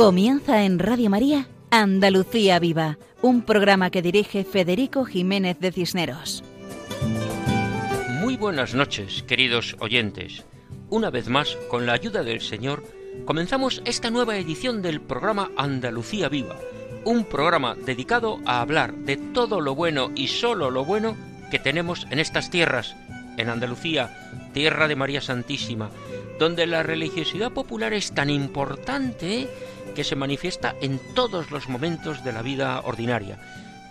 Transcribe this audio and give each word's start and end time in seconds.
Comienza 0.00 0.64
en 0.64 0.78
Radio 0.78 1.10
María 1.10 1.46
Andalucía 1.70 2.58
Viva, 2.58 2.96
un 3.20 3.42
programa 3.42 3.90
que 3.90 4.00
dirige 4.00 4.44
Federico 4.44 5.04
Jiménez 5.04 5.60
de 5.60 5.72
Cisneros. 5.72 6.42
Muy 8.18 8.38
buenas 8.38 8.74
noches, 8.74 9.22
queridos 9.24 9.76
oyentes. 9.78 10.42
Una 10.88 11.10
vez 11.10 11.28
más, 11.28 11.54
con 11.68 11.84
la 11.84 11.92
ayuda 11.92 12.22
del 12.22 12.40
Señor, 12.40 12.82
comenzamos 13.26 13.82
esta 13.84 14.08
nueva 14.08 14.38
edición 14.38 14.80
del 14.80 15.02
programa 15.02 15.50
Andalucía 15.58 16.30
Viva, 16.30 16.56
un 17.04 17.24
programa 17.24 17.74
dedicado 17.74 18.38
a 18.46 18.62
hablar 18.62 18.94
de 18.94 19.18
todo 19.18 19.60
lo 19.60 19.74
bueno 19.74 20.10
y 20.14 20.28
solo 20.28 20.70
lo 20.70 20.86
bueno 20.86 21.14
que 21.50 21.58
tenemos 21.58 22.06
en 22.10 22.20
estas 22.20 22.48
tierras, 22.48 22.96
en 23.36 23.50
Andalucía, 23.50 24.48
tierra 24.54 24.88
de 24.88 24.96
María 24.96 25.20
Santísima, 25.20 25.90
donde 26.38 26.66
la 26.66 26.82
religiosidad 26.82 27.52
popular 27.52 27.92
es 27.92 28.12
tan 28.12 28.30
importante 28.30 29.46
que 29.94 30.04
se 30.04 30.16
manifiesta 30.16 30.74
en 30.80 31.00
todos 31.14 31.50
los 31.50 31.68
momentos 31.68 32.24
de 32.24 32.32
la 32.32 32.42
vida 32.42 32.80
ordinaria, 32.80 33.38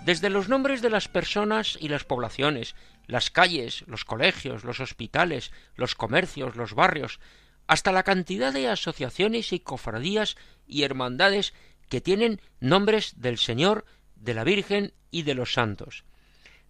desde 0.06 0.30
los 0.30 0.50
nombres 0.50 0.82
de 0.82 0.90
las 0.90 1.08
personas 1.08 1.78
y 1.80 1.90
las 1.90 2.04
poblaciones, 2.04 2.76
las 3.08 3.30
calles, 3.30 3.84
los 3.88 4.06
colegios, 4.06 4.64
los 4.64 4.80
hospitales, 4.80 5.52
los 5.76 5.96
comercios, 5.96 6.56
los 6.56 6.74
barrios, 6.74 7.20
hasta 7.68 7.92
la 7.92 8.04
cantidad 8.04 8.52
de 8.54 8.68
asociaciones 8.68 9.54
y 9.54 9.60
cofradías 9.60 10.38
y 10.66 10.84
hermandades 10.84 11.54
que 11.90 12.02
tienen 12.02 12.42
nombres 12.60 13.20
del 13.22 13.38
Señor, 13.38 13.86
de 14.16 14.34
la 14.34 14.44
Virgen 14.44 14.94
y 15.12 15.24
de 15.24 15.36
los 15.36 15.54
santos. 15.54 16.04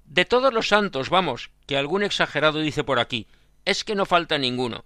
De 0.06 0.26
todos 0.26 0.54
los 0.54 0.68
santos, 0.68 1.10
vamos, 1.10 1.52
que 1.68 1.78
algún 1.78 2.04
exagerado 2.04 2.60
dice 2.60 2.84
por 2.84 3.00
aquí, 3.00 3.28
es 3.66 3.84
que 3.84 3.96
no 3.96 4.06
falta 4.06 4.38
ninguno. 4.38 4.86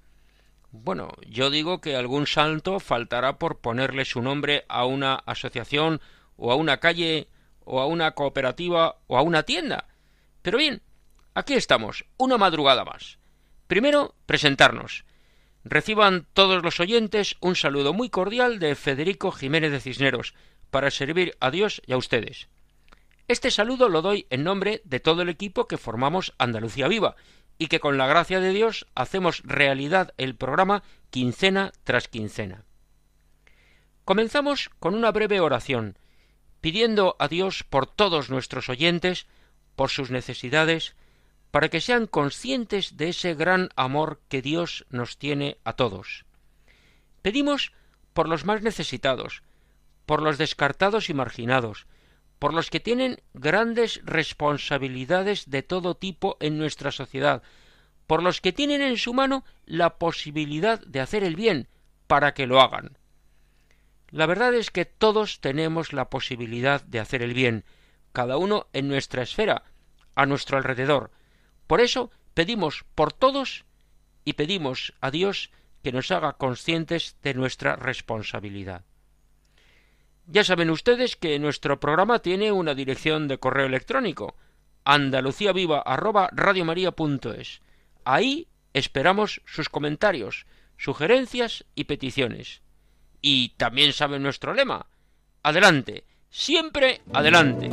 Bueno, 0.76 1.12
yo 1.30 1.52
digo 1.52 1.82
que 1.82 1.96
algún 1.96 2.26
santo 2.26 2.80
faltará 2.80 3.38
por 3.38 3.60
ponerle 3.60 4.06
su 4.06 4.24
nombre 4.24 4.66
a 4.68 4.86
una 4.86 5.14
asociación 5.14 6.02
o 6.36 6.52
a 6.52 6.56
una 6.56 6.80
calle 6.80 7.28
o 7.64 7.80
a 7.80 7.86
una 7.86 8.16
cooperativa 8.16 8.98
o 9.06 9.20
a 9.20 9.22
una 9.22 9.44
tienda. 9.44 9.88
Pero 10.42 10.58
bien, 10.58 10.82
aquí 11.36 11.54
estamos, 11.54 12.06
una 12.18 12.40
madrugada 12.40 12.84
más. 12.84 13.20
Primero, 13.68 14.16
presentarnos. 14.26 15.06
Reciban 15.64 16.26
todos 16.34 16.64
los 16.64 16.80
oyentes 16.80 17.36
un 17.40 17.56
saludo 17.56 17.94
muy 17.94 18.10
cordial 18.10 18.58
de 18.58 18.74
Federico 18.74 19.32
Jiménez 19.32 19.72
de 19.72 19.80
Cisneros, 19.80 20.34
para 20.72 20.90
servir 20.90 21.38
a 21.40 21.52
Dios 21.52 21.84
y 21.86 21.94
a 21.94 21.98
ustedes. 21.98 22.50
Este 23.28 23.52
saludo 23.52 23.90
lo 23.90 24.02
doy 24.02 24.26
en 24.32 24.44
nombre 24.44 24.82
de 24.86 25.00
todo 25.00 25.22
el 25.22 25.30
equipo 25.30 25.68
que 25.68 25.78
formamos 25.78 26.34
Andalucía 26.40 26.88
Viva, 26.88 27.16
y 27.64 27.68
que 27.68 27.80
con 27.80 27.98
la 27.98 28.08
gracia 28.08 28.42
de 28.42 28.52
Dios 28.52 28.88
hacemos 28.94 29.42
realidad 29.46 30.14
el 30.18 30.36
programa 30.36 30.84
quincena 31.12 31.72
tras 31.86 32.10
quincena. 32.10 32.66
Comenzamos 34.04 34.70
con 34.82 34.96
una 34.96 35.14
breve 35.14 35.40
oración, 35.40 35.98
pidiendo 36.60 37.16
a 37.20 37.30
Dios 37.30 37.64
por 37.64 37.88
todos 37.88 38.30
nuestros 38.30 38.68
oyentes, 38.68 39.28
por 39.78 39.90
sus 39.92 40.12
necesidades, 40.12 40.98
para 41.52 41.70
que 41.70 41.80
sean 41.80 42.06
conscientes 42.06 42.98
de 42.98 43.08
ese 43.08 43.34
gran 43.34 43.70
amor 43.78 44.20
que 44.28 44.42
Dios 44.42 44.86
nos 44.90 45.18
tiene 45.18 45.56
a 45.64 45.72
todos. 45.72 46.26
Pedimos 47.22 47.72
por 48.12 48.28
los 48.28 48.44
más 48.44 48.62
necesitados, 48.62 49.42
por 50.06 50.22
los 50.22 50.38
descartados 50.38 51.10
y 51.10 51.14
marginados, 51.14 51.88
por 52.40 52.54
los 52.54 52.70
que 52.70 52.82
tienen 52.82 53.22
grandes 53.34 54.02
responsabilidades 54.04 55.50
de 55.50 55.64
todo 55.64 55.96
tipo 55.96 56.36
en 56.42 56.58
nuestra 56.58 56.92
sociedad, 56.92 57.42
por 58.08 58.22
los 58.22 58.42
que 58.42 58.54
tienen 58.54 58.82
en 58.82 58.98
su 58.98 59.14
mano 59.14 59.44
la 59.66 59.98
posibilidad 59.98 60.80
de 60.82 61.00
hacer 61.00 61.24
el 61.24 61.36
bien, 61.36 61.68
para 62.08 62.34
que 62.34 62.48
lo 62.48 62.62
hagan. 62.62 62.98
La 64.12 64.26
verdad 64.26 64.54
es 64.54 64.70
que 64.70 64.86
todos 64.86 65.42
tenemos 65.42 65.94
la 65.94 66.10
posibilidad 66.10 66.84
de 66.84 67.00
hacer 67.00 67.24
el 67.24 67.34
bien, 67.34 67.64
cada 68.12 68.38
uno 68.38 68.68
en 68.74 68.88
nuestra 68.88 69.24
esfera, 69.24 69.64
a 70.16 70.26
nuestro 70.26 70.58
alrededor. 70.58 71.12
Por 71.66 71.82
eso 71.82 72.12
pedimos 72.34 72.86
por 72.94 73.14
todos 73.14 73.66
y 74.24 74.34
pedimos 74.34 74.94
a 75.02 75.10
Dios 75.10 75.50
que 75.82 75.92
nos 75.92 76.12
haga 76.12 76.34
conscientes 76.34 77.18
de 77.24 77.34
nuestra 77.34 77.76
responsabilidad. 77.76 78.84
Ya 80.28 80.44
saben 80.44 80.70
ustedes 80.70 81.16
que 81.16 81.40
nuestro 81.40 81.80
programa 81.80 82.20
tiene 82.20 82.52
una 82.52 82.76
dirección 82.76 83.28
de 83.28 83.40
correo 83.40 83.66
electrónico 83.66 84.36
andaluciaviva@radiomaria.es. 84.86 87.62
Ahí 88.06 88.48
esperamos 88.74 89.42
sus 89.46 89.70
comentarios, 89.70 90.46
sugerencias 90.78 91.66
y 91.76 91.86
peticiones. 91.86 92.62
Y 93.22 93.50
también 93.58 93.94
saben 93.94 94.24
nuestro 94.24 94.54
lema. 94.54 94.88
Adelante, 95.44 96.04
siempre 96.30 97.02
adelante. 97.14 97.70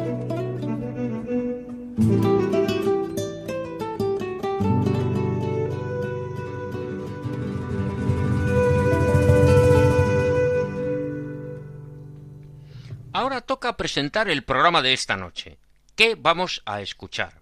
Ahora 13.13 13.41
toca 13.41 13.77
presentar 13.77 14.29
el 14.29 14.45
programa 14.45 14.83
de 14.83 14.93
esta 14.93 15.17
noche. 15.17 15.59
¿Qué 15.97 16.15
vamos 16.15 16.63
a 16.65 16.81
escuchar? 16.81 17.40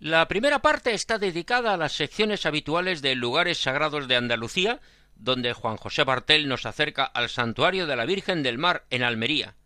La 0.00 0.26
primera 0.28 0.60
parte 0.62 0.94
está 0.94 1.18
dedicada 1.18 1.74
a 1.74 1.76
las 1.76 1.92
secciones 1.92 2.46
habituales 2.46 3.02
de 3.02 3.14
Lugares 3.14 3.60
Sagrados 3.60 4.08
de 4.08 4.16
Andalucía, 4.16 4.80
donde 5.14 5.52
Juan 5.52 5.76
José 5.76 6.04
Bartel 6.04 6.48
nos 6.48 6.64
acerca 6.64 7.04
al 7.04 7.28
Santuario 7.28 7.86
de 7.86 7.96
la 7.96 8.06
Virgen 8.06 8.42
del 8.42 8.56
Mar 8.56 8.86
en 8.88 9.02
Almería. 9.02 9.56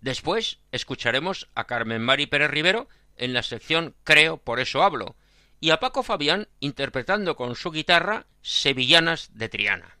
Después 0.00 0.60
escucharemos 0.72 1.50
a 1.54 1.66
Carmen 1.66 2.00
Mari 2.00 2.24
Pérez 2.24 2.50
Rivero 2.50 2.88
en 3.16 3.34
la 3.34 3.42
sección 3.42 3.94
Creo, 4.04 4.38
por 4.38 4.58
eso 4.58 4.82
hablo, 4.82 5.16
y 5.60 5.68
a 5.68 5.80
Paco 5.80 6.02
Fabián 6.02 6.48
interpretando 6.60 7.36
con 7.36 7.54
su 7.54 7.70
guitarra 7.70 8.24
Sevillanas 8.40 9.36
de 9.36 9.50
Triana. 9.50 9.98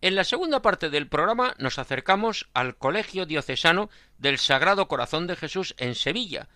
En 0.00 0.14
la 0.14 0.22
segunda 0.22 0.62
parte 0.62 0.90
del 0.90 1.08
programa 1.08 1.56
nos 1.58 1.80
acercamos 1.80 2.48
al 2.54 2.76
Colegio 2.76 3.26
Diocesano 3.26 3.90
del 4.16 4.38
Sagrado 4.38 4.86
Corazón 4.86 5.26
de 5.26 5.34
Jesús 5.34 5.74
en 5.76 5.96
Sevilla, 5.96 6.48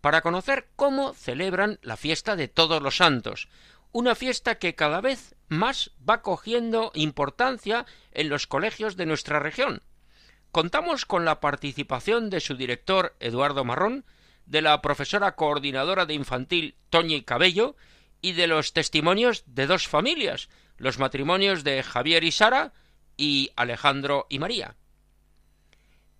para 0.00 0.20
conocer 0.20 0.68
cómo 0.76 1.14
celebran 1.14 1.78
la 1.82 1.96
fiesta 1.96 2.36
de 2.36 2.48
todos 2.48 2.82
los 2.82 2.96
santos, 2.96 3.48
una 3.92 4.14
fiesta 4.14 4.56
que 4.56 4.74
cada 4.74 5.00
vez 5.00 5.34
más 5.48 5.92
va 6.08 6.22
cogiendo 6.22 6.92
importancia 6.94 7.86
en 8.12 8.28
los 8.28 8.46
colegios 8.46 8.96
de 8.96 9.06
nuestra 9.06 9.38
región. 9.38 9.82
Contamos 10.52 11.04
con 11.04 11.24
la 11.24 11.40
participación 11.40 12.30
de 12.30 12.40
su 12.40 12.56
director 12.56 13.16
Eduardo 13.20 13.64
Marrón, 13.64 14.04
de 14.46 14.62
la 14.62 14.80
profesora 14.80 15.34
coordinadora 15.34 16.06
de 16.06 16.14
infantil 16.14 16.76
Toñi 16.90 17.22
Cabello 17.22 17.76
y 18.20 18.32
de 18.32 18.46
los 18.46 18.72
testimonios 18.72 19.44
de 19.46 19.66
dos 19.66 19.88
familias, 19.88 20.48
los 20.76 20.98
matrimonios 20.98 21.64
de 21.64 21.82
Javier 21.82 22.24
y 22.24 22.32
Sara, 22.32 22.72
y 23.16 23.50
Alejandro 23.56 24.26
y 24.30 24.38
María. 24.38 24.76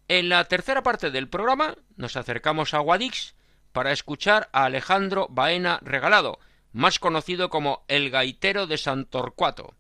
En 0.09 0.29
la 0.29 0.45
tercera 0.45 0.83
parte 0.83 1.11
del 1.11 1.29
programa 1.29 1.77
nos 1.97 2.17
acercamos 2.17 2.75
a 2.75 2.79
Guadix 2.79 3.35
para 3.79 3.93
escuchar 3.93 4.49
a 4.53 4.65
Alejandro 4.65 5.29
Baena 5.31 5.79
Regalado, 5.83 6.41
más 6.73 6.99
conocido 6.99 7.49
como 7.49 7.85
el 7.87 8.11
gaitero 8.11 8.67
de 8.67 8.77
Santorcuato. 8.77 9.77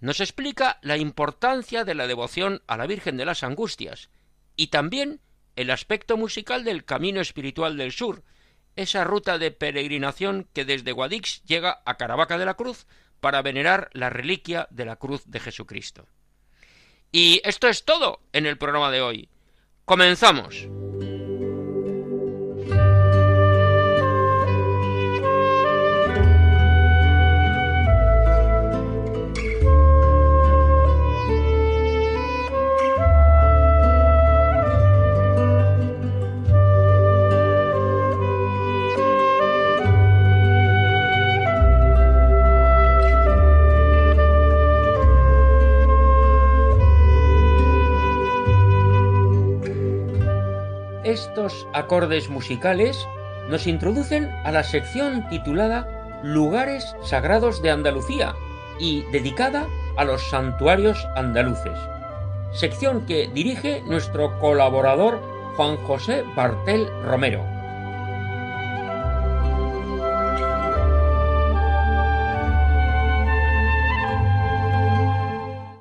Nos 0.00 0.18
explica 0.18 0.80
la 0.82 0.96
importancia 0.96 1.84
de 1.84 1.94
la 1.94 2.08
devoción 2.08 2.64
a 2.66 2.76
la 2.76 2.88
Virgen 2.88 3.16
de 3.16 3.24
las 3.24 3.44
Angustias 3.44 4.10
y 4.56 4.72
también 4.72 5.20
el 5.54 5.70
aspecto 5.70 6.16
musical 6.16 6.64
del 6.64 6.84
Camino 6.84 7.20
Espiritual 7.20 7.76
del 7.76 7.92
Sur, 7.92 8.24
esa 8.74 9.04
ruta 9.04 9.38
de 9.38 9.52
peregrinación 9.52 10.48
que 10.52 10.64
desde 10.64 10.90
Guadix 10.90 11.44
llega 11.44 11.82
a 11.86 11.98
Caravaca 11.98 12.38
de 12.38 12.46
la 12.46 12.54
Cruz 12.54 12.88
para 13.20 13.40
venerar 13.40 13.88
la 13.92 14.10
reliquia 14.10 14.66
de 14.72 14.84
la 14.84 14.96
cruz 14.96 15.22
de 15.26 15.38
Jesucristo. 15.38 16.08
Y 17.12 17.40
esto 17.44 17.68
es 17.68 17.84
todo 17.84 18.18
en 18.32 18.46
el 18.46 18.58
programa 18.58 18.90
de 18.90 19.00
hoy. 19.00 19.28
Comenzamos. 19.84 20.66
Estos 51.16 51.66
acordes 51.72 52.28
musicales 52.28 53.08
nos 53.48 53.66
introducen 53.66 54.30
a 54.44 54.52
la 54.52 54.62
sección 54.62 55.26
titulada 55.30 56.20
Lugares 56.22 56.94
Sagrados 57.02 57.62
de 57.62 57.70
Andalucía 57.70 58.34
y 58.78 59.00
dedicada 59.12 59.66
a 59.96 60.04
los 60.04 60.28
santuarios 60.28 61.02
andaluces. 61.16 61.72
sección 62.52 63.06
que 63.06 63.28
dirige 63.28 63.80
nuestro 63.86 64.38
colaborador 64.40 65.18
Juan 65.56 65.78
José 65.78 66.22
Bartel 66.36 66.86
Romero. 67.02 67.42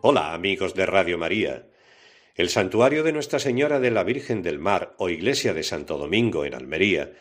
Hola 0.02 0.34
amigos 0.34 0.74
de 0.76 0.86
Radio 0.86 1.18
María. 1.18 1.75
El 2.36 2.50
santuario 2.50 3.04
de 3.04 3.14
Nuestra 3.14 3.40
Señora 3.40 3.80
de 3.80 3.92
la 3.92 4.04
Virgen 4.04 4.44
del 4.44 4.60
Mar 4.60 4.94
o 4.98 5.08
Iglesia 5.08 5.54
de 5.54 5.64
Santo 5.64 5.98
Domingo 5.98 6.44
en 6.44 6.54
Almería 6.54 7.14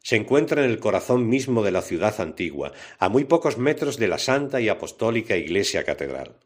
se 0.00 0.14
encuentra 0.14 0.64
en 0.64 0.70
el 0.70 0.78
corazón 0.78 1.28
mismo 1.28 1.64
de 1.64 1.72
la 1.72 1.82
ciudad 1.82 2.20
antigua, 2.20 2.70
a 3.00 3.08
muy 3.08 3.24
pocos 3.24 3.58
metros 3.58 3.96
de 3.98 4.06
la 4.06 4.18
Santa 4.18 4.60
y 4.60 4.68
Apostólica 4.68 5.36
Iglesia 5.36 5.82
Catedral. 5.82 6.36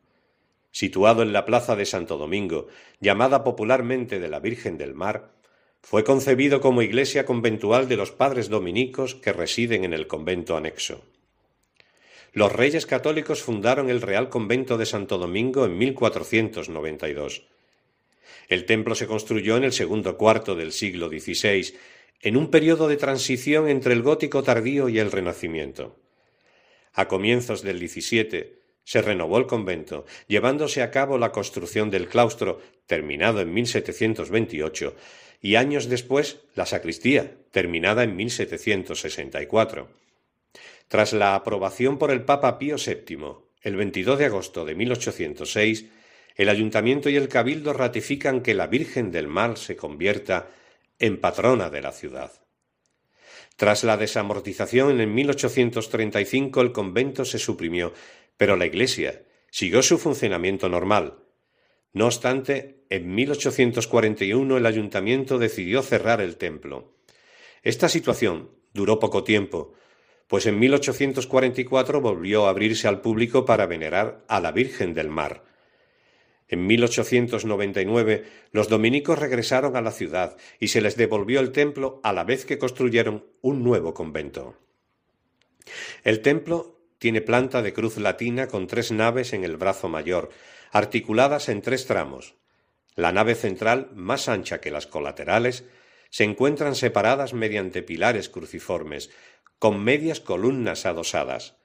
Situado 0.70 1.22
en 1.22 1.34
la 1.34 1.44
plaza 1.44 1.76
de 1.76 1.84
Santo 1.84 2.16
Domingo, 2.16 2.68
llamada 2.98 3.44
popularmente 3.44 4.18
de 4.18 4.28
la 4.28 4.40
Virgen 4.40 4.78
del 4.78 4.94
Mar, 4.94 5.34
fue 5.82 6.02
concebido 6.02 6.62
como 6.62 6.80
iglesia 6.80 7.26
conventual 7.26 7.88
de 7.88 7.98
los 7.98 8.10
padres 8.10 8.48
dominicos 8.48 9.14
que 9.14 9.34
residen 9.34 9.84
en 9.84 9.92
el 9.92 10.06
convento 10.06 10.56
anexo. 10.56 11.04
Los 12.32 12.50
reyes 12.50 12.86
católicos 12.86 13.42
fundaron 13.42 13.90
el 13.90 14.00
Real 14.00 14.30
Convento 14.30 14.78
de 14.78 14.86
Santo 14.86 15.18
Domingo 15.18 15.66
en 15.66 15.76
1492. 15.76 17.53
El 18.48 18.66
templo 18.66 18.94
se 18.94 19.06
construyó 19.06 19.56
en 19.56 19.64
el 19.64 19.72
segundo 19.72 20.16
cuarto 20.16 20.54
del 20.54 20.72
siglo 20.72 21.08
XVI, 21.08 21.74
en 22.20 22.36
un 22.36 22.50
periodo 22.50 22.88
de 22.88 22.96
transición 22.96 23.68
entre 23.68 23.92
el 23.92 24.02
gótico 24.02 24.42
tardío 24.42 24.88
y 24.88 24.98
el 24.98 25.12
renacimiento. 25.12 25.96
A 26.92 27.08
comienzos 27.08 27.62
del 27.62 27.78
XVII 27.86 28.64
se 28.84 29.02
renovó 29.02 29.38
el 29.38 29.46
convento, 29.46 30.04
llevándose 30.28 30.82
a 30.82 30.90
cabo 30.90 31.18
la 31.18 31.32
construcción 31.32 31.90
del 31.90 32.08
claustro, 32.08 32.60
terminado 32.86 33.40
en 33.40 33.52
1728, 33.52 34.94
y 35.40 35.56
años 35.56 35.88
después 35.88 36.40
la 36.54 36.66
sacristía, 36.66 37.36
terminada 37.50 38.04
en 38.04 38.16
1764. 38.16 39.88
Tras 40.88 41.12
la 41.12 41.34
aprobación 41.34 41.98
por 41.98 42.10
el 42.10 42.24
Papa 42.24 42.58
Pío 42.58 42.76
VII, 42.76 43.18
el 43.62 43.76
22 43.76 44.18
de 44.18 44.24
agosto 44.26 44.64
de 44.64 44.74
1806, 44.74 45.86
el 46.34 46.48
ayuntamiento 46.48 47.08
y 47.08 47.16
el 47.16 47.28
cabildo 47.28 47.72
ratifican 47.72 48.40
que 48.40 48.54
la 48.54 48.66
Virgen 48.66 49.10
del 49.12 49.28
Mal 49.28 49.56
se 49.56 49.76
convierta 49.76 50.48
en 50.98 51.20
patrona 51.20 51.70
de 51.70 51.82
la 51.82 51.92
ciudad. 51.92 52.32
Tras 53.56 53.84
la 53.84 53.96
desamortización 53.96 55.00
en 55.00 55.14
1835 55.14 56.60
el 56.60 56.72
convento 56.72 57.24
se 57.24 57.38
suprimió, 57.38 57.92
pero 58.36 58.56
la 58.56 58.66
iglesia 58.66 59.22
siguió 59.50 59.82
su 59.82 59.98
funcionamiento 59.98 60.68
normal. 60.68 61.18
No 61.92 62.06
obstante, 62.06 62.84
en 62.90 63.14
1841 63.14 64.56
el 64.56 64.66
ayuntamiento 64.66 65.38
decidió 65.38 65.82
cerrar 65.82 66.20
el 66.20 66.36
templo. 66.36 66.96
Esta 67.62 67.88
situación 67.88 68.50
duró 68.72 68.98
poco 68.98 69.22
tiempo, 69.22 69.74
pues 70.26 70.46
en 70.46 70.58
1844 70.58 72.00
volvió 72.00 72.46
a 72.46 72.50
abrirse 72.50 72.88
al 72.88 73.00
público 73.00 73.44
para 73.44 73.66
venerar 73.66 74.24
a 74.26 74.40
la 74.40 74.50
Virgen 74.50 74.94
del 74.94 75.08
Mar. 75.08 75.44
En 76.48 76.66
1899 76.66 78.24
los 78.52 78.68
dominicos 78.68 79.18
regresaron 79.18 79.76
a 79.76 79.80
la 79.80 79.92
ciudad 79.92 80.36
y 80.60 80.68
se 80.68 80.80
les 80.80 80.96
devolvió 80.96 81.40
el 81.40 81.52
templo 81.52 82.00
a 82.02 82.12
la 82.12 82.24
vez 82.24 82.44
que 82.44 82.58
construyeron 82.58 83.26
un 83.40 83.62
nuevo 83.64 83.94
convento. 83.94 84.56
El 86.02 86.20
templo 86.20 86.80
tiene 86.98 87.22
planta 87.22 87.62
de 87.62 87.72
cruz 87.72 87.96
latina 87.96 88.46
con 88.46 88.66
tres 88.66 88.92
naves 88.92 89.32
en 89.32 89.44
el 89.44 89.56
brazo 89.56 89.88
mayor, 89.88 90.30
articuladas 90.70 91.48
en 91.48 91.62
tres 91.62 91.86
tramos. 91.86 92.34
La 92.94 93.12
nave 93.12 93.34
central, 93.34 93.90
más 93.94 94.28
ancha 94.28 94.60
que 94.60 94.70
las 94.70 94.86
colaterales, 94.86 95.64
se 96.10 96.24
encuentran 96.24 96.76
separadas 96.76 97.34
mediante 97.34 97.82
pilares 97.82 98.28
cruciformes, 98.28 99.10
con 99.58 99.82
medias 99.82 100.20
columnas 100.20 100.86
adosadas. 100.86 101.56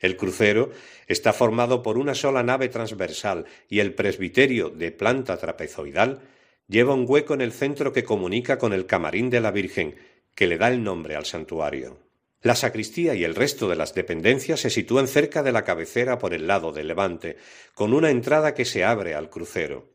El 0.00 0.16
crucero 0.16 0.70
está 1.06 1.32
formado 1.32 1.82
por 1.82 1.98
una 1.98 2.14
sola 2.14 2.42
nave 2.42 2.68
transversal 2.68 3.46
y 3.68 3.80
el 3.80 3.94
presbiterio, 3.94 4.70
de 4.70 4.92
planta 4.92 5.36
trapezoidal, 5.36 6.20
lleva 6.68 6.94
un 6.94 7.04
hueco 7.08 7.34
en 7.34 7.40
el 7.40 7.52
centro 7.52 7.92
que 7.92 8.04
comunica 8.04 8.58
con 8.58 8.72
el 8.72 8.86
camarín 8.86 9.30
de 9.30 9.40
la 9.40 9.50
Virgen, 9.50 9.96
que 10.34 10.46
le 10.46 10.58
da 10.58 10.68
el 10.68 10.84
nombre 10.84 11.16
al 11.16 11.24
santuario. 11.24 11.98
La 12.40 12.54
sacristía 12.54 13.14
y 13.14 13.24
el 13.24 13.34
resto 13.34 13.68
de 13.68 13.74
las 13.74 13.94
dependencias 13.94 14.60
se 14.60 14.70
sitúan 14.70 15.08
cerca 15.08 15.42
de 15.42 15.50
la 15.50 15.64
cabecera 15.64 16.18
por 16.18 16.34
el 16.34 16.46
lado 16.46 16.70
de 16.70 16.84
levante, 16.84 17.36
con 17.74 17.92
una 17.92 18.10
entrada 18.10 18.54
que 18.54 18.64
se 18.64 18.84
abre 18.84 19.14
al 19.14 19.28
crucero. 19.28 19.90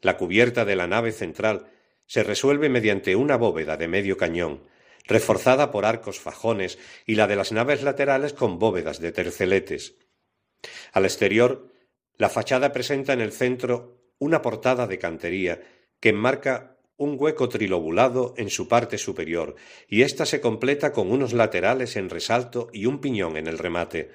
La 0.00 0.16
cubierta 0.16 0.64
de 0.64 0.74
la 0.74 0.88
nave 0.88 1.12
central 1.12 1.68
se 2.06 2.24
resuelve 2.24 2.68
mediante 2.68 3.14
una 3.14 3.36
bóveda 3.36 3.76
de 3.76 3.86
medio 3.86 4.16
cañón, 4.16 4.62
reforzada 5.04 5.70
por 5.70 5.84
arcos 5.84 6.20
fajones, 6.20 6.78
y 7.06 7.14
la 7.14 7.26
de 7.26 7.36
las 7.36 7.52
naves 7.52 7.82
laterales 7.82 8.32
con 8.32 8.58
bóvedas 8.58 9.00
de 9.00 9.12
terceletes. 9.12 9.96
Al 10.92 11.04
exterior, 11.04 11.68
la 12.16 12.28
fachada 12.28 12.72
presenta 12.72 13.12
en 13.12 13.20
el 13.20 13.32
centro 13.32 13.98
una 14.18 14.42
portada 14.42 14.86
de 14.86 14.98
cantería 14.98 15.60
que 15.98 16.10
enmarca 16.10 16.76
un 16.96 17.16
hueco 17.18 17.48
trilobulado 17.48 18.34
en 18.36 18.48
su 18.48 18.68
parte 18.68 18.96
superior, 18.98 19.56
y 19.88 20.02
ésta 20.02 20.24
se 20.24 20.40
completa 20.40 20.92
con 20.92 21.10
unos 21.10 21.32
laterales 21.32 21.96
en 21.96 22.10
resalto 22.10 22.68
y 22.72 22.86
un 22.86 23.00
piñón 23.00 23.36
en 23.36 23.48
el 23.48 23.58
remate. 23.58 24.10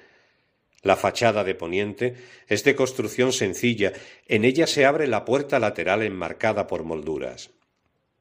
La 0.82 0.96
fachada 0.96 1.44
de 1.44 1.54
poniente 1.54 2.14
es 2.46 2.64
de 2.64 2.74
construcción 2.74 3.32
sencilla, 3.32 3.92
en 4.26 4.44
ella 4.44 4.66
se 4.66 4.86
abre 4.86 5.06
la 5.06 5.24
puerta 5.24 5.58
lateral 5.58 6.02
enmarcada 6.02 6.66
por 6.66 6.84
molduras. 6.84 7.50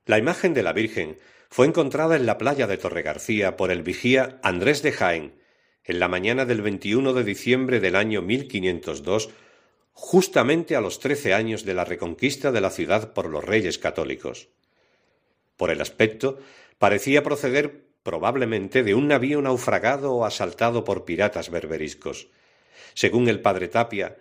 La 0.06 0.18
imagen 0.18 0.54
de 0.54 0.64
la 0.64 0.74
Virgen 0.74 1.18
fue 1.50 1.68
encontrada 1.68 2.16
en 2.16 2.26
la 2.26 2.38
playa 2.38 2.68
de 2.68 2.78
Torregarcía 2.78 3.58
por 3.58 3.72
el 3.72 3.84
vigía 3.84 4.40
Andrés 4.44 4.82
de 4.82 4.92
Jaén 4.92 5.38
en 5.88 6.00
la 6.00 6.10
mañana 6.10 6.46
del 6.46 6.62
21 6.62 7.14
de 7.14 7.24
diciembre 7.24 7.80
del 7.80 7.96
año 7.96 8.22
1502, 8.22 9.30
justamente 9.94 10.76
a 10.76 10.82
los 10.82 11.00
trece 11.00 11.34
años 11.34 11.64
de 11.64 11.74
la 11.74 11.86
reconquista 11.86 12.52
de 12.52 12.60
la 12.60 12.72
ciudad 12.72 13.14
por 13.14 13.30
los 13.30 13.44
reyes 13.44 13.78
católicos. 13.78 14.50
Por 15.56 15.72
el 15.72 15.82
aspecto, 15.82 16.40
parecía 16.78 17.24
proceder 17.24 17.88
probablemente 18.04 18.84
de 18.84 18.96
un 18.96 19.08
navío 19.08 19.42
naufragado 19.42 20.14
o 20.14 20.26
asaltado 20.26 20.84
por 20.84 21.06
piratas 21.06 21.50
berberiscos. 21.50 22.28
Según 22.94 23.30
el 23.30 23.42
padre 23.42 23.70
Tapia, 23.70 24.18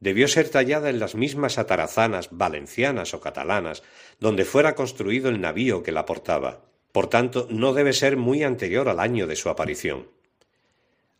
debió 0.00 0.28
ser 0.28 0.48
tallada 0.48 0.90
en 0.90 0.98
las 0.98 1.14
mismas 1.14 1.58
atarazanas 1.58 2.28
valencianas 2.30 3.14
o 3.14 3.20
catalanas 3.20 3.82
donde 4.20 4.44
fuera 4.44 4.74
construido 4.74 5.28
el 5.28 5.40
navío 5.40 5.82
que 5.82 5.92
la 5.92 6.04
portaba. 6.04 6.62
Por 6.92 7.08
tanto, 7.08 7.48
no 7.50 7.72
debe 7.72 7.92
ser 7.92 8.16
muy 8.16 8.42
anterior 8.42 8.88
al 8.88 9.00
año 9.00 9.26
de 9.26 9.36
su 9.36 9.48
aparición. 9.48 10.08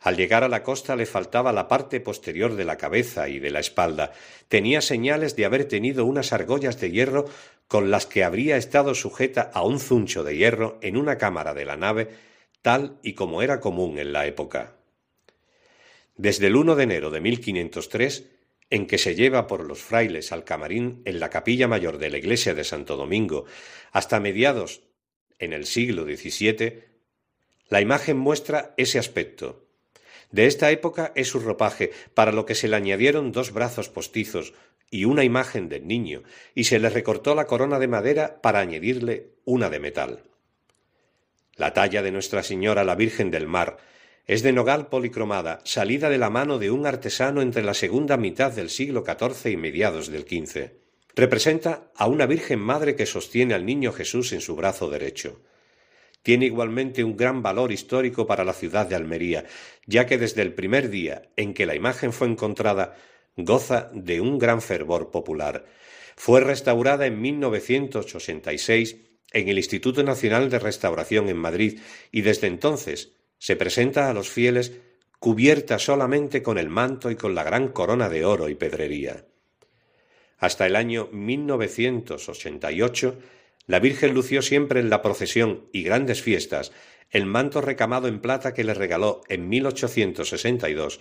Al 0.05 0.19
llegar 0.19 0.45
a 0.45 0.49
la 0.49 0.63
costa 0.63 0.97
le 0.97 1.07
faltaba 1.07 1.51
la 1.51 1.67
parte 1.67 1.99
posterior 1.99 2.57
de 2.57 2.67
la 2.67 2.77
cabeza 2.77 3.29
y 3.31 3.39
de 3.39 3.51
la 3.51 3.61
espalda. 3.61 4.13
Tenía 4.49 4.83
señales 4.83 5.35
de 5.35 5.47
haber 5.47 5.65
tenido 5.65 6.05
unas 6.05 6.35
argollas 6.35 6.79
de 6.79 6.91
hierro 6.91 7.25
con 7.69 7.91
las 7.91 8.05
que 8.05 8.23
habría 8.23 8.59
estado 8.59 8.95
sujeta 8.95 9.51
a 9.55 9.63
un 9.63 9.81
zuncho 9.81 10.23
de 10.23 10.37
hierro 10.37 10.79
en 10.83 10.99
una 10.99 11.17
cámara 11.17 11.55
de 11.55 11.65
la 11.65 11.79
nave, 11.79 12.11
tal 12.61 12.99
y 13.03 13.15
como 13.15 13.41
era 13.41 13.61
común 13.61 13.99
en 13.99 14.13
la 14.13 14.27
época. 14.27 14.77
Desde 16.17 16.49
el 16.49 16.57
1 16.57 16.77
de 16.77 16.83
enero 16.83 17.11
de 17.11 17.21
1503 17.23 18.34
en 18.75 18.87
que 18.89 18.99
se 18.99 19.15
lleva 19.15 19.47
por 19.47 19.65
los 19.65 19.79
frailes 19.85 20.33
al 20.33 20.43
camarín 20.43 21.01
en 21.05 21.21
la 21.21 21.31
capilla 21.31 21.69
mayor 21.69 21.99
de 21.99 22.11
la 22.11 22.19
iglesia 22.19 22.55
de 22.55 22.65
Santo 22.65 22.97
Domingo 22.97 23.45
hasta 23.93 24.19
mediados 24.19 24.83
en 25.39 25.53
el 25.53 25.67
siglo 25.67 26.03
XVII, 26.03 26.83
la 27.69 27.81
imagen 27.81 28.17
muestra 28.17 28.75
ese 28.77 28.99
aspecto. 28.99 29.65
De 30.33 30.47
esta 30.47 30.73
época 30.73 31.13
es 31.15 31.29
su 31.29 31.39
ropaje, 31.39 31.93
para 32.15 32.33
lo 32.33 32.47
que 32.47 32.57
se 32.57 32.67
le 32.67 32.75
añadieron 32.75 33.31
dos 33.31 33.53
brazos 33.53 33.91
postizos 33.91 34.55
y 34.91 35.05
una 35.05 35.23
imagen 35.23 35.69
del 35.69 35.87
niño, 35.87 36.25
y 36.57 36.65
se 36.65 36.81
le 36.81 36.91
recortó 36.91 37.37
la 37.37 37.47
corona 37.47 37.79
de 37.79 37.87
madera 37.87 38.43
para 38.43 38.59
añadirle 38.59 39.29
una 39.45 39.71
de 39.71 39.79
metal. 39.79 40.25
La 41.55 41.73
talla 41.75 42.03
de 42.03 42.11
Nuestra 42.11 42.43
Señora 42.43 42.83
la 42.83 42.97
Virgen 42.97 43.31
del 43.31 43.47
Mar 43.47 43.79
es 44.27 44.43
de 44.43 44.53
nogal 44.53 44.89
policromada, 44.89 45.61
salida 45.65 46.09
de 46.09 46.19
la 46.19 46.31
mano 46.31 46.59
de 46.59 46.71
un 46.71 46.87
artesano 46.87 47.43
entre 47.43 47.63
la 47.63 47.75
segunda 47.75 48.17
mitad 48.17 48.53
del 48.53 48.71
siglo 48.71 49.05
XIV 49.05 49.53
y 49.53 49.57
mediados 49.57 50.11
del 50.11 50.23
XV. 50.23 50.71
Representa 51.15 51.91
a 51.95 52.07
una 52.07 52.27
Virgen 52.27 52.59
Madre 52.59 52.97
que 52.97 53.07
sostiene 53.07 53.55
al 53.55 53.67
niño 53.67 53.93
Jesús 53.93 54.33
en 54.33 54.41
su 54.41 54.57
brazo 54.57 54.89
derecho. 54.89 55.43
Tiene 56.23 56.47
igualmente 56.47 57.05
un 57.05 57.17
gran 57.19 57.43
valor 57.43 57.71
histórico 57.71 58.27
para 58.27 58.45
la 58.45 58.55
ciudad 58.55 58.87
de 58.87 58.95
Almería, 58.95 59.45
ya 59.87 60.07
que 60.07 60.17
desde 60.17 60.41
el 60.41 60.55
primer 60.55 60.89
día 60.89 61.29
en 61.37 61.53
que 61.53 61.67
la 61.67 61.75
imagen 61.75 62.13
fue 62.13 62.27
encontrada 62.27 62.97
goza 63.37 63.91
de 63.93 64.23
un 64.23 64.39
gran 64.39 64.63
fervor 64.63 65.11
popular. 65.11 65.67
Fue 66.17 66.41
restaurada 66.41 67.07
en 67.07 67.21
1986 67.21 68.97
en 69.33 69.49
el 69.49 69.59
Instituto 69.59 70.03
Nacional 70.03 70.49
de 70.49 70.61
Restauración 70.61 71.29
en 71.29 71.37
Madrid 71.37 71.81
y 72.11 72.23
desde 72.23 72.47
entonces 72.47 73.13
se 73.45 73.57
presenta 73.57 74.09
a 74.09 74.15
los 74.15 74.31
fieles 74.31 74.73
cubierta 75.19 75.79
solamente 75.79 76.43
con 76.43 76.57
el 76.57 76.71
manto 76.71 77.11
y 77.11 77.17
con 77.17 77.35
la 77.35 77.43
gran 77.43 77.69
corona 77.69 78.09
de 78.09 78.25
oro 78.25 78.49
y 78.49 78.55
pedrería. 78.55 79.27
Hasta 80.39 80.65
el 80.65 80.75
año 80.75 81.11
1988, 81.13 83.19
la 83.67 83.81
Virgen 83.81 84.15
lució 84.15 84.41
siempre 84.41 84.81
en 84.81 84.89
la 84.89 85.03
procesión 85.03 85.69
y 85.75 85.83
grandes 85.83 86.23
fiestas 86.23 86.73
el 87.11 87.27
manto 87.27 87.61
recamado 87.61 88.09
en 88.09 88.21
plata 88.21 88.55
que 88.55 88.65
le 88.65 88.73
regaló 88.73 89.21
en 89.29 89.47
1862 89.47 91.01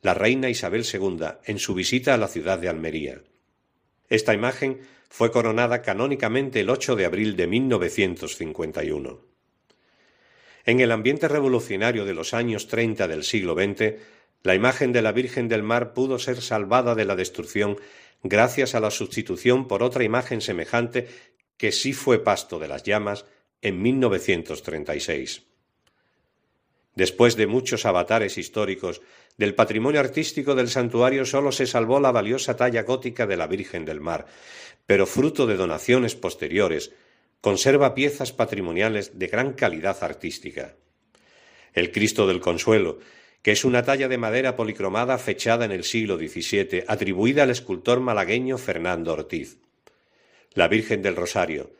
la 0.00 0.14
reina 0.14 0.48
Isabel 0.48 0.86
II 0.90 1.26
en 1.44 1.58
su 1.58 1.74
visita 1.74 2.14
a 2.14 2.16
la 2.16 2.28
ciudad 2.28 2.58
de 2.58 2.70
Almería. 2.70 3.20
Esta 4.08 4.32
imagen 4.32 4.80
fue 5.10 5.30
coronada 5.30 5.82
canónicamente 5.82 6.60
el 6.60 6.70
8 6.70 6.96
de 6.96 7.04
abril 7.04 7.36
de 7.36 7.48
1951. 7.48 9.31
En 10.64 10.80
el 10.80 10.92
ambiente 10.92 11.28
revolucionario 11.28 12.04
de 12.04 12.14
los 12.14 12.34
años 12.34 12.68
30 12.68 13.08
del 13.08 13.24
siglo 13.24 13.54
XX, 13.54 13.94
la 14.42 14.54
imagen 14.54 14.92
de 14.92 15.02
la 15.02 15.12
Virgen 15.12 15.48
del 15.48 15.62
Mar 15.62 15.92
pudo 15.94 16.18
ser 16.18 16.40
salvada 16.40 16.94
de 16.94 17.04
la 17.04 17.16
destrucción 17.16 17.78
gracias 18.22 18.74
a 18.74 18.80
la 18.80 18.90
sustitución 18.90 19.66
por 19.66 19.82
otra 19.82 20.04
imagen 20.04 20.40
semejante 20.40 21.08
que 21.56 21.72
sí 21.72 21.92
fue 21.92 22.22
pasto 22.22 22.58
de 22.58 22.68
las 22.68 22.82
llamas 22.82 23.24
en 23.60 23.82
1936. 23.82 25.44
Después 26.94 27.36
de 27.36 27.46
muchos 27.46 27.86
avatares 27.86 28.36
históricos, 28.36 29.00
del 29.38 29.54
patrimonio 29.54 30.00
artístico 30.00 30.54
del 30.54 30.68
santuario 30.68 31.24
sólo 31.24 31.52
se 31.52 31.66
salvó 31.66 32.00
la 32.00 32.12
valiosa 32.12 32.56
talla 32.56 32.82
gótica 32.82 33.26
de 33.26 33.36
la 33.36 33.46
Virgen 33.46 33.84
del 33.84 34.00
Mar, 34.00 34.26
pero 34.86 35.06
fruto 35.06 35.46
de 35.46 35.56
donaciones 35.56 36.14
posteriores, 36.14 36.92
conserva 37.42 37.94
piezas 37.94 38.32
patrimoniales 38.32 39.18
de 39.18 39.26
gran 39.26 39.52
calidad 39.54 39.98
artística. 40.02 40.76
El 41.74 41.90
Cristo 41.90 42.28
del 42.28 42.40
Consuelo, 42.40 43.00
que 43.42 43.50
es 43.50 43.64
una 43.64 43.82
talla 43.82 44.06
de 44.06 44.16
madera 44.16 44.54
policromada 44.54 45.18
fechada 45.18 45.64
en 45.64 45.72
el 45.72 45.82
siglo 45.82 46.16
XVII, 46.16 46.84
atribuida 46.86 47.42
al 47.42 47.50
escultor 47.50 47.98
malagueño 47.98 48.58
Fernando 48.58 49.12
Ortiz. 49.12 49.58
La 50.54 50.68
Virgen 50.68 51.02
del 51.02 51.16
Rosario, 51.16 51.72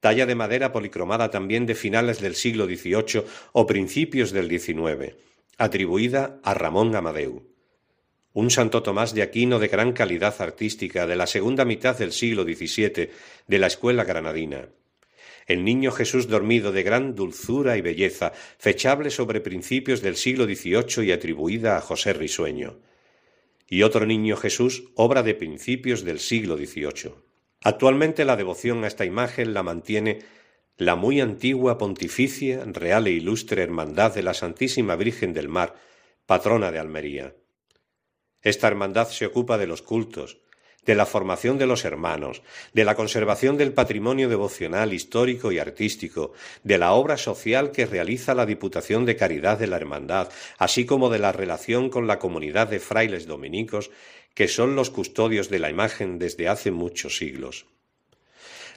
talla 0.00 0.24
de 0.24 0.34
madera 0.34 0.72
policromada 0.72 1.30
también 1.30 1.66
de 1.66 1.74
finales 1.74 2.22
del 2.22 2.34
siglo 2.34 2.64
XVIII 2.64 3.24
o 3.52 3.66
principios 3.66 4.32
del 4.32 4.48
XIX, 4.48 5.16
atribuida 5.58 6.40
a 6.42 6.54
Ramón 6.54 6.96
Amadeu. 6.96 7.42
Un 8.32 8.50
Santo 8.50 8.82
Tomás 8.82 9.12
de 9.12 9.20
Aquino 9.20 9.58
de 9.58 9.68
gran 9.68 9.92
calidad 9.92 10.34
artística 10.40 11.06
de 11.06 11.16
la 11.16 11.26
segunda 11.26 11.66
mitad 11.66 11.98
del 11.98 12.12
siglo 12.12 12.44
XVII 12.44 13.10
de 13.46 13.58
la 13.58 13.66
escuela 13.66 14.04
granadina. 14.04 14.70
El 15.46 15.64
Niño 15.64 15.90
Jesús 15.90 16.28
dormido 16.28 16.72
de 16.72 16.82
gran 16.82 17.14
dulzura 17.14 17.76
y 17.76 17.80
belleza, 17.80 18.32
fechable 18.58 19.10
sobre 19.10 19.40
principios 19.40 20.00
del 20.00 20.16
siglo 20.16 20.44
XVIII 20.44 21.06
y 21.06 21.12
atribuida 21.12 21.76
a 21.76 21.80
José 21.80 22.12
Risueño. 22.12 22.78
Y 23.68 23.82
otro 23.82 24.06
Niño 24.06 24.36
Jesús, 24.36 24.84
obra 24.94 25.22
de 25.22 25.34
principios 25.34 26.04
del 26.04 26.20
siglo 26.20 26.56
XVIII. 26.56 27.14
Actualmente 27.62 28.24
la 28.24 28.36
devoción 28.36 28.84
a 28.84 28.86
esta 28.86 29.04
imagen 29.04 29.54
la 29.54 29.62
mantiene 29.62 30.20
la 30.76 30.96
muy 30.96 31.20
antigua 31.20 31.78
Pontificia, 31.78 32.64
Real 32.66 33.06
e 33.06 33.12
Ilustre 33.12 33.62
Hermandad 33.62 34.14
de 34.14 34.22
la 34.22 34.34
Santísima 34.34 34.96
Virgen 34.96 35.32
del 35.32 35.48
Mar, 35.48 35.76
patrona 36.26 36.72
de 36.72 36.80
Almería. 36.80 37.36
Esta 38.42 38.66
hermandad 38.66 39.08
se 39.08 39.24
ocupa 39.24 39.56
de 39.56 39.66
los 39.66 39.82
cultos, 39.82 40.40
de 40.86 40.94
la 40.94 41.06
formación 41.06 41.58
de 41.58 41.66
los 41.66 41.84
hermanos, 41.84 42.42
de 42.72 42.84
la 42.84 42.94
conservación 42.94 43.56
del 43.56 43.72
patrimonio 43.72 44.28
devocional, 44.28 44.92
histórico 44.92 45.52
y 45.52 45.58
artístico, 45.58 46.32
de 46.62 46.78
la 46.78 46.92
obra 46.92 47.16
social 47.16 47.70
que 47.70 47.86
realiza 47.86 48.34
la 48.34 48.46
Diputación 48.46 49.04
de 49.04 49.16
Caridad 49.16 49.58
de 49.58 49.66
la 49.66 49.76
Hermandad, 49.76 50.28
así 50.58 50.84
como 50.84 51.10
de 51.10 51.18
la 51.18 51.32
relación 51.32 51.90
con 51.90 52.06
la 52.06 52.18
comunidad 52.18 52.68
de 52.68 52.80
frailes 52.80 53.26
dominicos 53.26 53.90
que 54.34 54.48
son 54.48 54.74
los 54.74 54.90
custodios 54.90 55.48
de 55.48 55.60
la 55.60 55.70
imagen 55.70 56.18
desde 56.18 56.48
hace 56.48 56.70
muchos 56.70 57.16
siglos. 57.16 57.66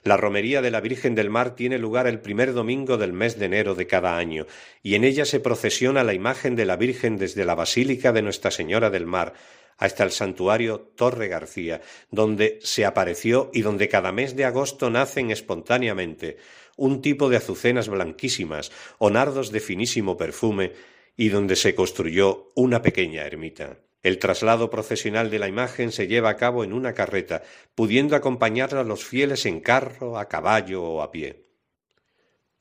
La 0.03 0.15
romería 0.15 0.61
de 0.61 0.71
la 0.71 0.79
Virgen 0.79 1.15
del 1.15 1.29
Mar 1.29 1.55
tiene 1.55 1.79
lugar 1.79 2.07
el 2.07 2.19
primer 2.19 2.53
domingo 2.53 2.97
del 2.97 3.11
mes 3.11 3.37
de 3.39 3.47
enero 3.47 3.75
de 3.75 3.87
cada 3.87 4.17
año, 4.17 4.45
y 4.83 4.95
en 4.95 5.03
ella 5.03 5.25
se 5.25 5.39
procesiona 5.39 6.03
la 6.03 6.13
imagen 6.13 6.55
de 6.55 6.65
la 6.65 6.77
Virgen 6.77 7.17
desde 7.17 7.43
la 7.43 7.55
Basílica 7.55 8.13
de 8.13 8.21
Nuestra 8.21 8.51
Señora 8.51 8.89
del 8.89 9.05
Mar 9.05 9.33
hasta 9.77 10.03
el 10.03 10.11
santuario 10.11 10.91
Torre 10.95 11.27
García, 11.27 11.81
donde 12.11 12.59
se 12.61 12.85
apareció 12.85 13.49
y 13.53 13.61
donde 13.61 13.89
cada 13.89 14.11
mes 14.11 14.35
de 14.35 14.45
agosto 14.45 14.89
nacen 14.89 15.31
espontáneamente 15.31 16.37
un 16.75 17.01
tipo 17.01 17.29
de 17.29 17.37
azucenas 17.37 17.89
blanquísimas 17.89 18.71
o 18.97 19.09
nardos 19.09 19.51
de 19.51 19.59
finísimo 19.59 20.17
perfume 20.17 20.73
y 21.15 21.29
donde 21.29 21.55
se 21.55 21.75
construyó 21.75 22.49
una 22.55 22.81
pequeña 22.81 23.25
ermita. 23.25 23.79
El 24.03 24.19
traslado 24.19 24.69
procesional 24.69 25.29
de 25.31 25.39
la 25.39 25.47
imagen 25.47 25.91
se 25.91 26.07
lleva 26.07 26.29
a 26.29 26.37
cabo 26.37 26.63
en 26.63 26.71
una 26.71 26.93
carreta, 26.93 27.41
pudiendo 27.73 28.15
acompañarla 28.15 28.83
los 28.83 29.03
fieles 29.03 29.45
en 29.45 29.59
carro, 29.59 30.17
a 30.17 30.27
caballo 30.27 30.83
o 30.83 31.01
a 31.01 31.11
pie. 31.11 31.43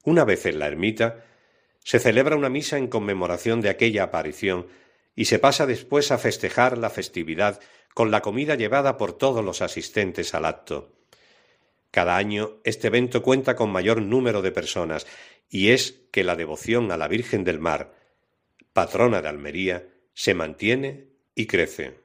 Una 0.05 0.25
vez 0.25 0.47
en 0.47 0.59
la 0.59 0.67
ermita, 0.67 1.25
se 1.85 1.99
celebra 2.01 2.37
una 2.37 2.49
misa 2.49 2.79
en 2.79 2.89
conmemoración 2.89 3.61
de 3.61 3.69
aquella 3.69 4.05
aparición 4.05 4.67
y 5.17 5.25
se 5.25 5.41
pasa 5.41 5.67
después 5.67 6.13
a 6.13 6.19
festejar 6.19 6.79
la 6.79 6.91
festividad 6.91 7.59
con 7.95 8.11
la 8.11 8.21
comida 8.21 8.55
llevada 8.55 8.99
por 8.99 9.15
todos 9.15 9.43
los 9.43 9.63
asistentes 9.63 10.35
al 10.35 10.45
acto. 10.45 10.93
Cada 11.91 12.19
año 12.19 12.59
este 12.63 12.89
evento 12.89 13.23
cuenta 13.23 13.57
con 13.57 13.71
mayor 13.71 14.03
número 14.03 14.43
de 14.43 14.53
personas 14.53 15.07
y 15.49 15.71
es 15.71 16.03
que 16.13 16.23
la 16.23 16.37
devoción 16.37 16.93
a 16.93 16.99
la 16.99 17.09
Virgen 17.09 17.43
del 17.43 17.59
Mar, 17.59 17.95
patrona 18.75 19.23
de 19.23 19.29
Almería, 19.29 19.89
se 20.13 20.35
mantiene 20.35 21.09
y 21.35 21.47
crece. 21.47 22.01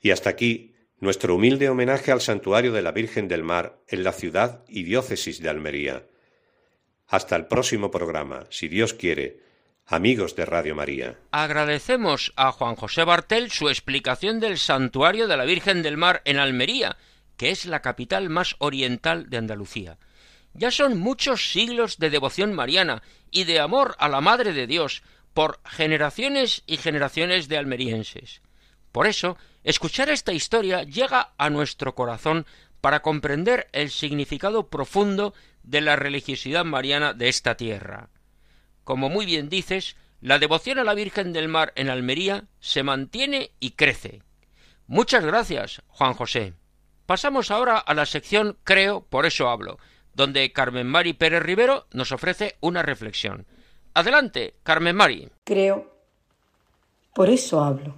Y 0.00 0.10
hasta 0.10 0.30
aquí 0.30 0.74
nuestro 0.98 1.34
humilde 1.34 1.68
homenaje 1.68 2.10
al 2.10 2.22
santuario 2.22 2.72
de 2.72 2.80
la 2.80 2.92
Virgen 2.92 3.28
del 3.28 3.42
Mar 3.42 3.82
en 3.88 4.02
la 4.02 4.12
ciudad 4.12 4.64
y 4.66 4.84
diócesis 4.84 5.42
de 5.42 5.50
Almería. 5.50 6.06
Hasta 7.06 7.36
el 7.36 7.46
próximo 7.46 7.90
programa, 7.90 8.46
si 8.48 8.68
Dios 8.68 8.94
quiere, 8.94 9.45
amigos 9.86 10.34
de 10.34 10.44
Radio 10.44 10.74
María. 10.74 11.16
Agradecemos 11.30 12.32
a 12.36 12.52
Juan 12.52 12.74
José 12.74 13.04
Bartel 13.04 13.50
su 13.50 13.68
explicación 13.68 14.40
del 14.40 14.58
santuario 14.58 15.28
de 15.28 15.36
la 15.36 15.44
Virgen 15.44 15.82
del 15.82 15.96
Mar 15.96 16.22
en 16.24 16.38
Almería, 16.38 16.96
que 17.36 17.50
es 17.50 17.66
la 17.66 17.82
capital 17.82 18.28
más 18.28 18.56
oriental 18.58 19.30
de 19.30 19.36
Andalucía. 19.36 19.98
Ya 20.54 20.70
son 20.70 20.98
muchos 20.98 21.52
siglos 21.52 21.98
de 21.98 22.10
devoción 22.10 22.54
mariana 22.54 23.02
y 23.30 23.44
de 23.44 23.60
amor 23.60 23.94
a 23.98 24.08
la 24.08 24.20
Madre 24.20 24.52
de 24.52 24.66
Dios, 24.66 25.02
por 25.34 25.60
generaciones 25.64 26.62
y 26.66 26.78
generaciones 26.78 27.46
de 27.48 27.58
almerienses. 27.58 28.40
Por 28.90 29.06
eso, 29.06 29.36
escuchar 29.64 30.08
esta 30.08 30.32
historia 30.32 30.82
llega 30.82 31.34
a 31.36 31.50
nuestro 31.50 31.94
corazón 31.94 32.46
para 32.80 33.02
comprender 33.02 33.68
el 33.72 33.90
significado 33.90 34.68
profundo 34.68 35.34
de 35.62 35.82
la 35.82 35.96
religiosidad 35.96 36.64
mariana 36.64 37.12
de 37.12 37.28
esta 37.28 37.56
tierra. 37.56 38.08
Como 38.86 39.08
muy 39.08 39.26
bien 39.26 39.48
dices, 39.48 39.96
la 40.20 40.38
devoción 40.38 40.78
a 40.78 40.84
la 40.84 40.94
Virgen 40.94 41.32
del 41.32 41.48
Mar 41.48 41.72
en 41.74 41.90
Almería 41.90 42.44
se 42.60 42.84
mantiene 42.84 43.50
y 43.58 43.72
crece. 43.72 44.22
Muchas 44.86 45.24
gracias, 45.24 45.82
Juan 45.88 46.14
José. 46.14 46.52
Pasamos 47.04 47.50
ahora 47.50 47.78
a 47.78 47.94
la 47.94 48.06
sección 48.06 48.56
Creo, 48.62 49.00
por 49.00 49.26
eso 49.26 49.48
hablo, 49.48 49.80
donde 50.14 50.52
Carmen 50.52 50.86
Mari 50.86 51.14
Pérez 51.14 51.42
Rivero 51.42 51.88
nos 51.90 52.12
ofrece 52.12 52.58
una 52.60 52.82
reflexión. 52.82 53.44
Adelante, 53.92 54.54
Carmen 54.62 54.94
Mari. 54.94 55.30
Creo, 55.42 55.92
por 57.12 57.28
eso 57.28 57.64
hablo. 57.64 57.96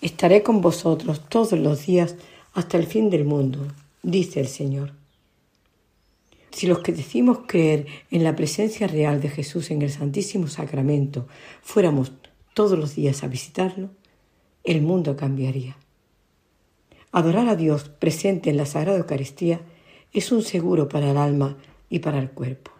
Estaré 0.00 0.42
con 0.42 0.60
vosotros 0.60 1.28
todos 1.28 1.52
los 1.52 1.86
días 1.86 2.16
hasta 2.52 2.78
el 2.78 2.88
fin 2.88 3.10
del 3.10 3.24
mundo, 3.24 3.68
dice 4.02 4.40
el 4.40 4.48
Señor. 4.48 5.03
Si 6.54 6.68
los 6.68 6.78
que 6.78 6.92
decimos 6.92 7.40
creer 7.48 7.86
en 8.12 8.22
la 8.22 8.36
presencia 8.36 8.86
real 8.86 9.20
de 9.20 9.28
Jesús 9.28 9.72
en 9.72 9.82
el 9.82 9.90
Santísimo 9.90 10.46
Sacramento 10.46 11.26
fuéramos 11.62 12.12
todos 12.54 12.78
los 12.78 12.94
días 12.94 13.24
a 13.24 13.26
visitarlo, 13.26 13.90
el 14.62 14.80
mundo 14.80 15.16
cambiaría. 15.16 15.76
Adorar 17.10 17.48
a 17.48 17.56
Dios 17.56 17.88
presente 17.88 18.50
en 18.50 18.56
la 18.56 18.66
Sagrada 18.66 18.98
Eucaristía 18.98 19.62
es 20.12 20.30
un 20.30 20.42
seguro 20.42 20.88
para 20.88 21.10
el 21.10 21.16
alma 21.16 21.56
y 21.90 21.98
para 21.98 22.20
el 22.20 22.30
cuerpo. 22.30 22.70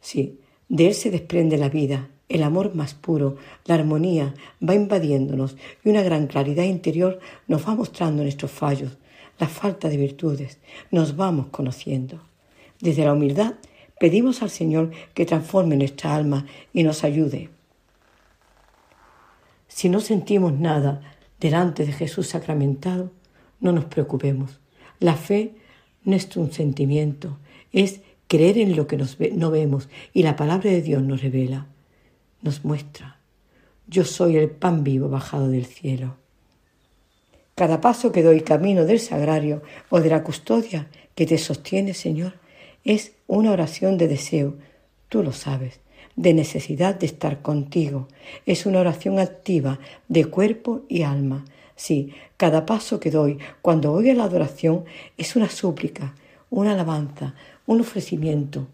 Sí, 0.00 0.38
de 0.68 0.86
él 0.86 0.94
se 0.94 1.10
desprende 1.10 1.58
la 1.58 1.70
vida, 1.70 2.08
el 2.28 2.44
amor 2.44 2.76
más 2.76 2.94
puro, 2.94 3.34
la 3.64 3.74
armonía 3.74 4.32
va 4.62 4.76
invadiéndonos 4.76 5.56
y 5.84 5.88
una 5.88 6.02
gran 6.02 6.28
claridad 6.28 6.62
interior 6.62 7.18
nos 7.48 7.66
va 7.66 7.74
mostrando 7.74 8.22
nuestros 8.22 8.52
fallos, 8.52 8.96
la 9.40 9.48
falta 9.48 9.88
de 9.88 9.96
virtudes, 9.96 10.58
nos 10.92 11.16
vamos 11.16 11.48
conociendo. 11.48 12.29
Desde 12.80 13.04
la 13.04 13.12
humildad 13.12 13.54
pedimos 13.98 14.42
al 14.42 14.50
Señor 14.50 14.90
que 15.14 15.26
transforme 15.26 15.76
nuestra 15.76 16.14
alma 16.14 16.46
y 16.72 16.82
nos 16.82 17.04
ayude. 17.04 17.50
Si 19.68 19.88
no 19.88 20.00
sentimos 20.00 20.52
nada 20.52 21.00
delante 21.38 21.86
de 21.86 21.92
Jesús 21.92 22.28
sacramentado, 22.28 23.12
no 23.60 23.72
nos 23.72 23.84
preocupemos. 23.84 24.58
La 24.98 25.14
fe 25.14 25.54
no 26.04 26.16
es 26.16 26.34
un 26.36 26.52
sentimiento, 26.52 27.38
es 27.72 28.00
creer 28.26 28.58
en 28.58 28.76
lo 28.76 28.86
que 28.86 28.96
no 28.96 29.50
vemos 29.50 29.88
y 30.12 30.22
la 30.22 30.36
palabra 30.36 30.70
de 30.70 30.82
Dios 30.82 31.02
nos 31.02 31.22
revela, 31.22 31.66
nos 32.42 32.64
muestra. 32.64 33.18
Yo 33.86 34.04
soy 34.04 34.36
el 34.36 34.50
pan 34.50 34.84
vivo 34.84 35.08
bajado 35.08 35.48
del 35.48 35.66
cielo. 35.66 36.16
Cada 37.54 37.80
paso 37.80 38.12
que 38.12 38.22
doy 38.22 38.40
camino 38.40 38.86
del 38.86 39.00
sagrario 39.00 39.62
o 39.90 40.00
de 40.00 40.08
la 40.08 40.22
custodia 40.22 40.88
que 41.14 41.26
te 41.26 41.36
sostiene, 41.36 41.92
Señor, 41.92 42.39
es 42.84 43.12
una 43.26 43.52
oración 43.52 43.98
de 43.98 44.08
deseo, 44.08 44.56
tú 45.08 45.22
lo 45.22 45.32
sabes, 45.32 45.80
de 46.16 46.34
necesidad 46.34 46.94
de 46.94 47.06
estar 47.06 47.42
contigo. 47.42 48.08
Es 48.46 48.66
una 48.66 48.80
oración 48.80 49.18
activa 49.18 49.78
de 50.08 50.24
cuerpo 50.26 50.82
y 50.88 51.02
alma. 51.02 51.44
Sí, 51.76 52.12
cada 52.36 52.66
paso 52.66 53.00
que 53.00 53.10
doy 53.10 53.38
cuando 53.62 53.96
a 53.96 54.02
la 54.02 54.24
adoración 54.24 54.84
es 55.16 55.36
una 55.36 55.48
súplica, 55.48 56.14
una 56.50 56.72
alabanza, 56.72 57.34
un 57.66 57.80
ofrecimiento. 57.80 58.66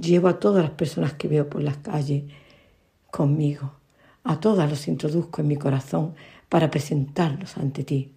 Llevo 0.00 0.28
a 0.28 0.38
todas 0.38 0.62
las 0.62 0.72
personas 0.72 1.14
que 1.14 1.28
veo 1.28 1.50
por 1.50 1.62
las 1.62 1.76
calles 1.78 2.24
conmigo. 3.10 3.74
A 4.24 4.40
todas 4.40 4.70
los 4.70 4.88
introduzco 4.88 5.40
en 5.40 5.48
mi 5.48 5.56
corazón 5.56 6.14
para 6.48 6.70
presentarlos 6.70 7.56
ante 7.56 7.84
ti. 7.84 8.12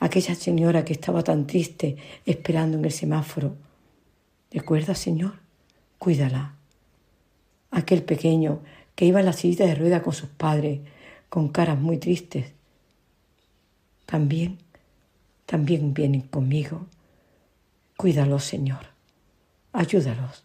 Aquella 0.00 0.34
señora 0.34 0.84
que 0.84 0.92
estaba 0.92 1.22
tan 1.22 1.46
triste 1.46 1.96
esperando 2.24 2.78
en 2.78 2.84
el 2.84 2.92
semáforo. 2.92 3.56
¿Recuerdas, 4.54 5.00
Señor? 5.00 5.40
Cuídala. 5.98 6.54
Aquel 7.72 8.04
pequeño 8.04 8.62
que 8.94 9.04
iba 9.04 9.18
en 9.18 9.26
la 9.26 9.32
silla 9.32 9.66
de 9.66 9.74
rueda 9.74 10.00
con 10.00 10.12
sus 10.12 10.28
padres, 10.28 10.80
con 11.28 11.48
caras 11.48 11.76
muy 11.76 11.98
tristes. 11.98 12.52
También, 14.06 14.58
también 15.44 15.92
vienen 15.92 16.20
conmigo. 16.20 16.86
Cuídalos, 17.96 18.44
Señor. 18.44 18.86
Ayúdalos. 19.72 20.44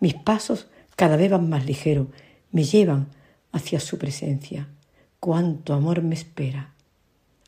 Mis 0.00 0.14
pasos 0.14 0.66
cada 0.96 1.16
vez 1.16 1.30
van 1.30 1.48
más 1.48 1.64
ligeros, 1.64 2.08
me 2.50 2.64
llevan 2.64 3.06
hacia 3.52 3.78
su 3.78 3.98
presencia. 3.98 4.66
Cuánto 5.20 5.74
amor 5.74 6.02
me 6.02 6.16
espera. 6.16 6.74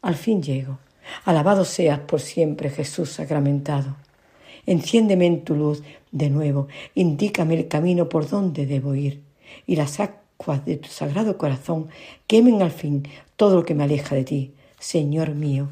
Al 0.03 0.15
fin 0.15 0.41
llego. 0.41 0.79
Alabado 1.25 1.65
seas 1.65 1.99
por 1.99 2.21
siempre, 2.21 2.71
Jesús 2.71 3.11
sacramentado. 3.11 3.97
Enciéndeme 4.71 5.27
en 5.27 5.43
tu 5.43 5.57
luz 5.57 5.83
de 6.13 6.31
nuevo, 6.31 6.69
indícame 6.95 7.55
el 7.57 7.67
camino 7.67 8.09
por 8.09 8.29
donde 8.29 8.67
debo 8.67 8.95
ir, 8.95 9.21
y 9.67 9.75
las 9.75 9.99
aguas 9.99 10.65
de 10.65 10.77
tu 10.77 10.89
sagrado 10.89 11.37
corazón 11.39 11.89
quemen 12.29 12.63
al 12.63 12.71
fin 12.71 13.03
todo 13.35 13.57
lo 13.57 13.65
que 13.65 13.75
me 13.75 13.83
aleja 13.83 14.15
de 14.15 14.23
ti, 14.23 14.55
Señor 14.79 15.35
mío 15.35 15.71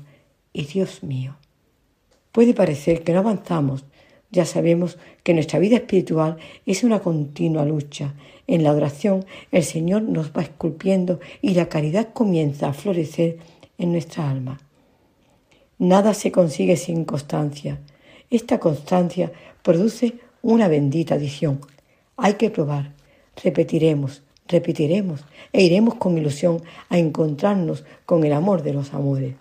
y 0.52 0.64
Dios 0.64 1.04
mío. 1.04 1.36
Puede 2.32 2.54
parecer 2.54 3.04
que 3.04 3.12
no 3.12 3.20
avanzamos, 3.20 3.84
ya 4.32 4.44
sabemos 4.44 4.98
que 5.22 5.32
nuestra 5.32 5.60
vida 5.60 5.76
espiritual 5.76 6.36
es 6.66 6.82
una 6.82 6.98
continua 6.98 7.64
lucha. 7.64 8.16
En 8.48 8.64
la 8.64 8.72
oración 8.72 9.24
el 9.52 9.62
Señor 9.62 10.02
nos 10.02 10.32
va 10.32 10.42
esculpiendo 10.42 11.20
y 11.40 11.54
la 11.54 11.68
caridad 11.68 12.12
comienza 12.12 12.66
a 12.66 12.72
florecer 12.72 13.38
en 13.78 13.92
nuestra 13.92 14.28
alma. 14.28 14.58
Nada 15.78 16.14
se 16.14 16.32
consigue 16.32 16.76
sin 16.76 17.04
constancia. 17.04 17.78
Esta 18.30 18.58
constancia 18.60 19.32
produce 19.62 20.18
una 20.42 20.68
bendita 20.68 21.14
adición. 21.14 21.60
Hay 22.16 22.34
que 22.34 22.50
probar. 22.50 22.92
Repetiremos, 23.42 24.22
repetiremos 24.46 25.24
e 25.52 25.62
iremos 25.62 25.94
con 25.94 26.18
ilusión 26.18 26.62
a 26.90 26.98
encontrarnos 26.98 27.84
con 28.04 28.24
el 28.24 28.32
amor 28.32 28.62
de 28.62 28.74
los 28.74 28.92
amores. 28.92 29.34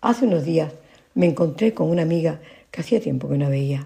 Hace 0.00 0.26
unos 0.26 0.44
días 0.44 0.72
me 1.14 1.26
encontré 1.26 1.74
con 1.74 1.90
una 1.90 2.02
amiga 2.02 2.40
que 2.70 2.80
hacía 2.80 3.00
tiempo 3.00 3.28
que 3.28 3.36
no 3.36 3.50
veía. 3.50 3.84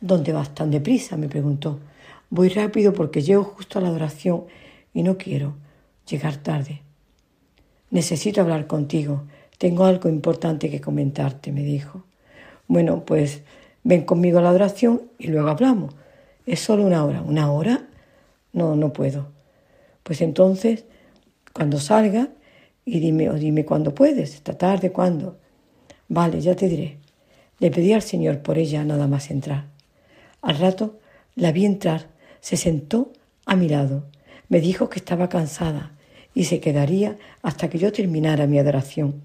¿Dónde 0.00 0.32
vas 0.32 0.54
tan 0.54 0.70
deprisa? 0.70 1.16
me 1.16 1.28
preguntó. 1.28 1.80
Voy 2.30 2.48
rápido 2.48 2.92
porque 2.92 3.22
llego 3.22 3.44
justo 3.44 3.78
a 3.78 3.82
la 3.82 3.88
adoración 3.88 4.44
y 4.94 5.02
no 5.02 5.18
quiero 5.18 5.54
llegar 6.08 6.36
tarde. 6.38 6.82
Necesito 7.90 8.40
hablar 8.40 8.66
contigo. 8.66 9.24
Tengo 9.58 9.84
algo 9.84 10.08
importante 10.08 10.70
que 10.70 10.80
comentarte, 10.80 11.52
me 11.52 11.62
dijo. 11.62 12.04
Bueno, 12.68 13.04
pues 13.04 13.42
ven 13.84 14.04
conmigo 14.04 14.38
a 14.38 14.42
la 14.42 14.50
adoración 14.50 15.02
y 15.18 15.28
luego 15.28 15.48
hablamos. 15.48 15.94
Es 16.44 16.60
solo 16.60 16.84
una 16.84 17.04
hora. 17.04 17.22
¿Una 17.22 17.50
hora? 17.52 17.86
No, 18.52 18.76
no 18.76 18.92
puedo. 18.92 19.28
Pues 20.02 20.20
entonces, 20.20 20.84
cuando 21.52 21.78
salga, 21.78 22.28
y 22.84 23.00
dime, 23.00 23.28
o 23.28 23.34
dime 23.34 23.64
cuándo 23.64 23.94
puedes, 23.94 24.34
esta 24.34 24.56
tarde, 24.56 24.92
cuándo. 24.92 25.36
Vale, 26.08 26.40
ya 26.40 26.54
te 26.54 26.68
diré. 26.68 26.98
Le 27.58 27.70
pedí 27.70 27.92
al 27.92 28.02
Señor 28.02 28.40
por 28.40 28.58
ella 28.58 28.84
nada 28.84 29.08
más 29.08 29.30
entrar. 29.30 29.66
Al 30.40 30.58
rato 30.58 30.98
la 31.34 31.50
vi 31.52 31.66
entrar, 31.66 32.06
se 32.40 32.56
sentó 32.56 33.12
a 33.44 33.56
mi 33.56 33.68
lado, 33.68 34.04
me 34.48 34.60
dijo 34.60 34.88
que 34.88 34.98
estaba 34.98 35.28
cansada 35.28 35.92
y 36.34 36.44
se 36.44 36.60
quedaría 36.60 37.16
hasta 37.42 37.68
que 37.68 37.78
yo 37.78 37.92
terminara 37.92 38.46
mi 38.46 38.58
adoración. 38.58 39.22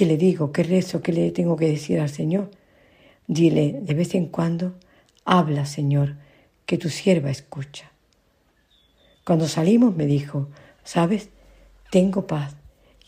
¿Qué 0.00 0.06
le 0.06 0.16
digo? 0.16 0.50
¿Qué 0.50 0.62
rezo? 0.62 1.02
¿Qué 1.02 1.12
le 1.12 1.30
tengo 1.30 1.56
que 1.56 1.68
decir 1.68 2.00
al 2.00 2.08
Señor? 2.08 2.50
Dile 3.26 3.80
de 3.82 3.92
vez 3.92 4.14
en 4.14 4.28
cuando, 4.28 4.72
habla, 5.26 5.66
Señor, 5.66 6.16
que 6.64 6.78
tu 6.78 6.88
sierva 6.88 7.30
escucha. 7.30 7.92
Cuando 9.26 9.46
salimos 9.46 9.94
me 9.94 10.06
dijo, 10.06 10.48
¿sabes? 10.84 11.28
Tengo 11.90 12.26
paz. 12.26 12.56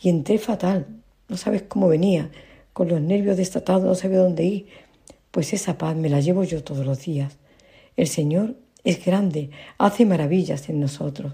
Y 0.03 0.09
entré 0.09 0.37
fatal. 0.37 0.85
No 1.29 1.35
sabes 1.35 1.63
cómo 1.63 1.87
venía 1.87 2.29
con 2.73 2.89
los 2.89 3.01
nervios 3.01 3.37
desatados, 3.37 3.85
no 3.85 3.95
sabía 3.95 4.19
dónde 4.19 4.43
ir, 4.43 4.67
pues 5.31 5.51
esa 5.53 5.79
paz 5.79 5.95
me 5.95 6.09
la 6.09 6.19
llevo 6.19 6.43
yo 6.43 6.63
todos 6.63 6.85
los 6.85 7.03
días. 7.03 7.39
El 7.97 8.07
Señor 8.07 8.53
es 8.83 9.03
grande, 9.03 9.49
hace 9.79 10.05
maravillas 10.05 10.69
en 10.69 10.79
nosotros. 10.79 11.33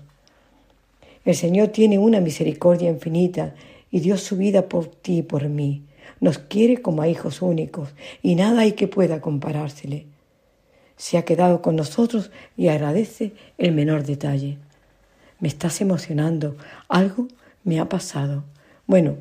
El 1.25 1.35
Señor 1.35 1.67
tiene 1.67 1.99
una 1.99 2.21
misericordia 2.21 2.89
infinita 2.89 3.55
y 3.91 3.99
dio 3.99 4.17
su 4.17 4.37
vida 4.37 4.67
por 4.69 4.87
ti 4.87 5.19
y 5.19 5.23
por 5.23 5.47
mí. 5.49 5.83
Nos 6.19 6.37
quiere 6.37 6.81
como 6.81 7.01
a 7.01 7.07
hijos 7.07 7.41
únicos 7.41 7.89
y 8.21 8.35
nada 8.35 8.61
hay 8.61 8.73
que 8.73 8.87
pueda 8.87 9.21
comparársele. 9.21 10.05
Se 10.97 11.17
ha 11.17 11.23
quedado 11.23 11.61
con 11.61 11.75
nosotros 11.75 12.31
y 12.57 12.67
agradece 12.67 13.33
el 13.57 13.71
menor 13.71 14.03
detalle. 14.03 14.57
Me 15.39 15.47
estás 15.47 15.79
emocionando. 15.79 16.57
Algo 16.89 17.27
me 17.63 17.79
ha 17.79 17.87
pasado. 17.87 18.43
Bueno, 18.85 19.15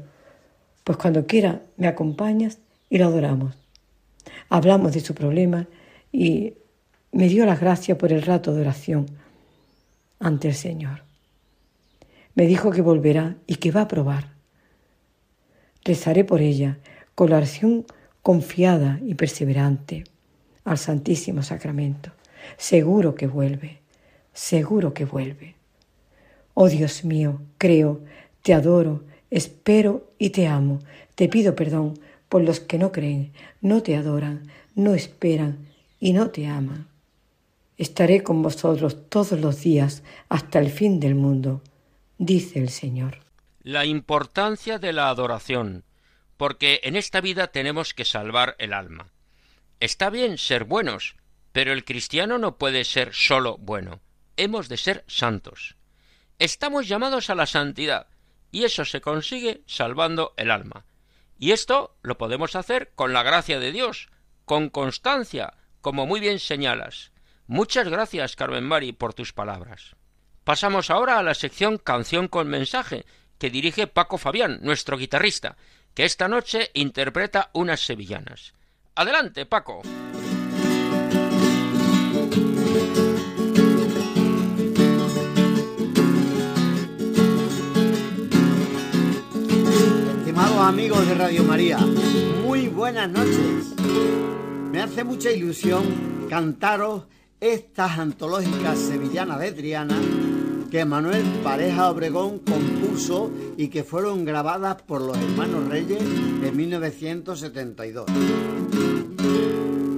pues 0.82 0.98
cuando 0.98 1.26
quiera 1.26 1.62
me 1.76 1.86
acompañas 1.86 2.58
y 2.90 2.98
lo 2.98 3.06
adoramos. 3.06 3.54
Hablamos 4.48 4.92
de 4.92 5.00
su 5.00 5.14
problema 5.14 5.68
y 6.10 6.54
me 7.12 7.28
dio 7.28 7.46
las 7.46 7.60
gracias 7.60 7.96
por 7.96 8.12
el 8.12 8.22
rato 8.22 8.54
de 8.54 8.62
oración 8.62 9.06
ante 10.18 10.48
el 10.48 10.54
Señor. 10.54 11.02
Me 12.34 12.46
dijo 12.46 12.70
que 12.70 12.82
volverá 12.82 13.36
y 13.46 13.56
que 13.56 13.70
va 13.70 13.82
a 13.82 13.88
probar. 13.88 14.37
Rezaré 15.88 16.22
por 16.22 16.42
ella 16.42 16.76
con 17.14 17.30
la 17.30 17.38
oración 17.38 17.86
confiada 18.20 19.00
y 19.02 19.14
perseverante 19.14 20.04
al 20.64 20.76
Santísimo 20.76 21.42
Sacramento. 21.42 22.12
Seguro 22.58 23.14
que 23.14 23.26
vuelve, 23.26 23.78
seguro 24.34 24.92
que 24.92 25.06
vuelve. 25.06 25.54
Oh 26.52 26.68
Dios 26.68 27.04
mío, 27.04 27.40
creo, 27.56 28.02
te 28.42 28.52
adoro 28.52 29.02
Espero 29.30 30.10
y 30.18 30.28
te 30.30 30.46
amo. 30.46 30.78
Te 31.14 31.26
pido 31.28 31.54
perdón 31.54 31.98
por 32.28 32.42
los 32.42 32.60
que 32.60 32.76
no 32.76 32.92
creen, 32.92 33.32
no 33.62 33.82
te 33.82 33.96
adoran, 33.96 34.42
no 34.74 34.92
esperan 34.92 35.68
y 35.98 36.12
no 36.12 36.28
te 36.30 36.46
aman. 36.46 36.86
Estaré 37.78 38.22
con 38.22 38.42
vosotros 38.42 39.08
todos 39.08 39.40
los 39.40 39.62
días 39.62 40.02
hasta 40.28 40.58
el 40.58 40.68
fin 40.68 41.00
del 41.00 41.14
mundo, 41.14 41.62
dice 42.18 42.58
el 42.58 42.68
Señor. 42.68 43.27
La 43.70 43.84
importancia 43.84 44.78
de 44.78 44.94
la 44.94 45.10
adoración, 45.10 45.84
porque 46.38 46.80
en 46.84 46.96
esta 46.96 47.20
vida 47.20 47.48
tenemos 47.48 47.92
que 47.92 48.06
salvar 48.06 48.56
el 48.58 48.72
alma. 48.72 49.12
Está 49.78 50.08
bien 50.08 50.38
ser 50.38 50.64
buenos, 50.64 51.16
pero 51.52 51.74
el 51.74 51.84
cristiano 51.84 52.38
no 52.38 52.56
puede 52.56 52.84
ser 52.84 53.12
solo 53.12 53.58
bueno. 53.58 54.00
Hemos 54.38 54.70
de 54.70 54.78
ser 54.78 55.04
santos. 55.06 55.76
Estamos 56.38 56.88
llamados 56.88 57.28
a 57.28 57.34
la 57.34 57.44
santidad, 57.44 58.06
y 58.50 58.64
eso 58.64 58.86
se 58.86 59.02
consigue 59.02 59.60
salvando 59.66 60.32
el 60.38 60.50
alma. 60.50 60.86
Y 61.38 61.52
esto 61.52 61.94
lo 62.00 62.16
podemos 62.16 62.56
hacer 62.56 62.92
con 62.94 63.12
la 63.12 63.22
gracia 63.22 63.60
de 63.60 63.70
Dios, 63.70 64.08
con 64.46 64.70
constancia, 64.70 65.52
como 65.82 66.06
muy 66.06 66.20
bien 66.20 66.38
señalas. 66.38 67.12
Muchas 67.46 67.86
gracias, 67.86 68.34
Carmen 68.34 68.64
Mari, 68.64 68.92
por 68.92 69.12
tus 69.12 69.34
palabras. 69.34 69.94
Pasamos 70.42 70.88
ahora 70.88 71.18
a 71.18 71.22
la 71.22 71.34
sección 71.34 71.76
Canción 71.76 72.28
con 72.28 72.48
mensaje, 72.48 73.04
que 73.38 73.50
dirige 73.50 73.86
Paco 73.86 74.18
Fabián, 74.18 74.58
nuestro 74.62 74.96
guitarrista, 74.96 75.56
que 75.94 76.04
esta 76.04 76.28
noche 76.28 76.70
interpreta 76.74 77.50
unas 77.52 77.80
sevillanas. 77.80 78.54
Adelante, 78.94 79.46
Paco. 79.46 79.82
amigos 90.68 91.06
de 91.06 91.14
Radio 91.14 91.44
María, 91.44 91.78
muy 91.78 92.68
buenas 92.68 93.08
noches. 93.08 93.74
Me 94.70 94.82
hace 94.82 95.04
mucha 95.04 95.30
ilusión 95.30 96.26
cantaros 96.28 97.04
estas 97.40 97.98
antológicas 97.98 98.78
sevillanas 98.78 99.40
de 99.40 99.52
Triana 99.52 99.96
que 100.70 100.84
Manuel 100.84 101.24
Pareja 101.42 101.90
Obregón 101.90 102.40
compuso 102.40 103.30
y 103.56 103.68
que 103.68 103.84
fueron 103.84 104.24
grabadas 104.24 104.82
por 104.82 105.00
los 105.00 105.16
hermanos 105.16 105.68
Reyes 105.68 106.02
en 106.02 106.56
1972. 106.56 108.06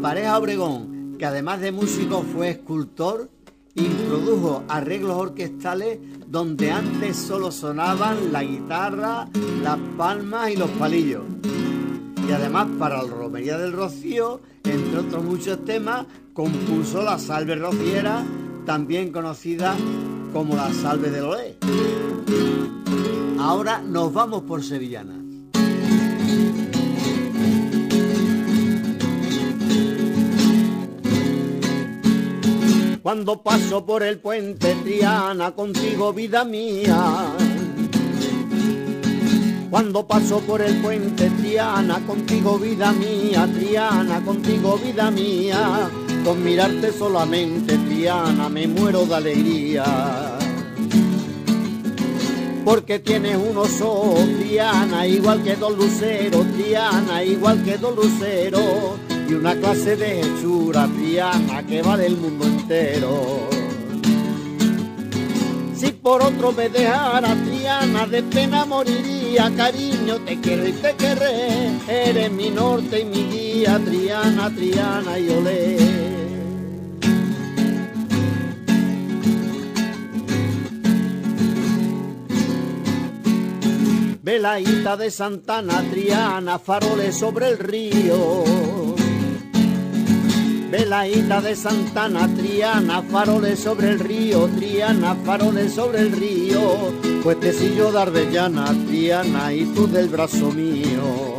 Pareja 0.00 0.38
Obregón, 0.38 1.16
que 1.18 1.26
además 1.26 1.61
de 1.61 1.72
músico 1.72 2.22
fue 2.22 2.50
escultor, 2.50 3.30
introdujo 3.74 4.62
arreglos 4.68 5.16
orquestales 5.16 5.98
donde 6.26 6.70
antes 6.70 7.16
solo 7.16 7.50
sonaban 7.50 8.33
la 8.33 8.44
guitarra, 8.44 9.28
las 9.62 9.78
palmas 9.96 10.50
y 10.50 10.56
los 10.56 10.70
palillos. 10.70 11.24
Y 12.28 12.33
además 12.33 12.68
para 12.78 13.02
la 13.02 13.11
Romería 13.11 13.59
del 13.59 13.72
Rocío, 13.72 14.40
entre 14.62 15.00
otros 15.00 15.24
muchos 15.24 15.64
temas, 15.64 16.06
compuso 16.33 17.02
la 17.02 17.18
salve 17.18 17.56
rociera, 17.56 18.24
también 18.64 19.11
conocida 19.11 19.74
como 20.33 20.55
la 20.55 20.73
salve 20.73 21.11
de 21.11 21.21
Loé. 21.21 21.57
Ahora 23.38 23.81
nos 23.81 24.12
vamos 24.12 24.43
por 24.43 24.62
Sevillana. 24.62 25.16
Cuando 33.03 33.43
paso 33.43 33.85
por 33.87 34.03
el 34.03 34.19
puente 34.19 34.75
Triana 34.85 35.53
contigo 35.53 36.12
vida 36.12 36.45
mía. 36.45 37.35
Cuando 39.71 40.07
paso 40.07 40.40
por 40.40 40.61
el 40.61 40.81
puente 40.83 41.31
Triana 41.31 41.99
contigo 42.07 42.59
vida 42.59 42.93
mía, 42.93 43.49
Triana 43.55 44.21
contigo 44.25 44.79
vida 44.79 45.11
mía. 45.11 45.90
Con 46.25 46.45
mirarte 46.45 46.93
solamente 46.93 47.79
Triana 48.00 48.48
me 48.48 48.66
muero 48.66 49.04
de 49.04 49.14
alegría. 49.14 49.84
Porque 52.64 52.98
tienes 52.98 53.36
unos 53.36 53.78
ojos, 53.82 54.24
Triana, 54.38 55.06
igual 55.06 55.42
que 55.42 55.54
dos 55.54 55.76
luceros, 55.76 56.46
Triana, 56.54 57.22
igual 57.22 57.62
que 57.62 57.76
dos 57.76 57.94
luceros 57.94 58.98
y 59.28 59.34
una 59.34 59.54
clase 59.54 59.96
de 59.96 60.20
hechura 60.22 60.88
triana 60.96 61.62
que 61.66 61.82
vale 61.82 62.06
el 62.06 62.16
mundo 62.16 62.46
entero. 62.46 63.50
Si 65.76 65.92
por 65.92 66.22
otro 66.22 66.52
me 66.52 66.70
dejara 66.70 67.34
Triana, 67.44 68.06
de 68.06 68.22
pena 68.22 68.64
moriría, 68.64 69.52
cariño, 69.54 70.16
te 70.24 70.40
quiero 70.40 70.66
y 70.66 70.72
te 70.72 70.94
querré, 70.94 71.68
eres 71.86 72.32
mi 72.32 72.48
norte 72.48 73.00
y 73.00 73.04
mi 73.04 73.24
guía, 73.24 73.78
Triana, 73.84 74.48
Triana 74.48 75.18
y 75.18 75.28
olé. 75.28 76.19
Velaíta 84.31 84.97
de 84.97 85.11
Santana, 85.11 85.83
Triana, 85.90 86.61
faroles 86.61 87.16
sobre 87.16 87.49
el 87.49 87.59
río. 87.59 88.45
Velaíta 90.71 91.40
de 91.40 91.57
Santana, 91.57 92.33
Triana, 92.37 93.03
faroles 93.03 93.59
sobre 93.59 93.90
el 93.90 93.99
río, 93.99 94.49
Triana, 94.57 95.16
faroles 95.25 95.73
sobre 95.73 96.03
el 96.03 96.12
río, 96.12 96.61
puestecillo 97.25 97.90
de 97.90 98.03
Arbellana, 98.03 98.66
Triana, 98.87 99.53
y 99.53 99.64
tú 99.75 99.88
del 99.88 100.09
brazo 100.09 100.53
mío. 100.53 101.37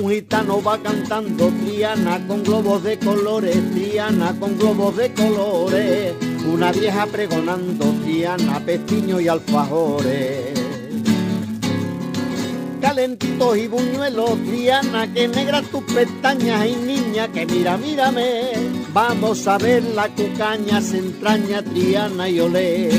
Un 0.00 0.08
gitano 0.08 0.62
va 0.62 0.78
cantando 0.78 1.48
Triana 1.64 2.24
con 2.28 2.44
globos 2.44 2.80
de 2.84 2.96
colores, 3.00 3.56
Triana 3.72 4.38
con 4.38 4.56
globos 4.56 4.96
de 4.96 5.12
colores, 5.14 6.12
una 6.52 6.72
vieja 6.72 7.06
pregonando 7.06 7.84
Triana, 8.02 8.60
pestiño 8.60 9.20
y 9.20 9.28
alfajores. 9.28 10.52
Calentitos 12.80 13.56
y 13.56 13.66
buñuelos, 13.66 14.42
Triana, 14.44 15.12
que 15.12 15.26
negra 15.26 15.62
tus 15.62 15.82
pestañas 15.84 16.66
y 16.66 16.76
niña, 16.76 17.28
que 17.28 17.46
mira, 17.46 17.76
mírame, 17.76 18.52
vamos 18.92 19.46
a 19.46 19.58
ver 19.58 19.82
la 19.82 20.08
cucaña, 20.08 20.80
se 20.80 20.98
entraña, 20.98 21.62
Triana 21.62 22.28
y 22.28 22.40
olé. 22.40 22.90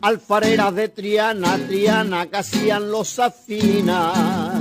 Alfareras 0.00 0.74
de 0.74 0.88
Triana, 0.88 1.58
Triana, 1.66 2.26
que 2.26 2.36
hacían 2.36 2.90
los 2.90 3.18
afinas 3.18 4.55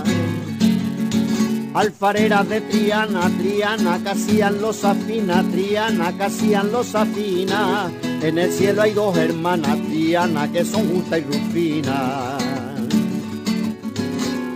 alfareras 1.75 2.47
de 2.47 2.61
Triana, 2.61 3.29
Triana, 3.37 3.99
hacían 4.05 4.61
los 4.61 4.83
afina, 4.85 5.43
Triana, 5.51 6.13
hacían 6.19 6.71
los 6.71 6.95
afina. 6.95 7.91
En 8.21 8.37
el 8.37 8.51
cielo 8.51 8.81
hay 8.81 8.93
dos 8.93 9.17
hermanas, 9.17 9.77
Triana, 9.89 10.49
que 10.51 10.63
son 10.63 10.87
justa 10.89 11.19
y 11.19 11.23
Rufina. 11.23 12.37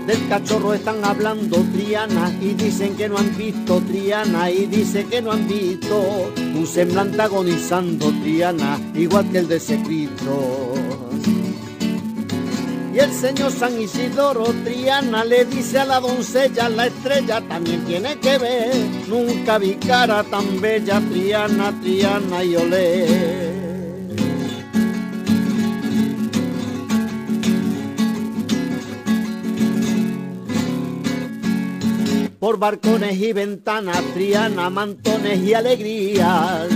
Del 0.07 0.27
cachorro 0.27 0.73
están 0.73 1.05
hablando 1.05 1.57
Triana 1.73 2.33
y 2.41 2.55
dicen 2.55 2.95
que 2.95 3.07
no 3.07 3.17
han 3.17 3.37
visto 3.37 3.79
Triana 3.81 4.49
y 4.49 4.65
dice 4.65 5.05
que 5.05 5.21
no 5.21 5.33
han 5.33 5.47
visto 5.47 6.31
un 6.55 6.65
semblante 6.65 7.21
agonizando 7.21 8.11
Triana, 8.23 8.79
igual 8.95 9.29
que 9.29 9.39
el 9.39 9.47
de 9.47 9.59
y 12.93 12.99
el 12.99 13.11
señor 13.13 13.51
San 13.51 13.79
Isidoro 13.79 14.45
Triana 14.63 15.23
le 15.23 15.45
dice 15.45 15.79
a 15.79 15.85
la 15.85 15.99
doncella, 15.99 16.69
la 16.69 16.87
estrella 16.87 17.41
también 17.47 17.85
tiene 17.85 18.17
que 18.17 18.37
ver. 18.37 18.75
Nunca 19.07 19.57
vi 19.57 19.75
cara 19.75 20.23
tan 20.23 20.59
bella, 20.59 20.99
Triana, 21.11 21.79
Triana 21.81 22.43
y 22.43 22.55
olé. 22.55 23.59
Por 32.39 32.57
barcones 32.57 33.17
y 33.17 33.33
ventanas, 33.33 34.01
Triana, 34.13 34.69
mantones 34.69 35.39
y 35.39 35.53
alegrías 35.53 36.67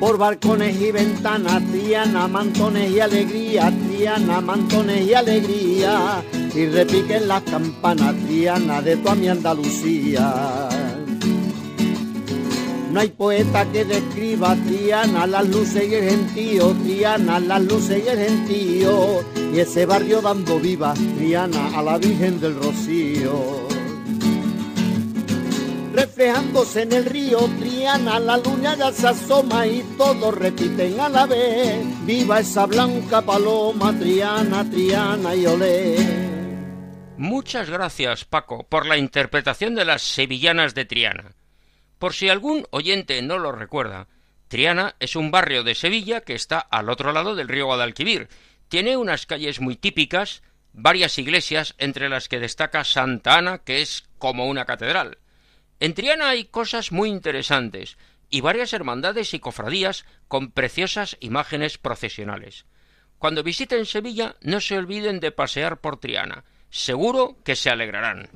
por 0.00 0.16
balcones 0.16 0.80
y 0.80 0.90
ventanas, 0.90 1.62
Triana, 1.70 2.26
mantones 2.26 2.90
y 2.90 3.00
alegría, 3.00 3.70
Mantones 4.00 5.06
y 5.06 5.12
alegría, 5.12 6.22
y 6.54 6.66
repiquen 6.66 7.28
las 7.28 7.42
campanas, 7.42 8.14
Triana, 8.24 8.80
de 8.80 8.96
toda 8.96 9.14
mi 9.14 9.28
Andalucía. 9.28 10.68
No 12.90 12.98
hay 12.98 13.08
poeta 13.08 13.70
que 13.70 13.84
describa 13.84 14.56
Triana, 14.66 15.26
las 15.26 15.46
luces 15.46 15.86
y 15.86 15.94
el 15.94 16.10
gentío, 16.10 16.74
Triana, 16.82 17.40
las 17.40 17.62
luces 17.62 18.02
y 18.02 18.08
el 18.08 18.18
gentío, 18.18 19.20
y 19.54 19.58
ese 19.58 19.84
barrio 19.84 20.22
dando 20.22 20.58
viva, 20.58 20.94
Triana, 21.18 21.78
a 21.78 21.82
la 21.82 21.98
Virgen 21.98 22.40
del 22.40 22.54
Rocío 22.54 23.59
reflejándose 26.00 26.82
en 26.82 26.92
el 26.92 27.04
río 27.04 27.40
Triana, 27.58 28.18
la 28.18 28.38
luna 28.38 28.74
ya 28.74 28.90
se 28.90 29.08
asoma 29.08 29.66
y 29.66 29.82
todos 29.98 30.34
repiten 30.34 30.98
a 30.98 31.10
la 31.10 31.26
vez, 31.26 31.84
viva 32.06 32.40
esa 32.40 32.64
blanca 32.64 33.20
paloma 33.20 33.92
Triana, 33.98 34.64
Triana 34.70 35.34
y 35.34 35.44
olé. 35.44 35.96
Muchas 37.18 37.68
gracias, 37.68 38.24
Paco, 38.24 38.66
por 38.66 38.86
la 38.86 38.96
interpretación 38.96 39.74
de 39.74 39.84
las 39.84 40.00
sevillanas 40.00 40.74
de 40.74 40.86
Triana. 40.86 41.34
Por 41.98 42.14
si 42.14 42.30
algún 42.30 42.66
oyente 42.70 43.20
no 43.20 43.38
lo 43.38 43.52
recuerda, 43.52 44.08
Triana 44.48 44.96
es 45.00 45.16
un 45.16 45.30
barrio 45.30 45.64
de 45.64 45.74
Sevilla 45.74 46.22
que 46.22 46.34
está 46.34 46.60
al 46.60 46.88
otro 46.88 47.12
lado 47.12 47.34
del 47.34 47.48
río 47.48 47.66
Guadalquivir. 47.66 48.28
Tiene 48.68 48.96
unas 48.96 49.26
calles 49.26 49.60
muy 49.60 49.76
típicas, 49.76 50.42
varias 50.72 51.18
iglesias, 51.18 51.74
entre 51.76 52.08
las 52.08 52.28
que 52.28 52.40
destaca 52.40 52.84
Santa 52.84 53.36
Ana, 53.36 53.58
que 53.58 53.82
es 53.82 54.08
como 54.16 54.46
una 54.46 54.64
catedral. 54.64 55.18
En 55.80 55.94
Triana 55.94 56.28
hay 56.28 56.44
cosas 56.44 56.92
muy 56.92 57.08
interesantes 57.08 57.96
y 58.28 58.42
varias 58.42 58.74
hermandades 58.74 59.32
y 59.32 59.40
cofradías 59.40 60.04
con 60.28 60.52
preciosas 60.52 61.16
imágenes 61.20 61.78
procesionales. 61.78 62.66
Cuando 63.18 63.42
visiten 63.42 63.86
Sevilla 63.86 64.36
no 64.42 64.60
se 64.60 64.76
olviden 64.76 65.20
de 65.20 65.32
pasear 65.32 65.80
por 65.80 65.98
Triana. 65.98 66.44
Seguro 66.68 67.38
que 67.44 67.56
se 67.56 67.70
alegrarán. 67.70 68.28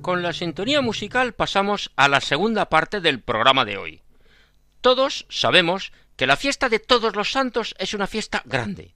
Con 0.00 0.22
la 0.22 0.32
sintonía 0.32 0.80
musical 0.80 1.34
pasamos 1.34 1.92
a 1.94 2.08
la 2.08 2.22
segunda 2.22 2.70
parte 2.70 3.02
del 3.02 3.20
programa 3.20 3.66
de 3.66 3.76
hoy. 3.76 4.02
Todos 4.82 5.26
sabemos 5.30 5.92
que 6.16 6.26
la 6.26 6.36
fiesta 6.36 6.68
de 6.68 6.80
todos 6.80 7.14
los 7.14 7.30
santos 7.30 7.74
es 7.78 7.94
una 7.94 8.08
fiesta 8.08 8.42
grande, 8.44 8.94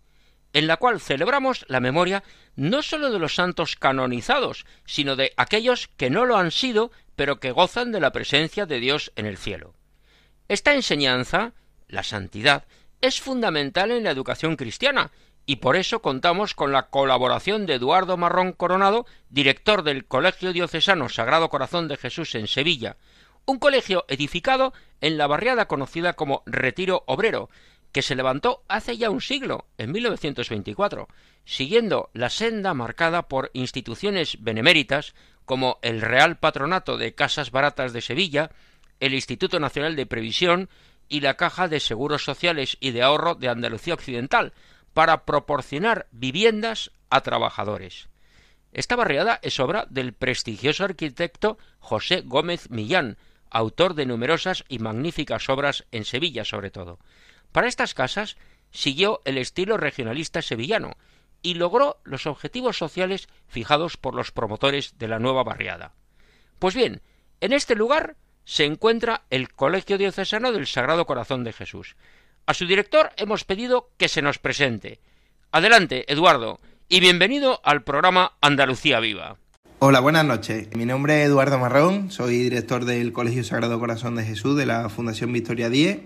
en 0.53 0.67
la 0.67 0.79
cual 0.79 1.01
celebramos 1.01 1.65
la 1.69 1.79
memoria 1.79 2.25
no 2.57 2.83
sólo 2.83 3.13
de 3.13 3.21
los 3.21 3.37
santos 3.37 3.77
canonizados, 3.77 4.67
sino 4.85 5.15
de 5.15 5.33
aquellos 5.37 5.89
que 5.97 6.11
no 6.11 6.27
lo 6.27 6.37
han 6.37 6.51
sido, 6.51 6.91
pero 7.15 7.39
que 7.39 7.53
gozan 7.53 7.93
de 7.93 8.01
la 8.01 8.11
presencia 8.11 8.67
de 8.67 8.81
Dios 8.81 9.13
en 9.15 9.27
el 9.27 9.39
cielo. 9.39 9.75
Esta 10.49 10.75
enseñanza, 10.75 11.53
la 11.87 12.03
santidad, 12.03 12.65
es 13.01 13.21
fundamental 13.21 13.93
en 13.93 14.03
la 14.03 14.11
educación 14.11 14.57
cristiana, 14.57 15.13
y 15.47 15.57
por 15.57 15.77
eso 15.77 16.03
contamos 16.03 16.55
con 16.55 16.73
la 16.73 16.89
colaboración 16.89 17.65
de 17.65 17.75
Eduardo 17.75 18.17
Marrón 18.17 18.53
Coronado, 18.53 19.07
director 19.29 19.85
del 19.85 20.05
Colegio 20.05 20.53
Diocesano 20.53 21.09
Sagrado 21.09 21.49
Corazón 21.49 21.87
de 21.87 21.97
Jesús 21.97 22.35
en 22.35 22.49
Sevilla, 22.49 22.97
un 23.47 23.59
colegio 23.59 24.05
edificado 24.09 24.75
en 25.01 25.17
la 25.17 25.27
barriada 25.27 25.67
conocida 25.67 26.15
como 26.15 26.43
Retiro 26.47 27.05
Obrero, 27.07 27.49
que 27.93 28.03
se 28.03 28.17
levantó 28.17 28.63
hace 28.69 28.99
ya 28.99 29.09
un 29.09 29.21
siglo, 29.21 29.67
en 29.79 29.93
1924, 29.93 31.09
siguiendo 31.45 32.11
la 32.13 32.29
senda 32.29 32.75
marcada 32.75 33.29
por 33.29 33.51
instituciones 33.55 34.43
beneméritas 34.43 35.15
como 35.45 35.79
el 35.81 36.03
Real 36.03 36.39
Patronato 36.39 36.99
de 36.99 37.15
Casas 37.15 37.53
Baratas 37.53 37.93
de 37.93 38.03
Sevilla, 38.03 38.51
el 39.01 39.15
Instituto 39.15 39.61
Nacional 39.61 39.97
de 39.97 40.07
Previsión 40.07 40.69
y 41.09 41.21
la 41.21 41.37
Caja 41.37 41.69
de 41.69 41.81
Seguros 41.81 42.25
Sociales 42.25 42.77
y 42.81 42.91
de 42.91 43.03
Ahorro 43.03 43.37
de 43.37 43.49
Andalucía 43.49 43.95
Occidental, 43.95 44.53
para 44.93 45.25
proporcionar 45.25 46.09
viviendas 46.11 46.91
a 47.11 47.21
trabajadores. 47.21 48.09
Esta 48.73 48.97
barriada 48.97 49.39
es 49.43 49.61
obra 49.61 49.87
del 49.89 50.13
prestigioso 50.13 50.85
arquitecto 50.85 51.59
José 51.79 52.23
Gómez 52.25 52.71
Millán, 52.71 53.17
autor 53.51 53.95
de 53.95 54.07
numerosas 54.07 54.65
y 54.69 54.79
magníficas 54.79 55.49
obras 55.49 55.85
en 55.93 56.05
Sevilla 56.05 56.45
sobre 56.45 56.71
todo. 56.71 56.99
Para 57.53 57.69
estas 57.69 57.95
casas 57.95 58.37
siguió 58.71 59.23
el 59.25 59.39
estilo 59.39 59.77
regionalista 59.77 60.43
sevillano 60.43 60.97
y 61.43 61.55
logró 61.55 62.01
los 62.05 62.27
objetivos 62.27 62.77
sociales 62.77 63.29
fijados 63.47 63.97
por 63.97 64.15
los 64.15 64.33
promotores 64.33 64.99
de 64.99 65.09
la 65.09 65.19
nueva 65.19 65.45
barriada. 65.45 65.95
Pues 66.59 66.75
bien, 66.75 67.03
en 67.41 67.53
este 67.53 67.75
lugar 67.75 68.17
se 68.45 68.65
encuentra 68.65 69.25
el 69.31 69.53
Colegio 69.53 69.99
Diocesano 69.99 70.53
del 70.53 70.67
Sagrado 70.67 71.07
Corazón 71.07 71.45
de 71.45 71.53
Jesús. 71.53 71.97
A 72.47 72.55
su 72.55 72.67
director 72.67 73.11
hemos 73.17 73.45
pedido 73.45 73.91
que 73.97 74.09
se 74.09 74.23
nos 74.23 74.39
presente. 74.39 75.01
Adelante, 75.51 76.11
Eduardo, 76.13 76.61
y 76.89 77.01
bienvenido 77.01 77.61
al 77.65 77.83
programa 77.83 78.37
Andalucía 78.41 79.01
Viva. 79.01 79.39
Hola, 79.79 80.01
buenas 80.01 80.25
noches. 80.25 80.69
Mi 80.75 80.87
nombre 80.87 81.21
es 81.21 81.29
Eduardo 81.29 81.59
Marrón, 81.59 82.11
soy 82.11 82.39
director 82.39 82.87
del 82.87 83.13
Colegio 83.13 83.45
Sagrado 83.45 83.79
Corazón 83.79 84.17
de 84.17 84.25
Jesús 84.25 84.57
de 84.57 84.65
la 84.65 84.89
Fundación 84.89 85.31
Victoria 85.35 85.69
10. 85.69 85.99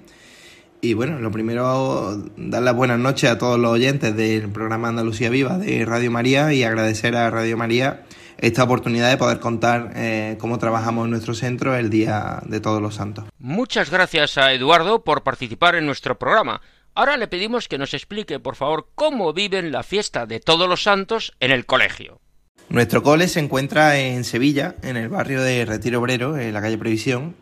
Y 0.80 0.94
bueno, 0.94 1.20
lo 1.20 1.30
primero, 1.30 2.16
dar 2.36 2.62
las 2.62 2.74
buenas 2.74 2.98
noches 2.98 3.30
a 3.30 3.38
todos 3.38 3.60
los 3.60 3.70
oyentes 3.70 4.16
del 4.16 4.50
programa 4.50 4.88
Andalucía 4.88 5.30
Viva 5.30 5.56
de 5.56 5.84
Radio 5.84 6.10
María 6.10 6.52
y 6.52 6.64
agradecer 6.64 7.14
a 7.14 7.30
Radio 7.30 7.56
María 7.56 8.02
esta 8.38 8.64
oportunidad 8.64 9.08
de 9.08 9.16
poder 9.16 9.38
contar 9.38 9.92
eh, 9.94 10.36
cómo 10.40 10.58
trabajamos 10.58 11.04
en 11.04 11.12
nuestro 11.12 11.34
centro 11.34 11.76
el 11.76 11.90
Día 11.90 12.42
de 12.46 12.58
Todos 12.58 12.82
los 12.82 12.96
Santos. 12.96 13.26
Muchas 13.38 13.88
gracias 13.88 14.36
a 14.36 14.52
Eduardo 14.52 15.04
por 15.04 15.22
participar 15.22 15.76
en 15.76 15.86
nuestro 15.86 16.18
programa. 16.18 16.60
Ahora 16.96 17.16
le 17.16 17.28
pedimos 17.28 17.68
que 17.68 17.78
nos 17.78 17.94
explique, 17.94 18.40
por 18.40 18.56
favor, 18.56 18.88
cómo 18.96 19.32
viven 19.32 19.70
la 19.70 19.84
fiesta 19.84 20.26
de 20.26 20.40
Todos 20.40 20.68
los 20.68 20.82
Santos 20.82 21.34
en 21.38 21.52
el 21.52 21.66
colegio. 21.66 22.20
Nuestro 22.70 23.02
cole 23.02 23.26
se 23.26 23.40
encuentra 23.40 23.98
en 23.98 24.22
Sevilla, 24.22 24.76
en 24.82 24.96
el 24.96 25.08
barrio 25.08 25.42
de 25.42 25.64
Retiro 25.64 25.98
Obrero, 25.98 26.38
en 26.38 26.54
la 26.54 26.60
calle 26.60 26.78
Previsión. 26.78 27.34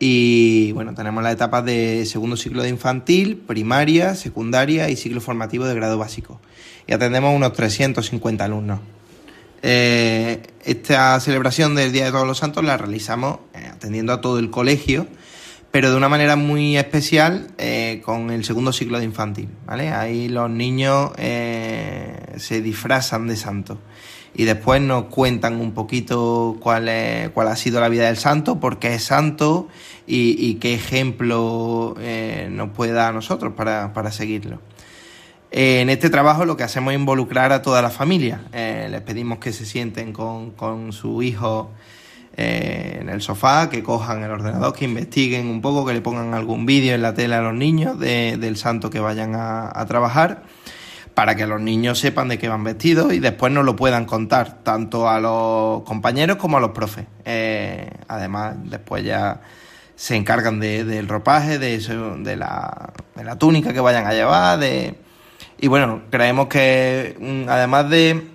Y 0.00 0.72
bueno, 0.72 0.94
tenemos 0.94 1.22
las 1.22 1.32
etapas 1.32 1.64
de 1.64 2.04
segundo 2.06 2.36
ciclo 2.36 2.60
de 2.60 2.70
infantil, 2.70 3.36
primaria, 3.36 4.16
secundaria 4.16 4.88
y 4.88 4.96
ciclo 4.96 5.20
formativo 5.20 5.64
de 5.64 5.76
grado 5.76 5.96
básico. 5.96 6.40
Y 6.88 6.92
atendemos 6.92 7.32
unos 7.36 7.52
350 7.52 8.44
alumnos. 8.44 8.80
Eh, 9.62 10.42
esta 10.64 11.20
celebración 11.20 11.76
del 11.76 11.92
Día 11.92 12.06
de 12.06 12.10
Todos 12.10 12.26
los 12.26 12.38
Santos 12.38 12.64
la 12.64 12.76
realizamos 12.76 13.38
eh, 13.54 13.68
atendiendo 13.72 14.12
a 14.12 14.20
todo 14.20 14.40
el 14.40 14.50
colegio, 14.50 15.06
pero 15.70 15.92
de 15.92 15.96
una 15.96 16.08
manera 16.08 16.34
muy 16.34 16.76
especial 16.76 17.46
eh, 17.58 18.02
con 18.04 18.32
el 18.32 18.44
segundo 18.44 18.72
ciclo 18.72 18.98
de 18.98 19.04
infantil. 19.04 19.48
¿vale? 19.66 19.90
Ahí 19.90 20.28
los 20.28 20.50
niños 20.50 21.12
se 21.16 22.60
disfrazan 22.60 23.28
de 23.28 23.36
santos 23.36 23.78
y 24.34 24.44
después 24.44 24.80
nos 24.80 25.04
cuentan 25.04 25.60
un 25.60 25.72
poquito 25.72 26.56
cuál, 26.60 26.88
es, 26.88 27.30
cuál 27.30 27.48
ha 27.48 27.56
sido 27.56 27.80
la 27.80 27.88
vida 27.88 28.06
del 28.06 28.16
santo, 28.16 28.58
por 28.58 28.78
qué 28.78 28.94
es 28.94 29.04
santo 29.04 29.68
y, 30.06 30.54
qué 30.54 30.74
ejemplo 30.74 31.94
eh, 32.00 32.48
nos 32.50 32.70
puede 32.70 32.92
dar 32.92 33.10
a 33.10 33.12
nosotros 33.12 33.54
para, 33.54 34.10
seguirlo. 34.10 34.58
Eh, 35.52 35.80
en 35.80 35.88
este 35.88 36.10
trabajo 36.10 36.44
lo 36.44 36.56
que 36.56 36.64
hacemos 36.64 36.92
es 36.92 36.98
involucrar 36.98 37.52
a 37.52 37.62
toda 37.62 37.80
la 37.80 37.90
familia. 37.90 38.42
Eh, 38.52 38.88
les 38.90 39.00
pedimos 39.02 39.38
que 39.38 39.52
se 39.52 39.64
sienten 39.64 40.12
con, 40.12 40.92
su 40.92 41.22
hijo 41.22 41.70
en 42.36 43.08
el 43.08 43.22
sofá, 43.22 43.70
que 43.70 43.84
cojan 43.84 44.24
el 44.24 44.32
ordenador, 44.32 44.74
que 44.74 44.86
investiguen 44.86 45.46
un 45.46 45.62
poco, 45.62 45.86
que 45.86 45.94
le 45.94 46.00
pongan 46.00 46.34
algún 46.34 46.66
vídeo 46.66 46.96
en 46.96 47.02
la 47.02 47.14
tele 47.14 47.36
a 47.36 47.40
los 47.40 47.54
niños 47.54 48.00
del 48.00 48.56
santo 48.56 48.90
que 48.90 48.98
vayan 48.98 49.36
a 49.36 49.84
trabajar 49.86 50.42
para 51.14 51.36
que 51.36 51.46
los 51.46 51.60
niños 51.60 52.00
sepan 52.00 52.28
de 52.28 52.38
qué 52.38 52.48
van 52.48 52.64
vestidos 52.64 53.12
y 53.12 53.20
después 53.20 53.52
nos 53.52 53.64
lo 53.64 53.76
puedan 53.76 54.04
contar, 54.04 54.62
tanto 54.64 55.08
a 55.08 55.20
los 55.20 55.82
compañeros 55.84 56.36
como 56.36 56.56
a 56.56 56.60
los 56.60 56.70
profes. 56.70 57.06
Eh, 57.24 57.88
además, 58.08 58.56
después 58.64 59.04
ya 59.04 59.40
se 59.94 60.16
encargan 60.16 60.58
del 60.58 61.08
ropaje, 61.08 61.58
de, 61.60 61.78
de, 61.78 62.36
la, 62.36 62.92
de 63.14 63.24
la 63.24 63.38
túnica 63.38 63.72
que 63.72 63.80
vayan 63.80 64.06
a 64.06 64.12
llevar, 64.12 64.58
de... 64.58 64.96
Y 65.58 65.68
bueno, 65.68 66.02
creemos 66.10 66.48
que 66.48 67.16
mm, 67.18 67.48
además 67.48 67.88
de, 67.88 68.26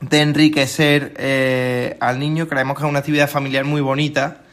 de 0.00 0.20
enriquecer 0.20 1.12
eh, 1.18 1.98
al 2.00 2.18
niño, 2.18 2.48
creemos 2.48 2.76
que 2.76 2.84
es 2.84 2.88
una 2.88 3.00
actividad 3.00 3.28
familiar 3.28 3.64
muy 3.64 3.82
bonita 3.82 4.43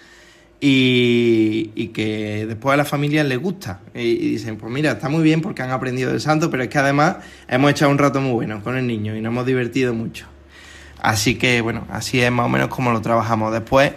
y, 0.64 1.88
que 1.88 2.46
después 2.46 2.74
a 2.74 2.78
las 2.78 2.88
familias 2.88 3.26
les 3.26 3.40
gusta. 3.40 3.82
Y, 3.96 4.16
dicen, 4.16 4.58
pues 4.58 4.72
mira, 4.72 4.92
está 4.92 5.10
muy 5.10 5.24
bien 5.24 5.42
porque 5.42 5.64
han 5.64 5.72
aprendido 5.72 6.12
del 6.12 6.22
santo, 6.22 6.52
pero 6.52 6.64
es 6.64 6.70
que 6.70 6.78
además 6.78 7.18
hemos 7.48 7.72
echado 7.72 7.92
un 7.92 7.98
rato 7.98 8.22
muy 8.22 8.32
bueno 8.32 8.64
con 8.64 8.78
el 8.78 8.86
niño 8.86 9.16
y 9.16 9.22
nos 9.22 9.32
hemos 9.32 9.46
divertido 9.46 9.94
mucho. 9.94 10.28
Así 11.02 11.36
que 11.36 11.62
bueno, 11.62 11.88
así 11.90 12.22
es 12.22 12.32
más 12.32 12.46
o 12.46 12.50
menos 12.50 12.68
como 12.68 12.92
lo 12.92 13.02
trabajamos. 13.02 13.52
Después 13.52 13.94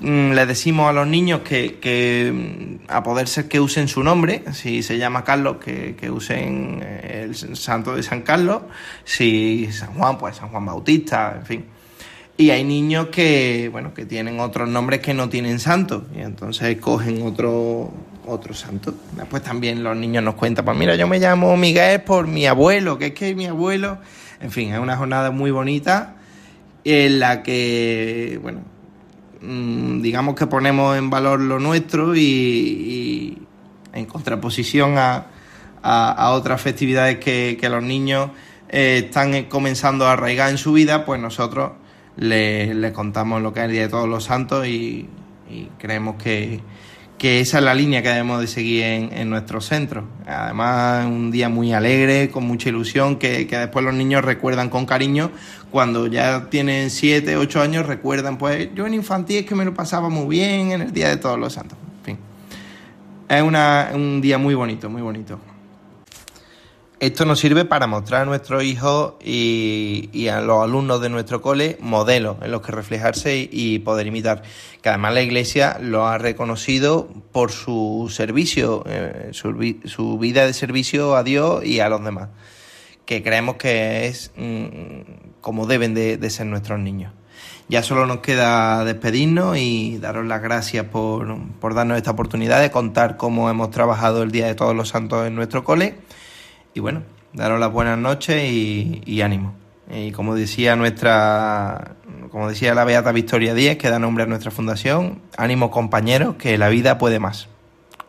mm, 0.00 0.32
les 0.32 0.48
decimos 0.48 0.90
a 0.90 0.92
los 0.92 1.06
niños 1.06 1.42
que, 1.42 2.32
mm, 2.34 2.90
a 2.90 3.02
poder 3.04 3.28
ser 3.28 3.46
que 3.46 3.60
usen 3.60 3.86
su 3.86 4.02
nombre, 4.02 4.42
si 4.52 4.82
se 4.82 4.98
llama 4.98 5.22
Carlos, 5.22 5.58
que, 5.64 5.94
que 5.94 6.10
usen 6.10 6.84
el 7.00 7.36
santo 7.36 7.94
de 7.94 8.02
San 8.02 8.22
Carlos, 8.22 8.62
si 9.04 9.68
San 9.70 9.94
Juan, 9.94 10.18
pues 10.18 10.36
San 10.36 10.48
Juan 10.48 10.66
Bautista, 10.66 11.36
en 11.38 11.46
fin 11.46 11.77
y 12.38 12.50
hay 12.50 12.62
niños 12.62 13.08
que, 13.08 13.68
bueno, 13.70 13.92
que 13.92 14.06
tienen 14.06 14.38
otros 14.38 14.68
nombres 14.68 15.00
que 15.00 15.12
no 15.12 15.28
tienen 15.28 15.58
santo 15.58 16.06
y 16.16 16.20
entonces 16.20 16.78
cogen 16.78 17.20
otro, 17.22 17.92
otro 18.26 18.54
santo. 18.54 18.94
Después 19.16 19.42
también 19.42 19.82
los 19.82 19.96
niños 19.96 20.22
nos 20.22 20.36
cuentan, 20.36 20.64
pues 20.64 20.78
mira, 20.78 20.94
yo 20.94 21.08
me 21.08 21.18
llamo 21.18 21.56
Miguel 21.56 22.02
por 22.02 22.28
mi 22.28 22.46
abuelo, 22.46 22.96
que 22.96 23.06
es 23.06 23.12
que 23.12 23.34
mi 23.34 23.46
abuelo... 23.46 23.98
En 24.40 24.52
fin, 24.52 24.72
es 24.72 24.78
una 24.78 24.96
jornada 24.96 25.32
muy 25.32 25.50
bonita 25.50 26.14
en 26.84 27.18
la 27.18 27.42
que, 27.42 28.38
bueno, 28.40 28.60
mm, 29.42 30.00
digamos 30.00 30.36
que 30.36 30.46
ponemos 30.46 30.96
en 30.96 31.10
valor 31.10 31.40
lo 31.40 31.58
nuestro 31.58 32.14
y, 32.14 33.36
en 33.92 34.06
contraposición 34.06 34.96
a, 34.96 35.26
a, 35.82 36.30
otras 36.30 36.62
festividades 36.62 37.18
que, 37.18 37.58
que 37.60 37.68
los 37.68 37.82
niños 37.82 38.30
eh, 38.68 39.02
están 39.06 39.46
comenzando 39.46 40.06
a 40.06 40.12
arraigar 40.12 40.50
en 40.50 40.58
su 40.58 40.72
vida, 40.72 41.04
pues 41.04 41.20
nosotros 41.20 41.72
le, 42.18 42.92
contamos 42.92 43.42
lo 43.42 43.52
que 43.52 43.60
es 43.60 43.66
el 43.66 43.72
Día 43.72 43.82
de 43.82 43.88
Todos 43.88 44.08
los 44.08 44.24
Santos 44.24 44.66
y, 44.66 45.08
creemos 45.78 46.16
que, 46.16 46.60
esa 47.20 47.58
es 47.58 47.64
la 47.64 47.74
línea 47.74 48.02
que 48.02 48.08
debemos 48.08 48.40
de 48.40 48.46
seguir 48.46 48.84
en, 48.84 49.30
nuestro 49.30 49.60
centro. 49.60 50.04
Además, 50.26 51.06
un 51.06 51.30
día 51.30 51.48
muy 51.48 51.72
alegre, 51.72 52.30
con 52.30 52.44
mucha 52.44 52.68
ilusión, 52.68 53.16
que, 53.16 53.44
después 53.44 53.84
los 53.84 53.94
niños 53.94 54.24
recuerdan 54.24 54.68
con 54.68 54.86
cariño. 54.86 55.30
Cuando 55.70 56.06
ya 56.06 56.48
tienen 56.48 56.90
7, 56.90 57.36
8 57.36 57.60
años, 57.60 57.86
recuerdan, 57.86 58.38
pues 58.38 58.70
yo 58.74 58.86
en 58.86 58.94
infantil 58.94 59.38
es 59.38 59.46
que 59.46 59.54
me 59.54 59.64
lo 59.64 59.74
pasaba 59.74 60.08
muy 60.08 60.26
bien 60.28 60.72
en 60.72 60.82
el 60.82 60.92
Día 60.92 61.08
de 61.08 61.16
Todos 61.16 61.38
los 61.38 61.52
Santos. 61.52 61.78
En 61.98 62.04
fin, 62.04 62.18
es 63.28 63.94
un 63.94 64.20
día 64.20 64.38
muy 64.38 64.54
bonito, 64.54 64.88
muy 64.88 65.02
bonito. 65.02 65.38
Esto 67.00 67.24
nos 67.24 67.38
sirve 67.38 67.64
para 67.64 67.86
mostrar 67.86 68.22
a 68.22 68.24
nuestros 68.24 68.64
hijos 68.64 69.14
y, 69.22 70.26
a 70.26 70.40
los 70.40 70.64
alumnos 70.64 71.00
de 71.00 71.08
nuestro 71.08 71.40
cole 71.40 71.78
modelos 71.80 72.38
en 72.42 72.50
los 72.50 72.60
que 72.60 72.72
reflejarse 72.72 73.48
y, 73.48 73.78
poder 73.78 74.08
imitar. 74.08 74.42
Que 74.82 74.88
además 74.88 75.14
la 75.14 75.22
Iglesia 75.22 75.78
lo 75.80 76.08
ha 76.08 76.18
reconocido 76.18 77.06
por 77.30 77.52
su 77.52 78.12
servicio, 78.12 78.82
eh, 78.88 79.30
su, 79.30 80.18
vida 80.18 80.44
de 80.44 80.52
servicio 80.52 81.14
a 81.14 81.22
Dios 81.22 81.64
y 81.64 81.78
a 81.78 81.88
los 81.88 82.02
demás. 82.02 82.30
Que 83.04 83.22
creemos 83.22 83.54
que 83.56 84.08
es 84.08 84.32
mm, 84.36 85.38
como 85.40 85.68
deben 85.68 85.94
de, 85.94 86.30
ser 86.30 86.46
nuestros 86.46 86.80
niños. 86.80 87.12
Ya 87.68 87.84
solo 87.84 88.06
nos 88.06 88.18
queda 88.18 88.84
despedirnos 88.84 89.56
y 89.56 89.98
daros 89.98 90.26
las 90.26 90.42
gracias 90.42 90.86
por, 90.86 91.38
por 91.60 91.74
darnos 91.74 91.96
esta 91.96 92.10
oportunidad 92.10 92.60
de 92.60 92.72
contar 92.72 93.16
cómo 93.16 93.48
hemos 93.50 93.70
trabajado 93.70 94.24
el 94.24 94.32
Día 94.32 94.48
de 94.48 94.56
Todos 94.56 94.74
los 94.74 94.88
Santos 94.88 95.28
en 95.28 95.36
nuestro 95.36 95.62
cole 95.62 95.94
y 96.78 96.80
bueno, 96.80 97.02
daros 97.32 97.58
las 97.58 97.72
buenas 97.72 97.98
noches 97.98 98.40
y, 98.40 99.20
ánimo. 99.20 99.52
Y 99.90 100.12
como 100.12 100.36
decía 100.36 100.76
nuestra 100.76 101.96
como 102.30 102.48
decía 102.48 102.72
la 102.72 102.84
Beata 102.84 103.10
Victoria 103.10 103.52
Díez, 103.52 103.78
que 103.78 103.90
da 103.90 103.98
nombre 103.98 104.22
a 104.22 104.26
nuestra 104.28 104.52
fundación, 104.52 105.20
ánimo 105.36 105.72
compañeros, 105.72 106.36
que 106.36 106.56
la 106.56 106.68
vida 106.68 106.96
puede 106.98 107.18
más. 107.18 107.48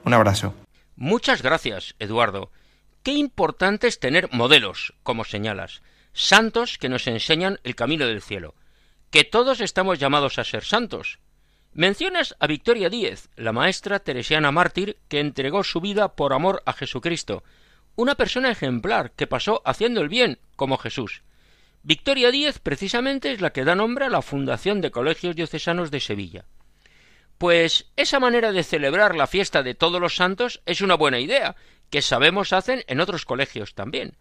Un 0.06 0.14
abrazo. 0.14 0.54
Muchas 0.96 1.42
gracias, 1.42 1.96
Eduardo. 1.98 2.52
Qué 3.02 3.14
importante 3.14 3.88
es 3.88 4.00
tener 4.00 4.30
modelos, 4.32 4.94
como 5.02 5.24
señalas, 5.24 5.82
santos 6.14 6.78
que 6.78 6.90
nos 6.90 7.08
enseñan 7.08 7.60
el 7.64 7.74
camino 7.74 8.06
del 8.06 8.22
cielo, 8.22 8.54
que 9.10 9.24
todos 9.24 9.62
estamos 9.62 9.98
llamados 9.98 10.38
a 10.38 10.44
ser 10.44 10.64
santos. 10.64 11.18
Mencionas 11.74 12.36
a 12.40 12.46
Victoria 12.46 12.90
Díez, 12.90 13.30
la 13.36 13.52
maestra 13.52 13.98
teresiana 13.98 14.52
mártir 14.52 14.98
que 15.08 15.22
entregó 15.22 15.64
su 15.64 15.82
vida 15.82 16.10
por 16.10 16.34
amor 16.34 16.62
a 16.68 16.74
Jesucristo, 16.74 17.44
una 18.00 18.16
persona 18.16 18.50
ejemplar 18.50 19.12
que 19.12 19.28
pasó 19.28 19.62
haciendo 19.66 20.00
el 20.00 20.08
bien, 20.08 20.40
como 20.56 20.78
Jesús. 20.78 21.24
Victoria 21.84 22.32
Díez 22.32 22.60
precisamente 22.60 23.34
es 23.34 23.42
la 23.42 23.52
que 23.52 23.66
da 23.66 23.76
nombre 23.76 24.06
a 24.06 24.10
la 24.10 24.22
Fundación 24.22 24.80
de 24.80 24.90
Colegios 24.90 25.36
Diocesanos 25.36 25.92
de 25.92 26.00
Sevilla. 26.00 26.46
Pues 27.38 27.92
esa 27.98 28.22
manera 28.22 28.54
de 28.54 28.64
celebrar 28.64 29.16
la 29.16 29.28
fiesta 29.28 29.64
de 29.64 29.76
todos 29.76 30.00
los 30.00 30.16
santos 30.16 30.62
es 30.66 30.80
una 30.80 30.96
buena 30.96 31.20
idea, 31.20 31.58
que 31.90 32.02
sabemos 32.02 32.54
hacen 32.54 32.86
en 32.88 33.02
otros 33.02 33.26
colegios 33.26 33.76
también. 33.76 34.16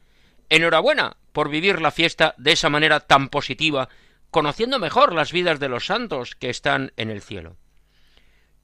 Enhorabuena 0.49 1.17
por 1.33 1.49
vivir 1.49 1.81
la 1.81 1.93
fiesta 1.93 2.35
de 2.37 2.53
esa 2.53 2.71
manera 2.71 2.99
tan 2.99 3.29
positiva, 3.29 3.89
conociendo 4.33 4.81
mejor 4.81 5.15
las 5.15 5.31
vidas 5.31 5.61
de 5.61 5.69
los 5.69 5.87
santos 5.87 6.35
que 6.35 6.51
están 6.51 6.93
en 6.97 7.11
el 7.11 7.23
cielo. 7.23 7.57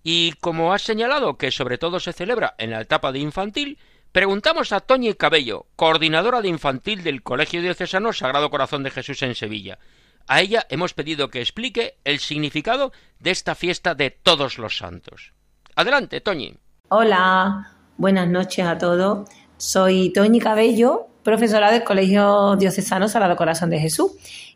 Y 0.02 0.32
como 0.40 0.72
has 0.72 0.82
señalado 0.82 1.38
que 1.38 1.52
sobre 1.52 1.78
todo 1.78 2.00
se 2.00 2.12
celebra 2.12 2.56
en 2.58 2.72
la 2.72 2.80
etapa 2.80 3.12
de 3.12 3.20
infantil, 3.20 3.78
preguntamos 4.14 4.70
a 4.70 4.78
Toñi 4.78 5.12
Cabello, 5.14 5.66
coordinadora 5.74 6.40
de 6.40 6.46
infantil 6.46 7.02
del 7.02 7.24
Colegio 7.24 7.60
Diocesano 7.60 8.12
Sagrado 8.12 8.48
Corazón 8.48 8.84
de 8.84 8.92
Jesús 8.92 9.20
en 9.22 9.34
Sevilla. 9.34 9.80
A 10.28 10.40
ella 10.40 10.64
hemos 10.70 10.94
pedido 10.94 11.30
que 11.30 11.40
explique 11.40 11.96
el 12.04 12.20
significado 12.20 12.92
de 13.18 13.32
esta 13.32 13.56
fiesta 13.56 13.96
de 13.96 14.10
todos 14.10 14.56
los 14.58 14.78
santos. 14.78 15.32
Adelante, 15.74 16.20
Toñi. 16.20 16.54
Hola, 16.90 17.72
buenas 17.96 18.28
noches 18.28 18.64
a 18.64 18.78
todos. 18.78 19.28
Soy 19.56 20.12
Toñi 20.12 20.38
Cabello, 20.38 21.08
profesora 21.24 21.72
del 21.72 21.82
Colegio 21.82 22.54
Diocesano 22.54 23.08
Sagrado 23.08 23.34
Corazón 23.34 23.70
de 23.70 23.80
Jesús 23.80 24.12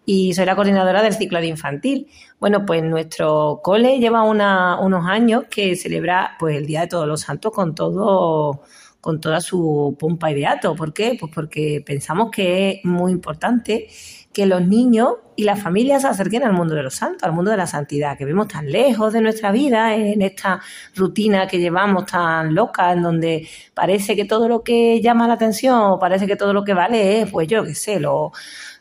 y 0.07 0.35
soy 0.35 0.47
la 0.47 0.55
coordinadora 0.55 1.03
del 1.03 1.15
ciclo 1.15 1.41
de 1.41 1.49
infantil. 1.49 2.09
Bueno, 2.39 2.65
pues 2.65 2.85
nuestro 2.85 3.61
cole 3.65 3.99
lleva 3.99 4.23
unos 4.23 5.07
años 5.07 5.47
que 5.51 5.75
celebra 5.75 6.37
pues 6.39 6.57
el 6.57 6.65
Día 6.65 6.83
de 6.83 6.87
Todos 6.87 7.09
los 7.09 7.23
Santos 7.23 7.51
con 7.53 7.75
todo 7.75 8.63
con 9.01 9.21
toda 9.21 9.41
su 9.41 9.97
pompa 9.99 10.31
y 10.31 10.35
beato. 10.35 10.75
¿Por 10.75 10.93
qué? 10.93 11.17
Pues 11.19 11.33
porque 11.35 11.83
pensamos 11.85 12.31
que 12.31 12.71
es 12.71 12.85
muy 12.85 13.13
importante 13.13 13.89
que 14.33 14.47
los 14.47 14.67
niños 14.67 15.15
y 15.37 15.45
las 15.45 15.61
familias 15.61 16.03
se 16.03 16.09
acerquen 16.09 16.45
al 16.45 16.53
mundo 16.53 16.75
de 16.75 16.83
los 16.83 16.95
santos, 16.95 17.23
al 17.23 17.33
mundo 17.33 17.51
de 17.51 17.57
la 17.57 17.67
santidad, 17.67 18.17
que 18.17 18.25
vemos 18.25 18.49
tan 18.49 18.71
lejos 18.71 19.13
de 19.13 19.21
nuestra 19.21 19.51
vida, 19.51 19.95
en 19.97 20.23
esta 20.23 20.61
rutina 20.95 21.47
que 21.47 21.59
llevamos 21.59 22.07
tan 22.07 22.55
loca, 22.55 22.93
en 22.93 23.03
donde 23.03 23.49
parece 23.75 24.15
que 24.15 24.25
todo 24.25 24.49
lo 24.49 24.63
que 24.63 25.01
llama 25.01 25.27
la 25.27 25.35
atención, 25.35 25.99
parece 25.99 26.27
que 26.27 26.37
todo 26.37 26.53
lo 26.53 26.65
que 26.65 26.75
vale 26.75 27.23
es, 27.23 27.31
pues 27.31 27.49
yo 27.49 27.65
qué 27.65 27.75
sé, 27.75 27.99
lo, 28.01 28.33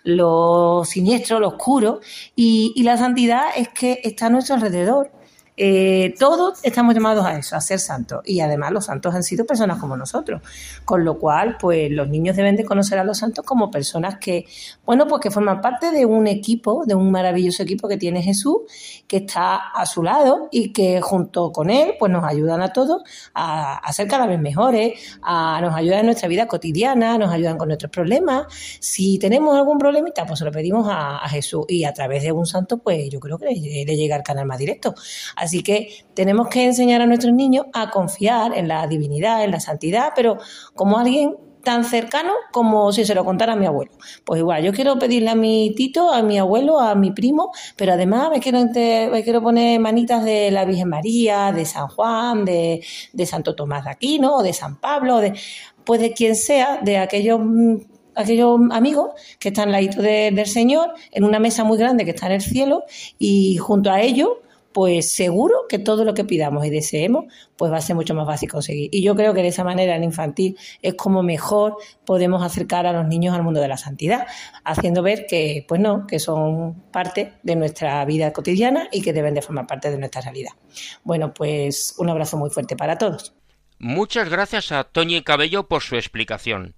lo 0.04 0.84
siniestro, 0.86 1.40
lo 1.40 1.50
oscuro, 1.50 2.02
y, 2.36 2.74
y 2.76 2.84
la 2.84 2.98
santidad 2.98 3.46
es 3.56 3.70
que 3.70 4.00
está 4.04 4.28
a 4.28 4.30
nuestro 4.30 4.56
alrededor 4.56 5.12
eh, 5.60 6.14
todos 6.20 6.60
estamos 6.62 6.94
llamados 6.94 7.26
a 7.26 7.36
eso, 7.36 7.56
a 7.56 7.62
ser 7.62 7.80
santos. 7.80 8.22
Y 8.26 8.42
además 8.42 8.72
los 8.72 8.86
santos 8.86 9.16
han 9.16 9.24
sido 9.24 9.46
personas 9.46 9.80
como 9.80 9.98
nosotros. 9.98 10.42
Con 10.86 11.04
lo 11.04 11.18
cual, 11.18 11.58
pues 11.60 11.90
los 11.92 12.08
niños 12.08 12.36
deben 12.36 12.56
de 12.56 12.64
conocer 12.64 13.00
a 13.00 13.04
los 13.04 13.18
santos 13.18 13.44
como 13.44 13.72
personas 13.72 14.20
que, 14.20 14.46
bueno, 14.86 15.08
pues 15.08 15.22
que 15.22 15.32
forman 15.32 15.60
parte 15.62 15.90
de 15.90 16.06
un 16.06 16.28
equipo, 16.28 16.84
de 16.86 16.94
un 16.94 17.12
maravilloso 17.12 17.64
equipo 17.64 17.88
que 17.88 17.98
tiene 17.98 18.22
Jesús, 18.22 18.58
que 19.08 19.18
está 19.18 19.56
a 19.56 19.86
su 19.88 20.04
lado 20.04 20.48
y 20.52 20.72
que 20.74 21.02
junto 21.02 21.52
con 21.52 21.72
él, 21.72 21.96
pues 21.98 22.12
nos 22.12 22.24
ayudan 22.24 22.62
a 22.62 22.72
todos 22.72 23.02
a, 23.34 23.92
ser 23.94 24.08
cada 24.08 24.28
vez 24.28 24.40
mejores, 24.40 25.18
a, 25.24 25.60
nos 25.62 25.74
ayudan 25.74 26.02
en 26.02 26.06
nuestra 26.06 26.28
vida 26.28 26.48
cotidiana, 26.48 27.18
nos 27.18 27.32
ayudan 27.32 27.58
con 27.58 27.70
nuestros 27.70 27.92
problemas. 27.92 28.46
Si 28.80 29.18
tenemos 29.18 29.58
algún 29.58 29.80
problemita, 29.80 30.28
pues 30.28 30.38
se 30.38 30.46
lo 30.46 30.52
pedimos 30.52 30.88
a, 30.90 31.18
Jesús 31.28 31.66
y 31.68 31.84
a 31.84 31.94
través 31.94 32.24
de 32.24 32.32
un 32.32 32.46
santo, 32.46 32.78
pues 32.78 33.10
yo 33.10 33.20
creo 33.20 33.38
que 33.38 33.48
le, 33.48 33.86
le 33.86 33.98
llega 33.98 34.16
al 34.16 34.24
canal 34.24 34.46
más 34.46 34.60
directo. 34.60 34.94
Que 35.64 36.06
tenemos 36.14 36.48
que 36.48 36.66
enseñar 36.66 37.02
a 37.02 37.06
nuestros 37.06 37.34
niños 37.34 37.66
a 37.74 37.90
confiar 37.90 38.58
en 38.58 38.68
la 38.68 38.88
divinidad, 38.88 39.44
en 39.44 39.52
la 39.52 39.60
santidad, 39.60 40.12
pero 40.16 40.38
como 40.76 40.98
alguien 40.98 41.36
tan 41.68 41.84
cercano 41.84 42.32
como 42.54 42.94
si 42.94 43.04
se 43.04 43.14
lo 43.14 43.26
contara 43.26 43.52
a 43.52 43.56
mi 43.58 43.66
abuelo. 43.66 43.92
Pues 44.24 44.40
igual, 44.40 44.64
yo 44.64 44.72
quiero 44.72 44.98
pedirle 44.98 45.32
a 45.32 45.36
mi 45.36 45.74
tito, 45.76 46.14
a 46.14 46.24
mi 46.24 46.40
abuelo, 46.40 46.80
a 46.80 46.96
mi 46.96 47.12
primo, 47.12 47.52
pero 47.76 47.92
además 47.92 48.30
me 48.32 48.40
quiero, 48.40 48.60
me 48.64 49.22
quiero 49.22 49.42
poner 49.42 49.78
manitas 49.82 50.24
de 50.24 50.50
la 50.50 50.64
Virgen 50.64 50.88
María, 50.88 51.52
de 51.52 51.66
San 51.66 51.90
Juan, 51.90 52.46
de, 52.46 52.82
Santo 53.26 53.54
Tomás 53.54 53.84
de 53.84 53.90
Aquino, 53.90 54.42
de 54.44 54.54
San 54.54 54.80
Pablo, 54.80 55.18
de, 55.18 55.34
pues 55.84 56.00
de 56.00 56.14
quien 56.14 56.38
sea, 56.38 56.80
de 56.82 57.00
aquellos 57.00 57.42
aquellos 58.16 58.60
amigos 58.72 59.10
que 59.38 59.50
están 59.50 59.76
al 59.76 59.86
lado 59.86 60.02
del 60.02 60.46
Señor 60.48 60.94
en 61.12 61.26
una 61.26 61.38
mesa 61.38 61.66
muy 61.66 61.78
grande 61.78 62.06
que 62.06 62.12
está 62.12 62.28
en 62.28 62.32
el 62.32 62.42
cielo 62.42 62.84
y 63.20 63.58
junto 63.58 63.92
a 63.92 64.02
ellos 64.02 64.30
pues 64.78 65.12
seguro 65.12 65.66
que 65.68 65.80
todo 65.80 66.06
lo 66.06 66.14
que 66.14 66.24
pidamos 66.24 66.64
y 66.64 66.70
deseemos, 66.70 67.26
pues 67.56 67.72
va 67.72 67.78
a 67.78 67.82
ser 67.82 67.96
mucho 67.96 68.14
más 68.14 68.28
fácil 68.28 68.48
conseguir. 68.48 68.90
Y 68.94 69.02
yo 69.02 69.16
creo 69.16 69.34
que 69.34 69.42
de 69.42 69.48
esa 69.48 69.64
manera 69.64 69.96
en 69.96 70.04
infantil 70.04 70.56
es 70.84 70.94
como 70.94 71.24
mejor 71.24 71.78
podemos 72.06 72.44
acercar 72.44 72.86
a 72.86 72.94
los 72.94 73.08
niños 73.08 73.34
al 73.34 73.42
mundo 73.42 73.60
de 73.60 73.68
la 73.68 73.78
santidad, 73.78 74.28
haciendo 74.64 75.02
ver 75.02 75.26
que, 75.28 75.66
pues 75.68 75.82
no, 75.82 76.06
que 76.06 76.20
son 76.20 76.76
parte 76.92 77.34
de 77.42 77.56
nuestra 77.56 78.06
vida 78.06 78.32
cotidiana 78.32 78.88
y 78.92 79.02
que 79.02 79.14
deben 79.14 79.34
de 79.34 79.42
formar 79.42 79.66
parte 79.66 79.90
de 79.90 79.98
nuestra 79.98 80.22
realidad. 80.22 80.52
Bueno, 81.04 81.34
pues 81.34 81.96
un 81.98 82.12
abrazo 82.12 82.38
muy 82.38 82.52
fuerte 82.52 82.76
para 82.76 83.00
todos. 83.00 83.34
Muchas 83.80 84.30
gracias 84.30 84.72
a 84.72 84.84
Toñi 84.84 85.24
Cabello 85.24 85.68
por 85.68 85.82
su 85.82 85.96
explicación. 85.96 86.76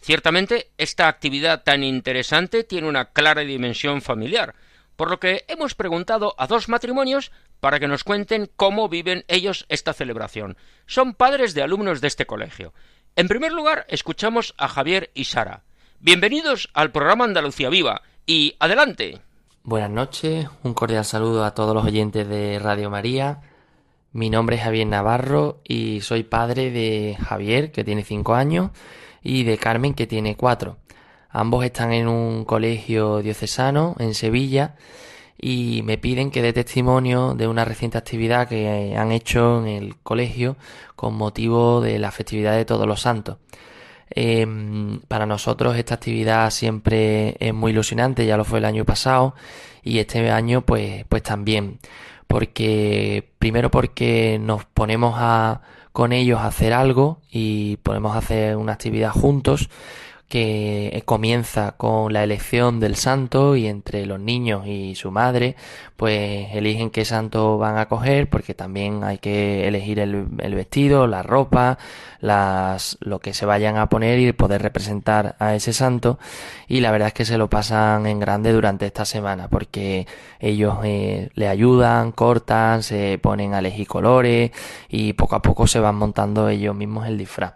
Ciertamente, 0.00 0.70
esta 0.78 1.06
actividad 1.06 1.64
tan 1.64 1.84
interesante 1.84 2.64
tiene 2.64 2.88
una 2.88 3.12
clara 3.12 3.42
dimensión 3.42 4.00
familiar, 4.00 4.54
por 4.96 5.10
lo 5.10 5.20
que 5.20 5.44
hemos 5.48 5.74
preguntado 5.74 6.34
a 6.38 6.46
dos 6.46 6.68
matrimonios 6.68 7.32
para 7.60 7.80
que 7.80 7.88
nos 7.88 8.04
cuenten 8.04 8.50
cómo 8.56 8.88
viven 8.88 9.24
ellos 9.28 9.66
esta 9.68 9.92
celebración. 9.92 10.56
Son 10.86 11.14
padres 11.14 11.54
de 11.54 11.62
alumnos 11.62 12.00
de 12.00 12.08
este 12.08 12.26
colegio. 12.26 12.72
En 13.16 13.28
primer 13.28 13.52
lugar, 13.52 13.86
escuchamos 13.88 14.54
a 14.58 14.68
Javier 14.68 15.10
y 15.14 15.24
Sara. 15.24 15.64
Bienvenidos 16.00 16.68
al 16.74 16.90
programa 16.90 17.24
Andalucía 17.24 17.68
Viva 17.68 18.02
y 18.26 18.56
adelante. 18.58 19.20
Buenas 19.62 19.90
noches, 19.90 20.48
un 20.64 20.74
cordial 20.74 21.04
saludo 21.04 21.44
a 21.44 21.54
todos 21.54 21.74
los 21.74 21.84
oyentes 21.84 22.28
de 22.28 22.58
Radio 22.58 22.90
María. 22.90 23.42
Mi 24.10 24.28
nombre 24.28 24.56
es 24.56 24.62
Javier 24.62 24.88
Navarro 24.88 25.60
y 25.62 26.00
soy 26.00 26.24
padre 26.24 26.70
de 26.70 27.16
Javier, 27.20 27.70
que 27.70 27.84
tiene 27.84 28.02
cinco 28.02 28.34
años, 28.34 28.72
y 29.22 29.44
de 29.44 29.56
Carmen, 29.58 29.94
que 29.94 30.06
tiene 30.06 30.36
cuatro. 30.36 30.78
Ambos 31.32 31.64
están 31.64 31.92
en 31.92 32.08
un 32.08 32.44
colegio 32.44 33.22
diocesano 33.22 33.96
en 33.98 34.14
Sevilla 34.14 34.74
y 35.38 35.82
me 35.84 35.96
piden 35.96 36.30
que 36.30 36.42
dé 36.42 36.52
testimonio 36.52 37.34
de 37.34 37.48
una 37.48 37.64
reciente 37.64 37.96
actividad 37.96 38.48
que 38.48 38.94
han 38.96 39.12
hecho 39.12 39.60
en 39.60 39.66
el 39.66 39.96
colegio 40.02 40.56
con 40.94 41.14
motivo 41.14 41.80
de 41.80 41.98
la 41.98 42.10
festividad 42.12 42.54
de 42.54 42.66
Todos 42.66 42.86
los 42.86 43.00
Santos. 43.00 43.38
Em, 44.10 45.00
para 45.08 45.24
nosotros 45.24 45.76
esta 45.76 45.94
actividad 45.94 46.50
siempre 46.50 47.34
es 47.40 47.54
muy 47.54 47.72
ilusionante, 47.72 48.26
ya 48.26 48.36
lo 48.36 48.44
fue 48.44 48.58
el 48.58 48.66
año 48.66 48.84
pasado 48.84 49.34
y 49.82 49.98
este 49.98 50.30
año 50.30 50.60
pues, 50.62 51.06
pues 51.08 51.22
también, 51.22 51.78
porque 52.26 53.32
primero 53.38 53.70
porque 53.70 54.38
nos 54.38 54.66
ponemos 54.66 55.14
a, 55.16 55.62
con 55.92 56.12
ellos 56.12 56.40
a 56.40 56.48
hacer 56.48 56.74
algo 56.74 57.20
y 57.30 57.78
podemos 57.78 58.14
hacer 58.14 58.56
una 58.56 58.74
actividad 58.74 59.12
juntos 59.12 59.70
que 60.32 61.02
comienza 61.04 61.72
con 61.72 62.10
la 62.10 62.24
elección 62.24 62.80
del 62.80 62.96
santo 62.96 63.54
y 63.54 63.66
entre 63.66 64.06
los 64.06 64.18
niños 64.18 64.66
y 64.66 64.94
su 64.94 65.10
madre 65.10 65.56
pues 65.98 66.48
eligen 66.54 66.88
qué 66.88 67.04
santo 67.04 67.58
van 67.58 67.76
a 67.76 67.86
coger 67.86 68.30
porque 68.30 68.54
también 68.54 69.04
hay 69.04 69.18
que 69.18 69.68
elegir 69.68 69.98
el, 69.98 70.24
vestido, 70.24 71.06
la 71.06 71.22
ropa, 71.22 71.76
lo 72.22 73.18
que 73.18 73.34
se 73.34 73.44
vayan 73.44 73.76
a 73.76 73.90
poner 73.90 74.20
y 74.20 74.32
poder 74.32 74.62
representar 74.62 75.36
a 75.38 75.54
ese 75.54 75.74
santo. 75.74 76.18
Y 76.66 76.80
la 76.80 76.92
verdad 76.92 77.08
es 77.08 77.14
que 77.14 77.26
se 77.26 77.36
lo 77.36 77.50
pasan 77.50 78.06
en 78.06 78.18
grande 78.18 78.52
durante 78.52 78.86
esta 78.86 79.04
semana 79.04 79.48
porque 79.48 80.06
ellos 80.40 80.78
eh, 80.82 81.28
le 81.34 81.48
ayudan, 81.48 82.12
cortan, 82.12 82.82
se 82.82 83.18
ponen 83.18 83.52
a 83.52 83.58
elegir 83.58 83.86
colores 83.86 84.50
y 84.88 85.12
poco 85.12 85.36
a 85.36 85.42
poco 85.42 85.66
se 85.66 85.78
van 85.78 85.96
montando 85.96 86.48
ellos 86.48 86.74
mismos 86.74 87.06
el 87.06 87.18
disfraz 87.18 87.52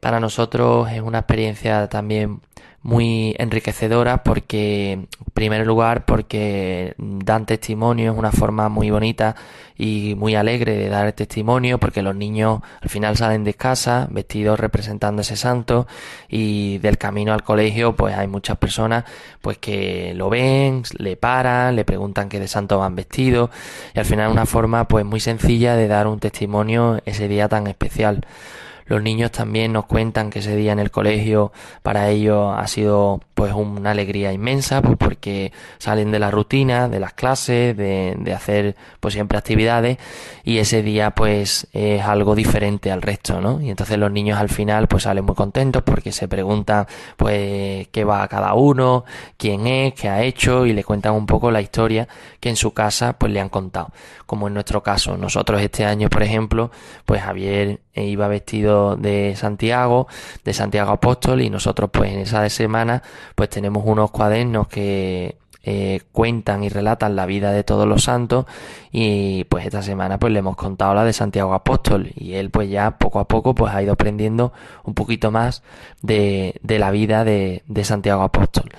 para 0.00 0.20
nosotros 0.20 0.90
es 0.90 1.00
una 1.00 1.18
experiencia 1.18 1.88
también 1.88 2.40
muy 2.82 3.34
enriquecedoras 3.38 4.20
porque, 4.24 4.92
en 4.92 5.08
primer 5.34 5.66
lugar, 5.66 6.04
porque 6.04 6.94
dan 6.96 7.44
testimonio, 7.44 8.12
es 8.12 8.18
una 8.18 8.30
forma 8.30 8.68
muy 8.68 8.90
bonita 8.90 9.34
y 9.76 10.14
muy 10.16 10.36
alegre 10.36 10.76
de 10.76 10.88
dar 10.88 11.12
testimonio, 11.12 11.78
porque 11.78 12.02
los 12.02 12.14
niños 12.14 12.60
al 12.80 12.88
final 12.88 13.16
salen 13.16 13.44
de 13.44 13.54
casa 13.54 14.08
vestidos 14.10 14.58
representando 14.60 15.22
ese 15.22 15.36
santo 15.36 15.86
y 16.28 16.78
del 16.78 16.98
camino 16.98 17.32
al 17.32 17.42
colegio 17.42 17.94
pues 17.94 18.16
hay 18.16 18.26
muchas 18.26 18.58
personas 18.58 19.04
pues 19.40 19.58
que 19.58 20.14
lo 20.14 20.30
ven, 20.30 20.82
le 20.98 21.16
paran, 21.16 21.76
le 21.76 21.84
preguntan 21.84 22.28
qué 22.28 22.40
de 22.40 22.48
santo 22.48 22.78
van 22.78 22.96
vestidos 22.96 23.50
y 23.94 23.98
al 23.98 24.04
final 24.04 24.30
una 24.30 24.46
forma 24.46 24.88
pues 24.88 25.04
muy 25.04 25.20
sencilla 25.20 25.76
de 25.76 25.88
dar 25.88 26.06
un 26.06 26.20
testimonio 26.20 27.00
ese 27.04 27.28
día 27.28 27.48
tan 27.48 27.66
especial. 27.66 28.24
Los 28.88 29.02
niños 29.02 29.30
también 29.30 29.72
nos 29.72 29.84
cuentan 29.84 30.30
que 30.30 30.38
ese 30.38 30.56
día 30.56 30.72
en 30.72 30.78
el 30.78 30.90
colegio 30.90 31.52
para 31.82 32.08
ellos 32.08 32.54
ha 32.56 32.66
sido 32.66 33.20
pues 33.34 33.52
una 33.52 33.90
alegría 33.90 34.32
inmensa, 34.32 34.80
pues 34.80 34.96
porque 34.98 35.52
salen 35.78 36.10
de 36.10 36.18
la 36.18 36.30
rutina, 36.30 36.88
de 36.88 36.98
las 36.98 37.12
clases, 37.12 37.76
de, 37.76 38.32
hacer 38.34 38.76
pues 38.98 39.14
siempre 39.14 39.38
actividades 39.38 39.98
y 40.42 40.58
ese 40.58 40.82
día 40.82 41.10
pues 41.10 41.68
es 41.72 42.02
algo 42.02 42.34
diferente 42.34 42.90
al 42.90 43.02
resto, 43.02 43.40
¿no? 43.40 43.60
Y 43.60 43.70
entonces 43.70 43.98
los 43.98 44.10
niños 44.10 44.38
al 44.38 44.48
final 44.48 44.88
pues 44.88 45.02
salen 45.02 45.24
muy 45.24 45.34
contentos 45.34 45.82
porque 45.82 46.10
se 46.10 46.26
preguntan 46.26 46.86
pues 47.16 47.88
qué 47.88 48.04
va 48.04 48.22
a 48.22 48.28
cada 48.28 48.54
uno, 48.54 49.04
quién 49.36 49.66
es, 49.66 49.94
qué 49.94 50.08
ha 50.08 50.22
hecho 50.22 50.64
y 50.64 50.72
le 50.72 50.82
cuentan 50.82 51.12
un 51.12 51.26
poco 51.26 51.50
la 51.50 51.60
historia 51.60 52.08
que 52.40 52.48
en 52.48 52.56
su 52.56 52.72
casa 52.72 53.18
pues 53.18 53.30
le 53.32 53.40
han 53.40 53.50
contado. 53.50 53.92
Como 54.24 54.48
en 54.48 54.54
nuestro 54.54 54.82
caso, 54.82 55.16
nosotros 55.16 55.60
este 55.60 55.84
año 55.84 56.08
por 56.08 56.22
ejemplo 56.22 56.70
pues 57.04 57.22
Javier 57.22 57.80
iba 57.94 58.28
vestido 58.28 58.77
de 58.96 59.34
Santiago, 59.36 60.08
de 60.44 60.52
Santiago 60.52 60.90
Apóstol 60.90 61.40
y 61.42 61.50
nosotros 61.50 61.90
pues 61.92 62.12
en 62.12 62.20
esa 62.20 62.48
semana 62.48 63.02
pues 63.34 63.48
tenemos 63.48 63.82
unos 63.86 64.10
cuadernos 64.10 64.68
que 64.68 65.36
eh, 65.64 66.00
cuentan 66.12 66.64
y 66.64 66.68
relatan 66.68 67.14
la 67.14 67.26
vida 67.26 67.52
de 67.52 67.64
todos 67.64 67.86
los 67.86 68.04
santos 68.04 68.46
y 68.90 69.44
pues 69.44 69.66
esta 69.66 69.82
semana 69.82 70.18
pues 70.18 70.32
le 70.32 70.38
hemos 70.38 70.56
contado 70.56 70.94
la 70.94 71.04
de 71.04 71.12
Santiago 71.12 71.52
Apóstol 71.52 72.10
y 72.14 72.34
él 72.34 72.50
pues 72.50 72.70
ya 72.70 72.92
poco 72.92 73.18
a 73.18 73.28
poco 73.28 73.54
pues 73.54 73.74
ha 73.74 73.82
ido 73.82 73.92
aprendiendo 73.92 74.52
un 74.84 74.94
poquito 74.94 75.30
más 75.30 75.62
de, 76.00 76.54
de 76.62 76.78
la 76.78 76.90
vida 76.90 77.24
de, 77.24 77.64
de 77.66 77.84
Santiago 77.84 78.22
Apóstol. 78.22 78.70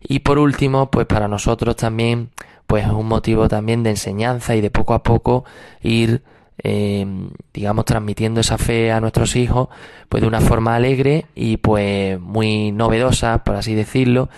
Y 0.00 0.20
por 0.20 0.38
último 0.38 0.90
pues 0.90 1.06
para 1.06 1.28
nosotros 1.28 1.76
también 1.76 2.30
pues 2.66 2.86
es 2.86 2.92
un 2.92 3.08
motivo 3.08 3.48
también 3.48 3.82
de 3.82 3.90
enseñanza 3.90 4.54
y 4.54 4.62
de 4.62 4.70
poco 4.70 4.94
a 4.94 5.02
poco 5.02 5.44
ir 5.82 6.22
eh, 6.58 7.06
digamos, 7.52 7.84
transmitiendo 7.84 8.40
esa 8.40 8.58
fe 8.58 8.92
a 8.92 9.00
nuestros 9.00 9.36
hijos, 9.36 9.68
pues 10.08 10.20
de 10.20 10.28
una 10.28 10.40
forma 10.40 10.74
alegre 10.74 11.26
y 11.34 11.56
pues 11.56 12.18
muy 12.20 12.72
novedosa, 12.72 13.44
por 13.44 13.56
así 13.56 13.74
decirlo, 13.74 14.28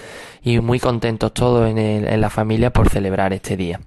y 0.43 0.61
muy 0.61 0.81
contentos 0.81 1.33
todos 1.35 1.69
en, 1.69 1.79
en 1.79 2.21
la 2.21 2.31
familia 2.31 2.73
por 2.73 2.89
celebrar 2.89 3.33
este 3.33 3.57
día. 3.57 3.81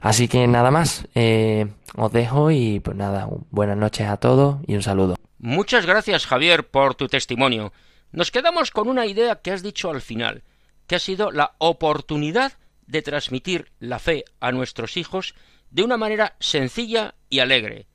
Así 0.00 0.28
que 0.28 0.46
nada 0.46 0.70
más, 0.70 1.06
eh, 1.14 1.66
os 1.96 2.12
dejo 2.12 2.50
y 2.50 2.80
pues 2.80 2.96
nada, 2.96 3.28
buenas 3.50 3.76
noches 3.76 4.08
a 4.08 4.16
todos 4.16 4.58
y 4.66 4.74
un 4.74 4.82
saludo. 4.82 5.16
Muchas 5.38 5.86
gracias 5.86 6.26
Javier 6.26 6.68
por 6.68 6.94
tu 6.94 7.08
testimonio. 7.08 7.72
Nos 8.12 8.30
quedamos 8.30 8.70
con 8.70 8.88
una 8.88 9.06
idea 9.06 9.36
que 9.36 9.52
has 9.52 9.62
dicho 9.62 9.90
al 9.90 10.00
final, 10.00 10.42
que 10.86 10.96
ha 10.96 10.98
sido 10.98 11.30
la 11.30 11.52
oportunidad 11.58 12.52
de 12.86 13.02
transmitir 13.02 13.70
la 13.78 13.98
fe 13.98 14.24
a 14.40 14.52
nuestros 14.52 14.96
hijos 14.96 15.34
de 15.70 15.82
una 15.82 15.96
manera 15.96 16.36
sencilla 16.40 17.14
y 17.28 17.38
alegre. 17.38 17.86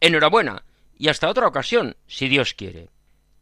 Enhorabuena 0.00 0.64
y 0.96 1.08
hasta 1.08 1.28
otra 1.28 1.46
ocasión, 1.46 1.96
si 2.06 2.28
Dios 2.28 2.54
quiere. 2.54 2.90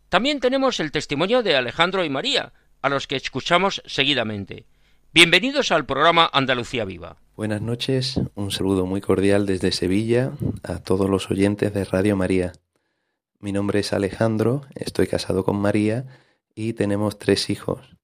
También 0.08 0.40
tenemos 0.40 0.80
el 0.80 0.92
testimonio 0.92 1.42
de 1.42 1.56
Alejandro 1.56 2.04
y 2.04 2.10
María, 2.10 2.52
a 2.80 2.88
los 2.88 3.06
que 3.06 3.16
escuchamos 3.16 3.82
seguidamente. 3.86 4.66
Bienvenidos 5.14 5.72
al 5.72 5.86
programa 5.86 6.28
Andalucía 6.32 6.84
Viva. 6.84 7.16
Buenas 7.36 7.62
noches, 7.62 8.20
un 8.34 8.50
saludo 8.50 8.86
muy 8.86 9.00
cordial 9.00 9.46
desde 9.46 9.72
Sevilla 9.72 10.32
a 10.62 10.78
todos 10.78 11.08
los 11.08 11.30
oyentes 11.30 11.72
de 11.72 11.84
Radio 11.84 12.16
María. 12.16 12.52
Mi 13.40 13.52
nombre 13.52 13.80
es 13.80 13.92
Alejandro, 13.92 14.62
estoy 14.74 15.06
casado 15.06 15.44
con 15.44 15.56
María 15.56 16.06
y 16.54 16.74
tenemos 16.74 17.18
tres 17.18 17.50
hijos. 17.50 17.96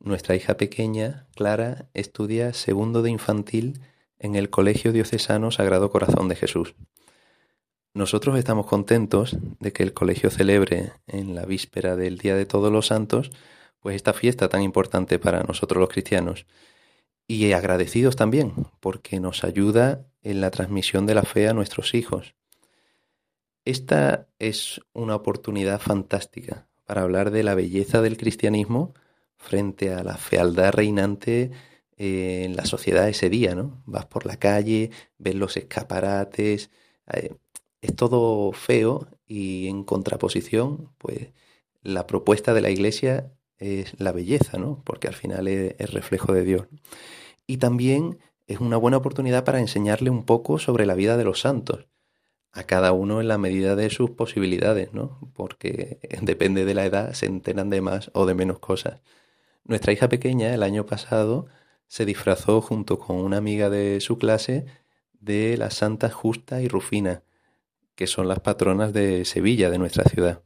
Nuestra 0.00 0.36
hija 0.36 0.56
pequeña, 0.56 1.26
Clara, 1.34 1.88
estudia 1.94 2.52
segundo 2.52 3.02
de 3.02 3.10
infantil 3.10 3.80
en 4.18 4.34
el 4.34 4.50
Colegio 4.50 4.92
Diocesano 4.92 5.50
Sagrado 5.50 5.90
Corazón 5.90 6.28
de 6.28 6.36
Jesús. 6.36 6.74
Nosotros 7.94 8.38
estamos 8.38 8.66
contentos 8.66 9.36
de 9.60 9.72
que 9.72 9.82
el 9.82 9.92
colegio 9.92 10.30
celebre 10.30 10.92
en 11.06 11.34
la 11.34 11.46
víspera 11.46 11.96
del 11.96 12.18
Día 12.18 12.36
de 12.36 12.46
Todos 12.46 12.70
los 12.70 12.86
Santos, 12.86 13.30
pues 13.80 13.96
esta 13.96 14.12
fiesta 14.12 14.48
tan 14.48 14.62
importante 14.62 15.18
para 15.18 15.42
nosotros 15.42 15.80
los 15.80 15.88
cristianos. 15.88 16.46
Y 17.26 17.52
agradecidos 17.52 18.16
también, 18.16 18.52
porque 18.80 19.20
nos 19.20 19.44
ayuda 19.44 20.06
en 20.22 20.40
la 20.40 20.50
transmisión 20.50 21.06
de 21.06 21.14
la 21.14 21.22
fe 21.22 21.48
a 21.48 21.54
nuestros 21.54 21.94
hijos. 21.94 22.34
Esta 23.64 24.28
es 24.38 24.80
una 24.92 25.14
oportunidad 25.14 25.80
fantástica 25.80 26.66
para 26.86 27.02
hablar 27.02 27.30
de 27.30 27.42
la 27.42 27.54
belleza 27.54 28.00
del 28.00 28.16
cristianismo 28.16 28.94
frente 29.36 29.92
a 29.92 30.02
la 30.02 30.16
fealdad 30.16 30.72
reinante 30.72 31.50
en 31.98 32.56
la 32.56 32.64
sociedad 32.64 33.08
ese 33.08 33.28
día, 33.28 33.54
¿no? 33.54 33.82
Vas 33.86 34.06
por 34.06 34.24
la 34.24 34.36
calle, 34.36 34.90
ves 35.18 35.34
los 35.34 35.56
escaparates, 35.56 36.70
eh, 37.12 37.34
es 37.80 37.96
todo 37.96 38.52
feo 38.52 39.08
y 39.26 39.68
en 39.68 39.84
contraposición, 39.84 40.90
pues 40.98 41.28
la 41.82 42.06
propuesta 42.06 42.54
de 42.54 42.60
la 42.60 42.70
iglesia 42.70 43.32
es 43.58 43.98
la 44.00 44.12
belleza, 44.12 44.58
¿no? 44.58 44.82
Porque 44.84 45.08
al 45.08 45.14
final 45.14 45.48
es, 45.48 45.74
es 45.78 45.92
reflejo 45.92 46.32
de 46.32 46.44
Dios. 46.44 46.66
Y 47.46 47.58
también 47.58 48.18
es 48.46 48.60
una 48.60 48.76
buena 48.76 48.96
oportunidad 48.96 49.44
para 49.44 49.60
enseñarle 49.60 50.10
un 50.10 50.24
poco 50.24 50.58
sobre 50.58 50.86
la 50.86 50.94
vida 50.94 51.16
de 51.16 51.24
los 51.24 51.40
santos, 51.40 51.86
a 52.52 52.64
cada 52.64 52.92
uno 52.92 53.20
en 53.20 53.28
la 53.28 53.38
medida 53.38 53.76
de 53.76 53.90
sus 53.90 54.10
posibilidades, 54.10 54.92
¿no? 54.92 55.18
Porque 55.34 55.98
depende 56.22 56.64
de 56.64 56.74
la 56.74 56.86
edad, 56.86 57.12
se 57.14 57.26
enteran 57.26 57.70
de 57.70 57.80
más 57.80 58.10
o 58.14 58.26
de 58.26 58.34
menos 58.34 58.58
cosas. 58.60 59.00
Nuestra 59.64 59.92
hija 59.92 60.08
pequeña 60.08 60.54
el 60.54 60.62
año 60.62 60.86
pasado 60.86 61.46
se 61.88 62.04
disfrazó 62.04 62.60
junto 62.60 62.98
con 62.98 63.16
una 63.16 63.38
amiga 63.38 63.70
de 63.70 64.00
su 64.00 64.18
clase 64.18 64.66
de 65.20 65.56
las 65.56 65.74
Santas 65.74 66.14
Justa 66.14 66.62
y 66.62 66.68
Rufina, 66.68 67.22
que 67.94 68.06
son 68.06 68.28
las 68.28 68.40
patronas 68.40 68.92
de 68.92 69.24
Sevilla, 69.24 69.70
de 69.70 69.78
nuestra 69.78 70.04
ciudad. 70.04 70.42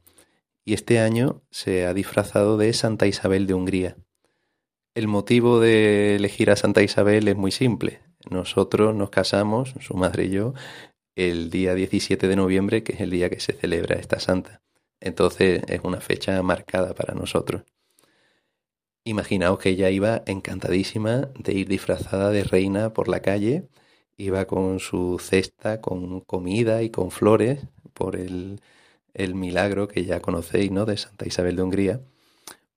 Y 0.65 0.73
este 0.73 0.99
año 0.99 1.41
se 1.51 1.85
ha 1.85 1.93
disfrazado 1.93 2.57
de 2.57 2.73
Santa 2.73 3.05
Isabel 3.05 3.45
de 3.45 3.53
Hungría. 3.53 3.97
El 4.95 5.07
motivo 5.07 5.59
de 5.59 6.15
elegir 6.15 6.49
a 6.49 6.55
Santa 6.55 6.81
Isabel 6.81 7.27
es 7.27 7.35
muy 7.35 7.51
simple. 7.51 8.01
Nosotros 8.29 8.95
nos 8.95 9.09
casamos, 9.09 9.73
su 9.81 9.95
madre 9.95 10.25
y 10.25 10.29
yo, 10.29 10.53
el 11.15 11.49
día 11.49 11.75
17 11.75 12.27
de 12.27 12.35
noviembre, 12.35 12.83
que 12.83 12.93
es 12.93 13.01
el 13.01 13.09
día 13.09 13.29
que 13.29 13.39
se 13.39 13.53
celebra 13.53 13.97
esta 13.97 14.19
santa. 14.19 14.61
Entonces 14.99 15.61
es 15.67 15.81
una 15.83 15.99
fecha 15.99 16.41
marcada 16.41 16.93
para 16.93 17.13
nosotros. 17.13 17.63
Imaginaos 19.05 19.59
que 19.59 19.69
ella 19.69 19.89
iba 19.89 20.23
encantadísima 20.27 21.29
de 21.37 21.53
ir 21.53 21.67
disfrazada 21.67 22.29
de 22.31 22.43
reina 22.43 22.93
por 22.93 23.09
la 23.09 23.21
calle, 23.21 23.67
iba 24.17 24.45
con 24.45 24.79
su 24.79 25.19
cesta, 25.19 25.81
con 25.81 26.21
comida 26.21 26.83
y 26.83 26.89
con 26.89 27.11
flores 27.11 27.67
por 27.93 28.15
el, 28.15 28.61
el 29.13 29.35
milagro 29.35 29.87
que 29.89 30.05
ya 30.05 30.21
conocéis, 30.21 30.71
¿no? 30.71 30.85
De 30.85 30.97
Santa 30.97 31.27
Isabel 31.27 31.57
de 31.57 31.63
Hungría. 31.63 32.01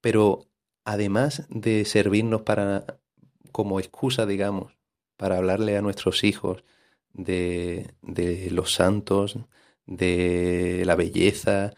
Pero 0.01 0.47
además 0.85 1.45
de 1.49 1.85
servirnos 1.85 2.43
para, 2.43 2.99
como 3.51 3.79
excusa, 3.79 4.25
digamos, 4.25 4.73
para 5.17 5.37
hablarle 5.37 5.77
a 5.77 5.81
nuestros 5.81 6.23
hijos 6.23 6.63
de, 7.13 7.93
de 8.01 8.51
los 8.51 8.73
santos, 8.73 9.39
de 9.85 10.83
la 10.85 10.95
belleza, 10.95 11.73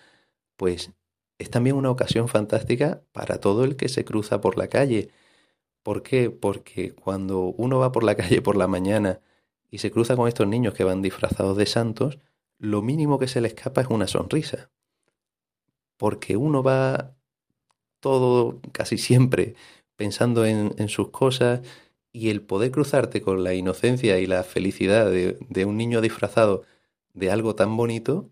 pues 0.57 0.91
es 1.39 1.49
también 1.49 1.75
una 1.77 1.89
ocasión 1.89 2.27
fantástica 2.27 3.01
para 3.13 3.39
todo 3.39 3.63
el 3.63 3.77
que 3.77 3.89
se 3.89 4.05
cruza 4.05 4.41
por 4.41 4.57
la 4.57 4.67
calle. 4.67 5.09
¿Por 5.83 6.03
qué? 6.03 6.29
Porque 6.29 6.93
cuando 6.93 7.45
uno 7.57 7.79
va 7.79 7.91
por 7.91 8.03
la 8.03 8.15
calle 8.17 8.41
por 8.41 8.57
la 8.57 8.67
mañana 8.67 9.21
y 9.71 9.79
se 9.79 9.91
cruza 9.91 10.15
con 10.15 10.27
estos 10.27 10.47
niños 10.47 10.73
que 10.73 10.83
van 10.83 11.01
disfrazados 11.01 11.57
de 11.57 11.65
santos, 11.65 12.19
lo 12.59 12.81
mínimo 12.81 13.19
que 13.19 13.27
se 13.27 13.41
le 13.41 13.47
escapa 13.47 13.81
es 13.81 13.87
una 13.87 14.07
sonrisa. 14.07 14.69
Porque 15.97 16.37
uno 16.37 16.61
va 16.61 17.15
todo, 18.01 18.61
casi 18.71 18.97
siempre, 18.97 19.55
pensando 19.95 20.45
en, 20.45 20.89
sus 20.89 21.09
cosas 21.09 21.61
y 22.11 22.29
el 22.29 22.41
poder 22.41 22.71
cruzarte 22.71 23.21
con 23.21 23.43
la 23.43 23.53
inocencia 23.53 24.19
y 24.19 24.25
la 24.27 24.43
felicidad 24.43 25.11
de 25.11 25.65
un 25.65 25.77
niño 25.77 26.01
disfrazado 26.01 26.63
de 27.13 27.31
algo 27.31 27.55
tan 27.55 27.75
bonito, 27.77 28.31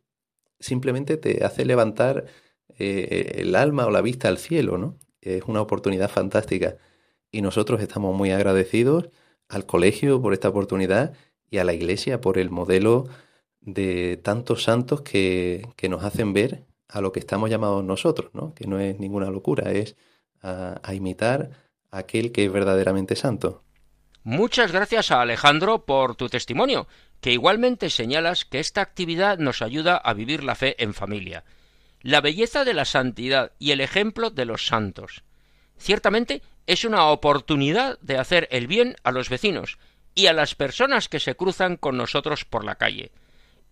simplemente 0.60 1.18
te 1.18 1.44
hace 1.46 1.66
levantar 1.66 2.26
eh, 2.78 3.36
el 3.38 3.56
alma 3.56 3.86
o 3.86 3.92
la 3.92 4.02
vista 4.02 4.28
al 4.28 4.38
cielo, 4.38 4.78
¿no? 4.78 4.98
Es 5.22 5.44
una 5.48 5.62
oportunidad 5.62 6.10
fantástica. 6.10 6.78
Y 7.32 7.42
nosotros 7.42 7.82
estamos 7.82 8.16
muy 8.16 8.32
agradecidos 8.32 9.10
al 9.50 9.66
colegio 9.66 10.22
por 10.22 10.34
esta 10.34 10.50
oportunidad 10.50 11.14
y 11.50 11.58
a 11.58 11.64
la 11.64 11.74
iglesia 11.74 12.22
por 12.22 12.38
el 12.38 12.50
modelo 12.50 13.08
de 13.62 14.18
tantos 14.18 14.64
santos 14.64 15.02
que, 15.02 15.68
que 15.76 15.90
nos 15.90 16.04
hacen 16.04 16.34
ver 16.34 16.66
a 16.88 17.02
lo 17.02 17.12
que 17.12 17.20
estamos 17.20 17.50
llamados 17.50 17.84
nosotros, 17.84 18.32
¿no? 18.34 18.54
Que 18.54 18.68
no 18.68 18.80
es 18.80 19.00
ninguna 19.00 19.30
locura, 19.30 19.72
es 19.72 19.96
a, 20.42 20.94
imitar 20.94 21.52
a 21.92 22.00
aquel 22.00 22.32
que 22.32 22.46
es 22.46 22.52
verdaderamente 22.52 23.16
santo. 23.16 23.64
Muchas 24.24 24.72
gracias 24.72 25.12
a 25.12 25.22
Alejandro 25.22 25.86
por 25.86 26.16
tu 26.16 26.30
testimonio, 26.30 26.88
que 27.22 27.32
igualmente 27.32 27.90
señalas 27.90 28.46
que 28.46 28.60
esta 28.60 28.82
actividad 28.82 29.38
nos 29.38 29.62
ayuda 29.62 29.98
a 29.98 30.14
vivir 30.14 30.44
la 30.44 30.56
fe 30.56 30.82
en 30.84 30.94
familia. 30.94 31.44
La 32.02 32.22
belleza 32.22 32.64
de 32.64 32.74
la 32.74 32.86
santidad 32.86 33.52
y 33.60 33.72
el 33.72 33.82
ejemplo 33.82 34.30
de 34.30 34.46
los 34.46 34.68
santos. 34.68 35.24
Ciertamente 35.78 36.42
es 36.66 36.86
una 36.86 37.06
oportunidad 37.06 38.00
de 38.00 38.18
hacer 38.18 38.48
el 38.52 38.68
bien 38.68 38.96
a 39.04 39.12
los 39.12 39.30
vecinos 39.30 39.78
y 40.16 40.28
a 40.28 40.34
las 40.34 40.56
personas 40.56 41.10
que 41.10 41.20
se 41.20 41.36
cruzan 41.36 41.78
con 41.78 41.98
nosotros 41.98 42.46
por 42.46 42.64
la 42.66 42.76
calle. 42.76 43.12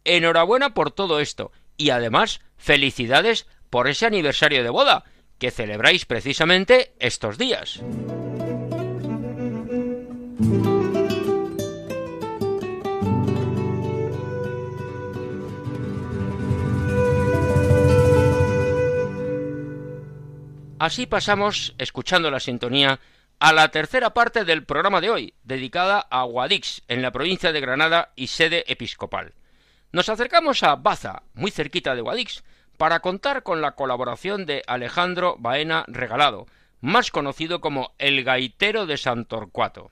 Enhorabuena 0.04 0.74
por 0.74 0.92
todo 0.92 1.20
esto 1.20 1.52
y 1.78 1.90
además 1.90 2.42
felicidades 2.58 3.48
por 3.70 3.88
ese 3.88 4.06
aniversario 4.06 4.64
de 4.64 4.70
boda 4.70 5.04
que 5.40 5.52
celebráis 5.52 6.06
precisamente 6.06 6.94
estos 7.00 7.38
días. 7.38 7.82
Así 20.78 21.06
pasamos, 21.06 21.74
escuchando 21.78 22.30
la 22.30 22.42
sintonía, 22.42 23.00
a 23.40 23.54
la 23.54 23.70
tercera 23.70 24.14
parte 24.14 24.44
del 24.44 24.66
programa 24.66 25.00
de 25.00 25.10
hoy, 25.10 25.34
dedicada 25.44 26.00
a 26.00 26.24
Guadix, 26.24 26.82
en 26.90 27.02
la 27.02 27.12
provincia 27.12 27.54
de 27.54 27.62
Granada 27.62 28.12
y 28.18 28.28
sede 28.28 28.66
episcopal. 28.68 29.34
Nos 29.94 30.10
acercamos 30.10 30.64
a 30.64 30.76
Baza, 30.76 31.24
muy 31.34 31.52
cerquita 31.52 31.96
de 31.96 32.02
Guadix, 32.02 32.44
para 32.78 33.00
contar 33.00 33.44
con 33.44 33.62
la 33.62 33.72
colaboración 33.72 34.46
de 34.46 34.64
Alejandro 34.68 35.38
Baena 35.40 35.86
Regalado, 35.88 36.46
más 36.82 37.10
conocido 37.10 37.62
como 37.62 37.94
el 37.98 38.26
gaitero 38.26 38.86
de 38.86 38.98
Santorcuato. 38.98 39.92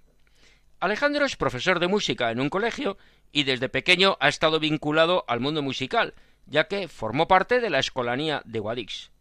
Alejandro 0.82 1.26
es 1.26 1.38
profesor 1.38 1.80
de 1.80 1.88
música 1.88 2.30
en 2.30 2.42
un 2.42 2.50
colegio 2.50 2.98
y 3.32 3.44
desde 3.44 3.70
pequeño 3.70 4.18
ha 4.20 4.28
estado 4.28 4.60
vinculado 4.60 5.24
al 5.30 5.40
mundo 5.40 5.62
musical, 5.62 6.14
ya 6.46 6.68
que 6.68 6.90
formó 6.90 7.30
parte 7.30 7.62
de 7.62 7.70
la 7.70 7.80
escolanía 7.80 8.42
de 8.44 8.60
Guadix. 8.60 9.12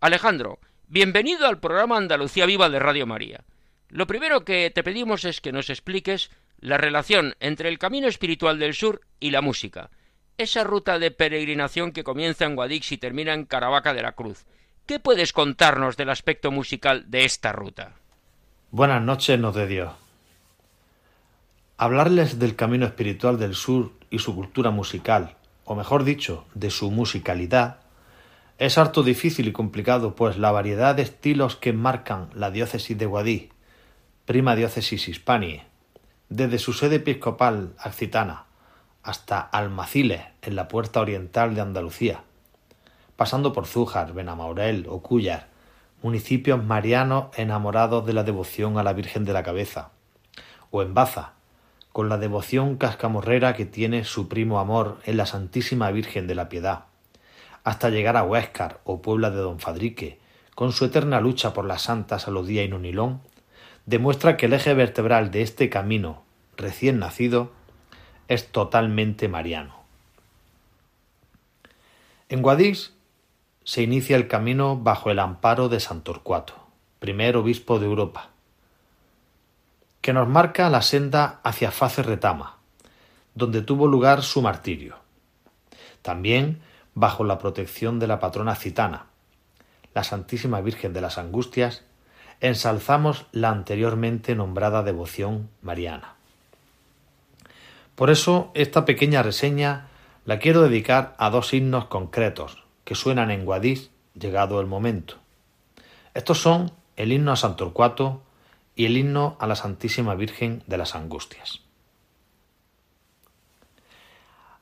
Alejandro, 0.00 0.58
bienvenido 0.88 1.46
al 1.46 1.60
programa 1.60 1.98
Andalucía 1.98 2.46
Viva 2.46 2.70
de 2.70 2.78
Radio 2.78 3.06
María. 3.06 3.44
Lo 3.90 4.06
primero 4.06 4.44
que 4.44 4.70
te 4.70 4.82
pedimos 4.82 5.24
es 5.24 5.40
que 5.40 5.52
nos 5.52 5.68
expliques 5.68 6.30
la 6.60 6.78
relación 6.78 7.34
entre 7.40 7.68
el 7.68 7.78
camino 7.78 8.08
espiritual 8.08 8.58
del 8.58 8.74
sur 8.74 9.02
y 9.20 9.30
la 9.30 9.42
música, 9.42 9.90
esa 10.38 10.64
ruta 10.64 10.98
de 10.98 11.10
peregrinación 11.10 11.92
que 11.92 12.04
comienza 12.04 12.46
en 12.46 12.56
Guadix 12.56 12.92
y 12.92 12.98
termina 12.98 13.34
en 13.34 13.44
Caravaca 13.44 13.92
de 13.92 14.02
la 14.02 14.12
Cruz. 14.12 14.46
¿Qué 14.86 14.98
puedes 14.98 15.34
contarnos 15.34 15.96
del 15.96 16.08
aspecto 16.08 16.50
musical 16.50 17.04
de 17.10 17.24
esta 17.24 17.52
ruta? 17.52 17.92
Buenas 18.70 19.02
noches, 19.02 19.38
nos 19.38 19.54
de 19.54 19.66
Dios. 19.66 19.92
Hablarles 21.76 22.38
del 22.38 22.56
camino 22.56 22.86
espiritual 22.86 23.38
del 23.38 23.54
sur 23.54 23.92
y 24.10 24.18
su 24.20 24.34
cultura 24.34 24.70
musical, 24.70 25.36
o 25.64 25.74
mejor 25.74 26.04
dicho, 26.04 26.46
de 26.54 26.70
su 26.70 26.90
musicalidad, 26.90 27.80
es 28.58 28.76
harto 28.76 29.04
difícil 29.04 29.46
y 29.46 29.52
complicado, 29.52 30.16
pues 30.16 30.36
la 30.36 30.50
variedad 30.50 30.96
de 30.96 31.02
estilos 31.02 31.54
que 31.54 31.72
marcan 31.72 32.28
la 32.34 32.50
diócesis 32.50 32.98
de 32.98 33.06
Guadix, 33.06 33.54
prima 34.24 34.56
diócesis 34.56 35.08
hispania, 35.08 35.66
desde 36.28 36.58
su 36.58 36.72
sede 36.72 36.96
episcopal 36.96 37.74
accitana 37.78 38.46
hasta 39.04 39.40
Almaciles, 39.40 40.22
en 40.42 40.56
la 40.56 40.66
puerta 40.66 41.00
oriental 41.00 41.54
de 41.54 41.60
Andalucía, 41.60 42.24
pasando 43.14 43.52
por 43.52 43.66
Zújar, 43.66 44.12
Benamaurel 44.12 44.86
o 44.88 45.02
Cúllar, 45.02 45.46
municipios 46.02 46.62
marianos 46.62 47.26
enamorados 47.38 48.06
de 48.06 48.12
la 48.12 48.24
devoción 48.24 48.76
a 48.76 48.82
la 48.82 48.92
Virgen 48.92 49.24
de 49.24 49.34
la 49.34 49.44
Cabeza, 49.44 49.92
o 50.70 50.82
en 50.82 50.94
Baza, 50.94 51.34
con 51.92 52.08
la 52.08 52.18
devoción 52.18 52.76
cascamorrera 52.76 53.54
que 53.54 53.66
tiene 53.66 54.04
su 54.04 54.28
primo 54.28 54.58
amor 54.58 54.98
en 55.04 55.16
la 55.16 55.26
Santísima 55.26 55.92
Virgen 55.92 56.26
de 56.26 56.34
la 56.34 56.48
Piedad, 56.48 56.87
hasta 57.68 57.90
llegar 57.90 58.16
a 58.16 58.22
Huéscar 58.22 58.80
o 58.84 59.02
Puebla 59.02 59.28
de 59.28 59.36
Don 59.36 59.60
Fadrique, 59.60 60.18
con 60.54 60.72
su 60.72 60.86
eterna 60.86 61.20
lucha 61.20 61.52
por 61.52 61.66
las 61.66 61.82
santas 61.82 62.22
Salodía 62.22 62.64
y 62.64 62.68
Nonilón, 62.68 63.20
demuestra 63.84 64.38
que 64.38 64.46
el 64.46 64.54
eje 64.54 64.72
vertebral 64.72 65.30
de 65.30 65.42
este 65.42 65.68
camino 65.68 66.22
recién 66.56 66.98
nacido 66.98 67.52
es 68.26 68.50
totalmente 68.50 69.28
mariano. 69.28 69.82
En 72.30 72.40
Guadix 72.40 72.94
se 73.64 73.82
inicia 73.82 74.16
el 74.16 74.28
camino 74.28 74.78
bajo 74.78 75.10
el 75.10 75.18
amparo 75.18 75.68
de 75.68 75.80
San 75.80 76.00
Torcuato, 76.00 76.54
primer 77.00 77.36
obispo 77.36 77.78
de 77.78 77.84
Europa, 77.84 78.30
que 80.00 80.14
nos 80.14 80.26
marca 80.26 80.70
la 80.70 80.80
senda 80.80 81.40
hacia 81.44 81.70
Face 81.70 82.02
Retama, 82.02 82.56
donde 83.34 83.60
tuvo 83.60 83.86
lugar 83.86 84.22
su 84.22 84.40
martirio. 84.40 84.96
También 86.00 86.62
bajo 86.98 87.22
la 87.22 87.38
protección 87.38 88.00
de 88.00 88.08
la 88.08 88.18
patrona 88.18 88.56
citana, 88.56 89.06
la 89.94 90.02
Santísima 90.02 90.60
Virgen 90.60 90.92
de 90.92 91.00
las 91.00 91.16
Angustias, 91.16 91.84
ensalzamos 92.40 93.26
la 93.30 93.50
anteriormente 93.50 94.34
nombrada 94.34 94.82
devoción 94.82 95.48
mariana. 95.62 96.16
Por 97.94 98.10
eso 98.10 98.50
esta 98.54 98.84
pequeña 98.84 99.22
reseña 99.22 99.86
la 100.24 100.40
quiero 100.40 100.60
dedicar 100.62 101.14
a 101.18 101.30
dos 101.30 101.54
himnos 101.54 101.84
concretos 101.84 102.64
que 102.82 102.96
suenan 102.96 103.30
en 103.30 103.44
Guadix 103.44 103.90
llegado 104.14 104.60
el 104.60 104.66
momento. 104.66 105.18
Estos 106.14 106.40
son 106.40 106.72
el 106.96 107.12
himno 107.12 107.30
a 107.30 107.36
Santorcuato 107.36 108.22
y 108.74 108.86
el 108.86 108.96
himno 108.96 109.36
a 109.38 109.46
la 109.46 109.54
Santísima 109.54 110.16
Virgen 110.16 110.64
de 110.66 110.78
las 110.78 110.96
Angustias. 110.96 111.67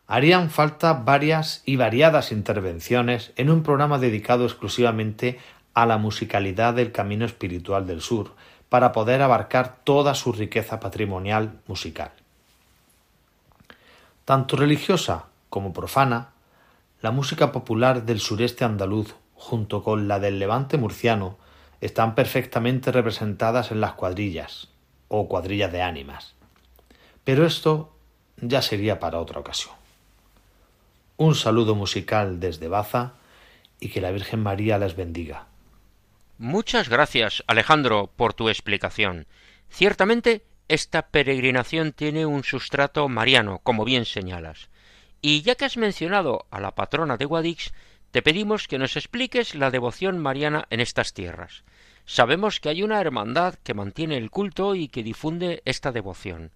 Harían 0.08 0.50
falta 0.50 0.92
varias 0.92 1.62
y 1.64 1.76
variadas 1.76 2.30
intervenciones 2.30 3.32
en 3.36 3.50
un 3.50 3.64
programa 3.64 3.98
dedicado 3.98 4.44
exclusivamente 4.44 5.40
a 5.74 5.84
la 5.84 5.98
musicalidad 5.98 6.74
del 6.74 6.92
camino 6.92 7.24
espiritual 7.24 7.86
del 7.86 8.00
sur, 8.00 8.34
para 8.68 8.92
poder 8.92 9.22
abarcar 9.22 9.76
toda 9.84 10.14
su 10.14 10.32
riqueza 10.32 10.80
patrimonial 10.80 11.60
musical. 11.66 12.12
Tanto 14.24 14.56
religiosa 14.56 15.26
como 15.50 15.72
profana, 15.72 16.30
la 17.00 17.10
música 17.10 17.52
popular 17.52 18.04
del 18.04 18.20
sureste 18.20 18.64
andaluz, 18.64 19.14
junto 19.34 19.82
con 19.82 20.08
la 20.08 20.18
del 20.18 20.38
levante 20.38 20.78
murciano, 20.78 21.36
están 21.80 22.14
perfectamente 22.14 22.90
representadas 22.90 23.70
en 23.70 23.80
las 23.80 23.92
cuadrillas, 23.92 24.68
o 25.08 25.28
cuadrillas 25.28 25.70
de 25.72 25.82
ánimas. 25.82 26.34
Pero 27.22 27.44
esto 27.44 27.92
ya 28.40 28.62
sería 28.62 28.98
para 28.98 29.20
otra 29.20 29.40
ocasión. 29.40 29.85
Un 31.18 31.34
saludo 31.34 31.74
musical 31.74 32.40
desde 32.40 32.68
Baza 32.68 33.14
y 33.80 33.88
que 33.88 34.00
la 34.00 34.10
Virgen 34.10 34.42
María 34.42 34.78
les 34.78 34.96
bendiga. 34.96 35.46
Muchas 36.38 36.88
gracias, 36.90 37.42
Alejandro, 37.46 38.10
por 38.14 38.34
tu 38.34 38.48
explicación. 38.50 39.26
Ciertamente 39.70 40.42
esta 40.68 41.08
peregrinación 41.08 41.92
tiene 41.92 42.26
un 42.26 42.44
sustrato 42.44 43.08
mariano, 43.08 43.60
como 43.62 43.84
bien 43.84 44.04
señalas. 44.04 44.68
Y 45.22 45.42
ya 45.42 45.54
que 45.54 45.64
has 45.64 45.76
mencionado 45.76 46.46
a 46.50 46.60
la 46.60 46.74
patrona 46.74 47.16
de 47.16 47.24
Guadix, 47.24 47.72
te 48.10 48.20
pedimos 48.20 48.68
que 48.68 48.78
nos 48.78 48.96
expliques 48.96 49.54
la 49.54 49.70
devoción 49.70 50.18
mariana 50.18 50.66
en 50.70 50.80
estas 50.80 51.14
tierras. 51.14 51.64
Sabemos 52.04 52.60
que 52.60 52.68
hay 52.68 52.82
una 52.82 53.00
hermandad 53.00 53.54
que 53.62 53.74
mantiene 53.74 54.16
el 54.16 54.30
culto 54.30 54.74
y 54.74 54.88
que 54.88 55.02
difunde 55.02 55.62
esta 55.64 55.92
devoción. 55.92 56.50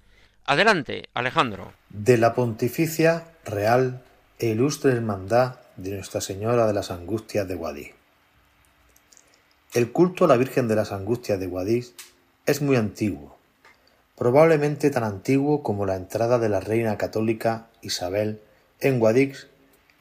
Adelante, 0.44 1.08
Alejandro. 1.14 1.72
De 1.88 2.18
la 2.18 2.34
Pontificia 2.34 3.32
Real 3.44 4.02
e 4.41 4.49
Ilustre 4.49 4.91
Hermandad 4.91 5.61
de 5.76 5.93
Nuestra 5.93 6.20
Señora 6.20 6.66
de 6.66 6.72
las 6.72 6.91
Angustias 6.91 7.47
de 7.47 7.55
Guadix. 7.55 7.95
El 9.72 9.93
culto 9.93 10.24
a 10.24 10.28
la 10.28 10.36
Virgen 10.36 10.66
de 10.66 10.74
las 10.74 10.91
Angustias 10.91 11.38
de 11.38 11.47
Guadix 11.47 11.93
es 12.47 12.61
muy 12.61 12.74
antiguo 12.74 13.38
probablemente 14.20 14.91
tan 14.91 15.03
antiguo 15.03 15.62
como 15.62 15.86
la 15.86 15.97
entrada 15.97 16.38
de 16.38 16.51
la 16.51 16.61
reina 16.61 16.99
católica 16.99 17.68
Isabel 17.80 18.43
en 18.78 18.99
Guadix 18.99 19.47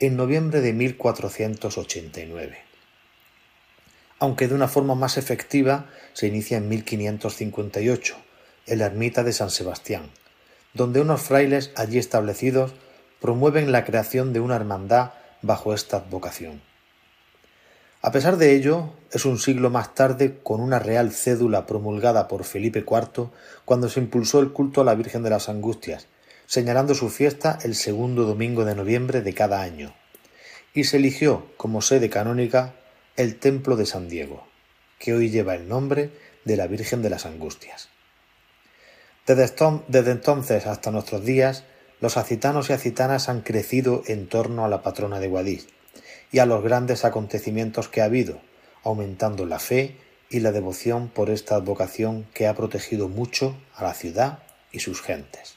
en 0.02 0.18
noviembre 0.18 0.60
de 0.60 0.74
1489. 0.74 2.58
Aunque 4.20 4.50
de 4.50 4.56
una 4.56 4.68
forma 4.68 4.94
más 4.94 5.18
efectiva 5.18 5.90
se 6.12 6.28
inicia 6.28 6.58
en 6.58 6.68
1558, 6.68 8.18
en 8.66 8.80
la 8.80 8.88
ermita 8.88 9.24
de 9.24 9.32
San 9.32 9.52
Sebastián, 9.52 10.12
donde 10.74 11.00
unos 11.00 11.22
frailes 11.22 11.72
allí 11.78 11.98
establecidos 11.98 12.74
promueven 13.22 13.72
la 13.72 13.86
creación 13.86 14.34
de 14.34 14.40
una 14.40 14.56
hermandad 14.56 15.12
bajo 15.42 15.74
esta 15.74 15.98
advocación. 15.98 16.62
A 18.02 18.12
pesar 18.12 18.38
de 18.38 18.56
ello, 18.56 18.94
es 19.12 19.26
un 19.26 19.40
siglo 19.40 19.70
más 19.70 19.94
tarde, 19.94 20.40
con 20.42 20.62
una 20.62 20.80
real 20.80 21.12
cédula 21.12 21.66
promulgada 21.66 22.30
por 22.30 22.46
Felipe 22.46 22.80
IV, 22.80 23.30
cuando 23.66 23.90
se 23.90 24.00
impulsó 24.00 24.40
el 24.40 24.54
culto 24.54 24.82
a 24.82 24.86
la 24.86 24.96
Virgen 24.96 25.22
de 25.22 25.30
las 25.30 25.50
Angustias, 25.50 26.08
señalando 26.46 26.96
su 26.96 27.10
fiesta 27.10 27.60
el 27.64 27.76
segundo 27.76 28.24
domingo 28.24 28.64
de 28.64 28.76
noviembre 28.76 29.22
de 29.22 29.34
cada 29.34 29.62
año, 29.62 29.94
y 30.74 30.86
se 30.86 30.98
eligió 30.98 31.48
como 31.58 31.82
sede 31.82 32.10
canónica 32.10 32.76
el 33.18 33.38
Templo 33.38 33.76
de 33.76 33.86
San 33.86 34.08
Diego. 34.08 34.48
que 35.00 35.14
hoy 35.14 35.30
lleva 35.30 35.56
el 35.56 35.68
nombre 35.68 36.12
de 36.46 36.58
la 36.58 36.68
Virgen 36.68 37.02
de 37.02 37.10
las 37.10 37.26
Angustias. 37.26 37.90
Desde 39.26 40.12
entonces 40.12 40.66
hasta 40.68 40.92
nuestros 40.92 41.24
días, 41.24 41.64
los 42.02 42.18
acitanos 42.18 42.70
y 42.70 42.74
acitanas 42.74 43.30
han 43.30 43.42
crecido 43.42 44.04
en 44.08 44.28
torno 44.28 44.64
a 44.64 44.70
la 44.70 44.82
patrona 44.82 45.20
de 45.20 45.28
Guadix 45.28 45.68
y 46.32 46.40
a 46.40 46.46
los 46.46 46.64
grandes 46.64 47.06
acontecimientos 47.06 47.90
que 47.90 48.02
ha 48.02 48.06
habido, 48.06 48.40
aumentando 48.84 49.46
la 49.46 49.60
fe 49.60 49.98
y 50.30 50.40
la 50.40 50.52
devoción 50.52 51.10
por 51.10 51.30
esta 51.30 51.56
advocación 51.56 52.26
que 52.34 52.48
ha 52.48 52.56
protegido 52.56 53.10
mucho 53.10 53.58
a 53.76 53.84
la 53.84 53.94
ciudad 53.94 54.40
y 54.72 54.80
sus 54.80 55.02
gentes. 55.02 55.56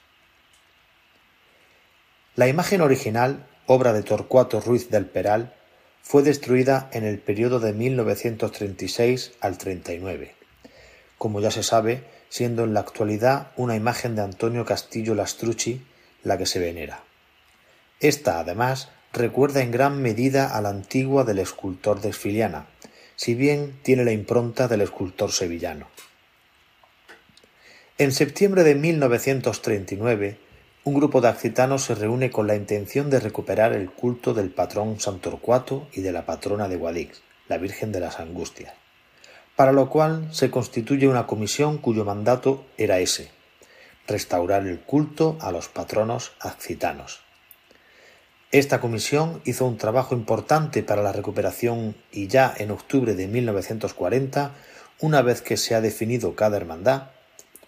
La 2.35 2.49
imagen 2.49 2.81
original, 2.81 3.47
obra 3.67 3.93
de 3.93 4.03
Torcuato 4.03 4.61
Ruiz 4.61 4.89
del 4.91 5.07
Peral, 5.07 5.55
fue 6.03 6.23
destruida 6.23 6.89
en 6.93 7.05
el 7.05 7.19
periodo 7.19 7.61
de 7.61 7.73
1936 7.73 9.33
al 9.41 9.59
39. 9.59 10.35
Como 11.19 11.41
ya 11.41 11.51
se 11.51 11.63
sabe, 11.63 12.05
siendo 12.29 12.65
en 12.65 12.75
la 12.75 12.81
actualidad 12.81 13.53
una 13.57 13.77
imagen 13.77 14.17
de 14.17 14.23
Antonio 14.23 14.65
Castillo 14.65 15.15
Lastrucci 15.15 15.83
la 16.23 16.39
que 16.39 16.47
se 16.47 16.59
venera. 16.59 17.05
Esta, 18.01 18.41
además, 18.41 18.91
recuerda 19.13 19.63
en 19.63 19.71
gran 19.71 20.01
medida 20.01 20.57
a 20.57 20.61
la 20.61 20.71
antigua 20.71 21.25
del 21.25 21.39
escultor 21.39 22.01
de 22.01 22.11
Esfiliana, 22.11 22.67
si 23.17 23.35
bien 23.35 23.79
tiene 23.83 24.05
la 24.05 24.13
impronta 24.13 24.69
del 24.69 24.81
escultor 24.81 25.33
sevillano. 25.33 25.89
En 27.99 28.13
septiembre 28.13 28.65
de 28.65 28.75
1939, 28.75 30.39
un 30.85 30.95
grupo 30.95 31.21
de 31.21 31.29
accitanos 31.29 31.85
se 31.85 31.95
reúne 31.95 32.31
con 32.31 32.47
la 32.47 32.57
intención 32.57 33.11
de 33.11 33.21
recuperar 33.21 33.73
el 33.73 33.91
culto 33.91 34.35
del 34.35 34.51
patrón 34.51 34.99
San 34.99 35.21
Torcuato 35.21 35.89
y 35.93 36.01
de 36.01 36.13
la 36.13 36.27
patrona 36.27 36.69
de 36.69 36.77
Guadix, 36.77 37.23
la 37.49 37.59
Virgen 37.59 37.93
de 37.93 38.01
las 38.01 38.19
Angustias 38.19 38.73
para 39.57 39.73
lo 39.73 39.89
cual 39.91 40.29
se 40.33 40.51
constituye 40.51 41.09
una 41.09 41.27
comisión 41.27 41.79
cuyo 41.79 42.05
mandato 42.05 42.65
era 42.79 42.99
ese, 42.99 43.31
restaurar 44.07 44.67
el 44.67 44.81
culto 44.81 45.39
a 45.41 45.53
los 45.53 45.69
patronos 45.69 46.33
accitanos. 46.41 47.21
Esta 48.51 48.81
comisión 48.81 49.41
hizo 49.45 49.65
un 49.65 49.79
trabajo 49.79 50.15
importante 50.15 50.83
para 50.83 51.03
la 51.03 51.13
recuperación 51.13 51.97
y 52.11 52.27
ya 52.27 52.53
en 52.57 52.71
octubre 52.71 53.15
de 53.15 53.27
1940, 53.27 54.53
una 55.01 55.23
vez 55.23 55.41
que 55.41 55.57
se 55.57 55.75
ha 55.75 55.81
definido 55.81 56.35
cada 56.35 56.59
hermandad, 56.59 57.09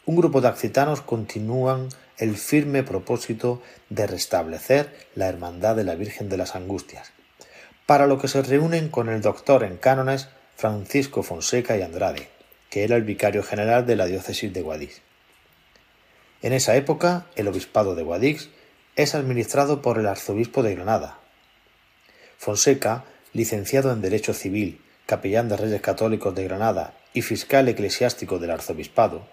un 0.04 0.16
grupo 0.16 0.42
de 0.42 0.48
accitanos 0.48 1.00
continúan 1.00 1.88
el 2.18 2.36
firme 2.36 2.82
propósito 2.82 3.62
de 3.88 4.06
restablecer 4.06 4.92
la 5.14 5.26
Hermandad 5.28 5.74
de 5.76 5.84
la 5.84 5.94
Virgen 5.94 6.28
de 6.28 6.36
las 6.36 6.54
Angustias, 6.54 7.12
para 7.86 8.06
lo 8.06 8.18
que 8.18 8.28
se 8.28 8.42
reúnen 8.42 8.88
con 8.88 9.08
el 9.08 9.22
doctor 9.22 9.64
en 9.64 9.78
cánones 9.78 10.28
Francisco 10.56 11.22
Fonseca 11.22 11.76
y 11.76 11.82
Andrade, 11.82 12.28
que 12.68 12.84
era 12.84 12.96
el 12.96 13.04
vicario 13.04 13.42
general 13.42 13.86
de 13.86 13.96
la 13.96 14.06
diócesis 14.06 14.52
de 14.52 14.62
Guadix. 14.62 15.03
En 16.44 16.52
esa 16.52 16.76
época, 16.76 17.24
el 17.36 17.48
obispado 17.48 17.94
de 17.94 18.02
Guadix 18.02 18.50
es 18.96 19.14
administrado 19.14 19.80
por 19.80 19.98
el 19.98 20.06
arzobispo 20.06 20.62
de 20.62 20.74
Granada. 20.74 21.18
Fonseca, 22.36 23.06
licenciado 23.32 23.90
en 23.90 24.02
Derecho 24.02 24.34
Civil, 24.34 24.78
capellán 25.06 25.48
de 25.48 25.56
Reyes 25.56 25.80
Católicos 25.80 26.34
de 26.34 26.44
Granada 26.44 26.92
y 27.14 27.22
fiscal 27.22 27.66
eclesiástico 27.68 28.38
del 28.38 28.50
arzobispado, 28.50 29.26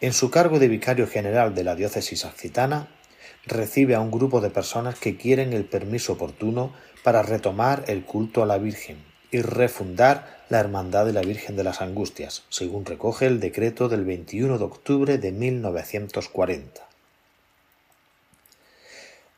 en 0.00 0.12
su 0.12 0.32
cargo 0.32 0.58
de 0.58 0.66
vicario 0.66 1.06
general 1.06 1.54
de 1.54 1.62
la 1.62 1.76
diócesis 1.76 2.24
accitana, 2.24 2.88
recibe 3.44 3.94
a 3.94 4.00
un 4.00 4.10
grupo 4.10 4.40
de 4.40 4.50
personas 4.50 4.98
que 4.98 5.16
quieren 5.16 5.52
el 5.52 5.66
permiso 5.66 6.14
oportuno 6.14 6.74
para 7.04 7.22
retomar 7.22 7.84
el 7.86 8.04
culto 8.04 8.42
a 8.42 8.46
la 8.46 8.58
Virgen 8.58 9.05
y 9.30 9.42
refundar 9.42 10.44
la 10.48 10.60
Hermandad 10.60 11.06
de 11.06 11.12
la 11.12 11.22
Virgen 11.22 11.56
de 11.56 11.64
las 11.64 11.80
Angustias, 11.80 12.44
según 12.48 12.84
recoge 12.84 13.26
el 13.26 13.40
decreto 13.40 13.88
del 13.88 14.04
21 14.04 14.58
de 14.58 14.64
octubre 14.64 15.18
de 15.18 15.32
1940. 15.32 16.86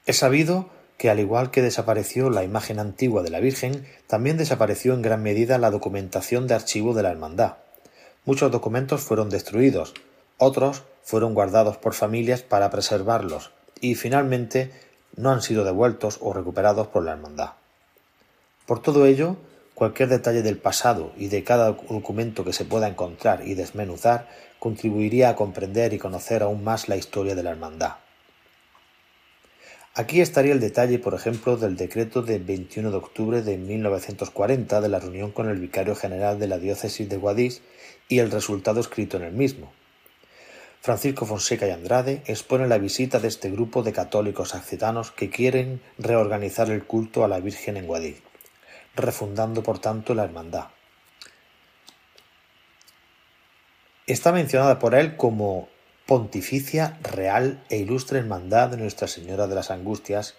Es 0.07 0.19
sabido 0.19 0.71
que 0.99 1.11
al 1.11 1.21
igual 1.21 1.51
que 1.51 1.63
desapareció 1.63 2.29
la 2.29 2.43
imagen 2.43 2.79
antigua 2.79 3.23
de 3.23 3.31
la 3.31 3.41
Virgen, 3.41 3.87
también 4.07 4.37
desapareció 4.37 4.95
en 4.95 5.03
gran 5.03 5.23
medida 5.23 5.57
la 5.59 5.71
documentación 5.71 6.47
de 6.47 6.55
archivo 6.55 6.93
de 6.93 7.05
la 7.05 7.11
Hermandad. 7.11 7.55
Muchos 8.25 8.51
documentos 8.51 9.03
fueron 9.03 9.31
destruidos, 9.31 9.95
otros 10.37 10.83
fueron 11.03 11.35
guardados 11.35 11.77
por 11.77 11.95
familias 11.95 12.43
para 12.43 12.71
preservarlos 12.71 13.53
y 13.81 13.95
finalmente 13.95 14.73
no 15.17 15.31
han 15.31 15.41
sido 15.41 15.65
devueltos 15.65 16.19
o 16.21 16.33
recuperados 16.33 16.89
por 16.89 17.05
la 17.05 17.13
Hermandad. 17.13 17.53
Por 18.67 18.83
todo 18.83 19.07
ello, 19.07 19.37
Cualquier 19.79 20.09
detalle 20.09 20.43
del 20.43 20.59
pasado 20.59 21.13
y 21.17 21.29
de 21.29 21.45
cada 21.45 21.71
documento 21.71 22.45
que 22.45 22.53
se 22.53 22.65
pueda 22.65 22.89
encontrar 22.89 23.47
y 23.47 23.55
desmenuzar 23.55 24.27
contribuiría 24.59 25.29
a 25.29 25.37
comprender 25.37 25.93
y 25.93 25.99
conocer 25.99 26.43
aún 26.43 26.65
más 26.65 26.89
la 26.89 26.97
historia 26.97 27.37
de 27.37 27.45
la 27.45 27.51
hermandad. 27.51 27.93
Aquí 29.95 30.21
estaría 30.21 30.53
el 30.53 30.59
detalle, 30.59 30.99
por 30.99 31.15
ejemplo, 31.15 31.57
del 31.57 31.77
decreto 31.77 32.23
de 32.23 32.41
21 32.41 32.91
de 32.91 32.97
octubre 32.97 33.43
de 33.43 33.57
1940 33.57 34.81
de 34.81 34.89
la 34.89 34.99
reunión 34.99 35.31
con 35.31 35.49
el 35.49 35.61
vicario 35.61 35.95
general 35.95 36.41
de 36.41 36.49
la 36.49 36.59
diócesis 36.59 37.09
de 37.09 37.17
Guadix 37.17 37.61
y 38.09 38.19
el 38.19 38.33
resultado 38.33 38.81
escrito 38.81 39.17
en 39.17 39.23
el 39.23 39.33
mismo. 39.33 39.71
Francisco 40.81 41.25
Fonseca 41.25 41.69
y 41.69 41.71
Andrade 41.71 42.23
exponen 42.27 42.69
la 42.69 42.79
visita 42.79 43.21
de 43.21 43.29
este 43.29 43.49
grupo 43.49 43.85
de 43.85 43.93
católicos 43.93 44.57
accitanos 44.57 45.13
que 45.13 45.31
quieren 45.31 45.81
reorganizar 45.99 46.69
el 46.69 46.83
culto 46.83 47.23
a 47.23 47.29
la 47.29 47.39
Virgen 47.39 47.77
en 47.77 47.87
Guadix 47.87 48.28
refundando 48.99 49.63
por 49.63 49.79
tanto 49.79 50.15
la 50.15 50.25
hermandad. 50.25 50.69
Está 54.07 54.33
mencionada 54.33 54.79
por 54.79 54.95
él 54.95 55.17
como 55.17 55.69
pontificia, 56.07 56.99
real 57.03 57.63
e 57.69 57.77
ilustre 57.77 58.19
hermandad 58.19 58.71
de 58.71 58.79
Nuestra 58.79 59.09
Señora 59.09 59.47
de 59.47 59.55
las 59.55 59.71
Angustias, 59.71 60.37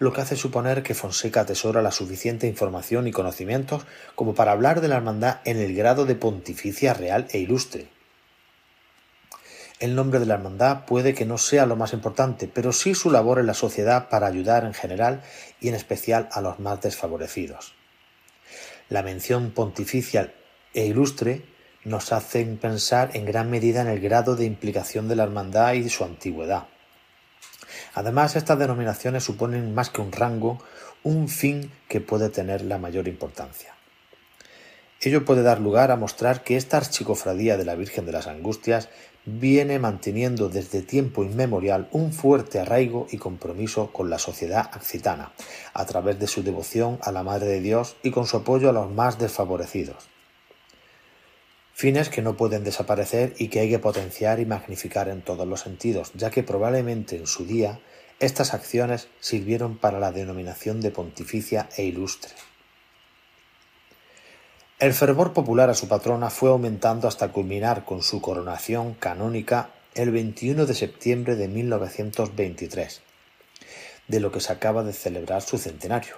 lo 0.00 0.12
que 0.12 0.20
hace 0.20 0.34
suponer 0.34 0.82
que 0.82 0.94
Fonseca 0.94 1.42
atesora 1.42 1.82
la 1.82 1.92
suficiente 1.92 2.48
información 2.48 3.06
y 3.06 3.12
conocimientos 3.12 3.86
como 4.16 4.34
para 4.34 4.52
hablar 4.52 4.80
de 4.80 4.88
la 4.88 4.96
hermandad 4.96 5.38
en 5.44 5.58
el 5.58 5.74
grado 5.74 6.06
de 6.06 6.16
pontificia 6.16 6.94
real 6.94 7.28
e 7.30 7.38
ilustre. 7.38 7.88
El 9.78 9.94
nombre 9.94 10.18
de 10.18 10.26
la 10.26 10.34
hermandad 10.34 10.84
puede 10.84 11.14
que 11.14 11.24
no 11.24 11.38
sea 11.38 11.66
lo 11.66 11.76
más 11.76 11.92
importante, 11.92 12.48
pero 12.52 12.72
sí 12.72 12.94
su 12.94 13.10
labor 13.10 13.38
en 13.38 13.46
la 13.46 13.54
sociedad 13.54 14.08
para 14.08 14.26
ayudar 14.26 14.64
en 14.64 14.74
general 14.74 15.22
y 15.60 15.68
en 15.68 15.74
especial 15.74 16.28
a 16.32 16.40
los 16.40 16.58
más 16.58 16.80
desfavorecidos. 16.80 17.74
La 18.92 19.02
mención 19.02 19.52
pontificia 19.52 20.34
e 20.74 20.84
ilustre 20.84 21.46
nos 21.82 22.12
hacen 22.12 22.58
pensar 22.58 23.08
en 23.14 23.24
gran 23.24 23.48
medida 23.48 23.80
en 23.80 23.88
el 23.88 24.00
grado 24.00 24.36
de 24.36 24.44
implicación 24.44 25.08
de 25.08 25.16
la 25.16 25.22
hermandad 25.22 25.72
y 25.72 25.88
su 25.88 26.04
antigüedad. 26.04 26.66
Además, 27.94 28.36
estas 28.36 28.58
denominaciones 28.58 29.24
suponen 29.24 29.74
más 29.74 29.88
que 29.88 30.02
un 30.02 30.12
rango, 30.12 30.62
un 31.04 31.30
fin 31.30 31.72
que 31.88 32.02
puede 32.02 32.28
tener 32.28 32.60
la 32.60 32.76
mayor 32.76 33.08
importancia. 33.08 33.74
Ello 35.00 35.24
puede 35.24 35.42
dar 35.42 35.58
lugar 35.58 35.90
a 35.90 35.96
mostrar 35.96 36.44
que 36.44 36.58
esta 36.58 36.76
archicofradía 36.76 37.56
de 37.56 37.64
la 37.64 37.76
Virgen 37.76 38.04
de 38.04 38.12
las 38.12 38.26
Angustias 38.26 38.90
viene 39.24 39.78
manteniendo 39.78 40.48
desde 40.48 40.82
tiempo 40.82 41.22
inmemorial 41.22 41.88
un 41.92 42.12
fuerte 42.12 42.58
arraigo 42.58 43.06
y 43.10 43.18
compromiso 43.18 43.92
con 43.92 44.10
la 44.10 44.18
sociedad 44.18 44.70
accitana, 44.72 45.32
a 45.74 45.86
través 45.86 46.18
de 46.18 46.26
su 46.26 46.42
devoción 46.42 46.98
a 47.02 47.12
la 47.12 47.22
Madre 47.22 47.46
de 47.46 47.60
Dios 47.60 47.96
y 48.02 48.10
con 48.10 48.26
su 48.26 48.38
apoyo 48.38 48.68
a 48.68 48.72
los 48.72 48.90
más 48.90 49.18
desfavorecidos. 49.18 50.08
Fines 51.72 52.10
que 52.10 52.22
no 52.22 52.36
pueden 52.36 52.64
desaparecer 52.64 53.34
y 53.38 53.48
que 53.48 53.60
hay 53.60 53.70
que 53.70 53.78
potenciar 53.78 54.40
y 54.40 54.46
magnificar 54.46 55.08
en 55.08 55.22
todos 55.22 55.46
los 55.46 55.60
sentidos, 55.60 56.12
ya 56.14 56.30
que 56.30 56.42
probablemente 56.42 57.16
en 57.16 57.26
su 57.26 57.46
día 57.46 57.80
estas 58.20 58.54
acciones 58.54 59.08
sirvieron 59.20 59.78
para 59.78 59.98
la 59.98 60.12
denominación 60.12 60.80
de 60.80 60.90
pontificia 60.90 61.68
e 61.76 61.84
ilustre. 61.84 62.32
El 64.82 64.94
fervor 64.94 65.32
popular 65.32 65.70
a 65.70 65.74
su 65.74 65.86
patrona 65.86 66.28
fue 66.28 66.50
aumentando 66.50 67.06
hasta 67.06 67.30
culminar 67.30 67.84
con 67.84 68.02
su 68.02 68.20
coronación 68.20 68.94
canónica 68.94 69.70
el 69.94 70.10
21 70.10 70.66
de 70.66 70.74
septiembre 70.74 71.36
de 71.36 71.46
1923, 71.46 73.00
de 74.08 74.18
lo 74.18 74.32
que 74.32 74.40
se 74.40 74.52
acaba 74.52 74.82
de 74.82 74.92
celebrar 74.92 75.42
su 75.42 75.56
centenario. 75.56 76.16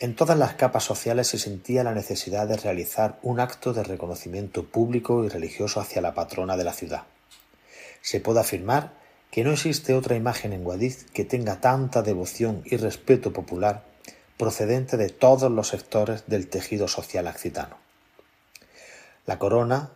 En 0.00 0.16
todas 0.16 0.38
las 0.38 0.54
capas 0.54 0.84
sociales 0.84 1.26
se 1.26 1.38
sentía 1.38 1.84
la 1.84 1.92
necesidad 1.92 2.48
de 2.48 2.56
realizar 2.56 3.18
un 3.20 3.38
acto 3.38 3.74
de 3.74 3.84
reconocimiento 3.84 4.64
público 4.64 5.22
y 5.22 5.28
religioso 5.28 5.78
hacia 5.78 6.00
la 6.00 6.14
patrona 6.14 6.56
de 6.56 6.64
la 6.64 6.72
ciudad. 6.72 7.02
Se 8.00 8.18
puede 8.18 8.40
afirmar 8.40 8.94
que 9.30 9.44
no 9.44 9.52
existe 9.52 9.92
otra 9.92 10.16
imagen 10.16 10.54
en 10.54 10.64
Guadix 10.64 11.04
que 11.12 11.26
tenga 11.26 11.60
tanta 11.60 12.00
devoción 12.00 12.62
y 12.64 12.78
respeto 12.78 13.34
popular 13.34 13.84
procedente 14.36 14.96
de 14.96 15.08
todos 15.08 15.50
los 15.50 15.68
sectores 15.68 16.24
del 16.26 16.48
tejido 16.48 16.88
social 16.88 17.26
accitano. 17.26 17.78
La 19.24 19.38
corona 19.38 19.90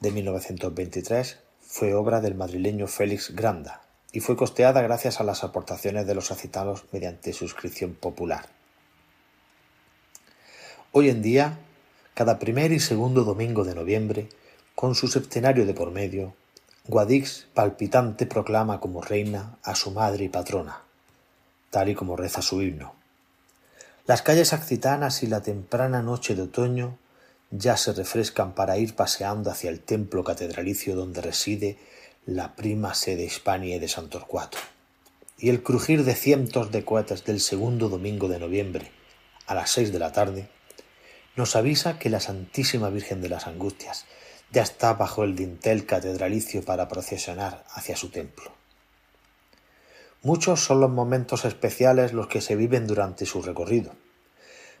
de 0.00 0.12
1923 0.12 1.38
fue 1.60 1.94
obra 1.94 2.20
del 2.20 2.34
madrileño 2.34 2.86
Félix 2.86 3.34
Granda 3.34 3.82
y 4.12 4.20
fue 4.20 4.36
costeada 4.36 4.80
gracias 4.82 5.20
a 5.20 5.24
las 5.24 5.44
aportaciones 5.44 6.06
de 6.06 6.14
los 6.14 6.30
accitanos 6.30 6.84
mediante 6.92 7.32
suscripción 7.32 7.94
popular. 7.94 8.46
Hoy 10.92 11.08
en 11.08 11.22
día, 11.22 11.58
cada 12.14 12.38
primer 12.38 12.72
y 12.72 12.80
segundo 12.80 13.24
domingo 13.24 13.64
de 13.64 13.74
noviembre, 13.74 14.28
con 14.74 14.94
su 14.94 15.08
septenario 15.08 15.66
de 15.66 15.74
por 15.74 15.90
medio, 15.90 16.34
Guadix 16.88 17.46
palpitante 17.54 18.26
proclama 18.26 18.80
como 18.80 19.02
reina 19.02 19.58
a 19.62 19.74
su 19.74 19.90
madre 19.90 20.24
y 20.24 20.28
patrona, 20.28 20.82
tal 21.70 21.90
y 21.90 21.94
como 21.94 22.16
reza 22.16 22.42
su 22.42 22.62
himno. 22.62 22.99
Las 24.06 24.22
calles 24.22 24.52
accitanas 24.52 25.22
y 25.22 25.26
la 25.26 25.42
temprana 25.42 26.02
noche 26.02 26.34
de 26.34 26.42
otoño 26.42 26.98
ya 27.50 27.76
se 27.76 27.92
refrescan 27.92 28.54
para 28.54 28.78
ir 28.78 28.94
paseando 28.94 29.50
hacia 29.50 29.70
el 29.70 29.80
templo 29.80 30.24
catedralicio 30.24 30.96
donde 30.96 31.20
reside 31.20 31.78
la 32.26 32.54
prima 32.54 32.94
sede 32.94 33.24
Hispania 33.24 33.78
de 33.78 33.88
San 33.88 34.08
Torcuato. 34.08 34.58
Y 35.38 35.48
el 35.48 35.62
crujir 35.62 36.04
de 36.04 36.14
cientos 36.14 36.70
de 36.70 36.84
cohetes 36.84 37.24
del 37.24 37.40
segundo 37.40 37.88
domingo 37.88 38.28
de 38.28 38.38
noviembre 38.38 38.90
a 39.46 39.54
las 39.54 39.70
seis 39.70 39.92
de 39.92 39.98
la 39.98 40.12
tarde 40.12 40.48
nos 41.36 41.56
avisa 41.56 41.98
que 41.98 42.10
la 42.10 42.20
Santísima 42.20 42.90
Virgen 42.90 43.20
de 43.20 43.28
las 43.28 43.46
Angustias 43.46 44.06
ya 44.52 44.62
está 44.62 44.94
bajo 44.94 45.24
el 45.24 45.36
dintel 45.36 45.86
catedralicio 45.86 46.64
para 46.64 46.88
procesionar 46.88 47.64
hacia 47.72 47.96
su 47.96 48.10
templo. 48.10 48.59
Muchos 50.22 50.60
son 50.60 50.80
los 50.80 50.90
momentos 50.90 51.44
especiales 51.46 52.12
los 52.12 52.26
que 52.26 52.42
se 52.42 52.54
viven 52.54 52.86
durante 52.86 53.24
su 53.24 53.40
recorrido, 53.40 53.92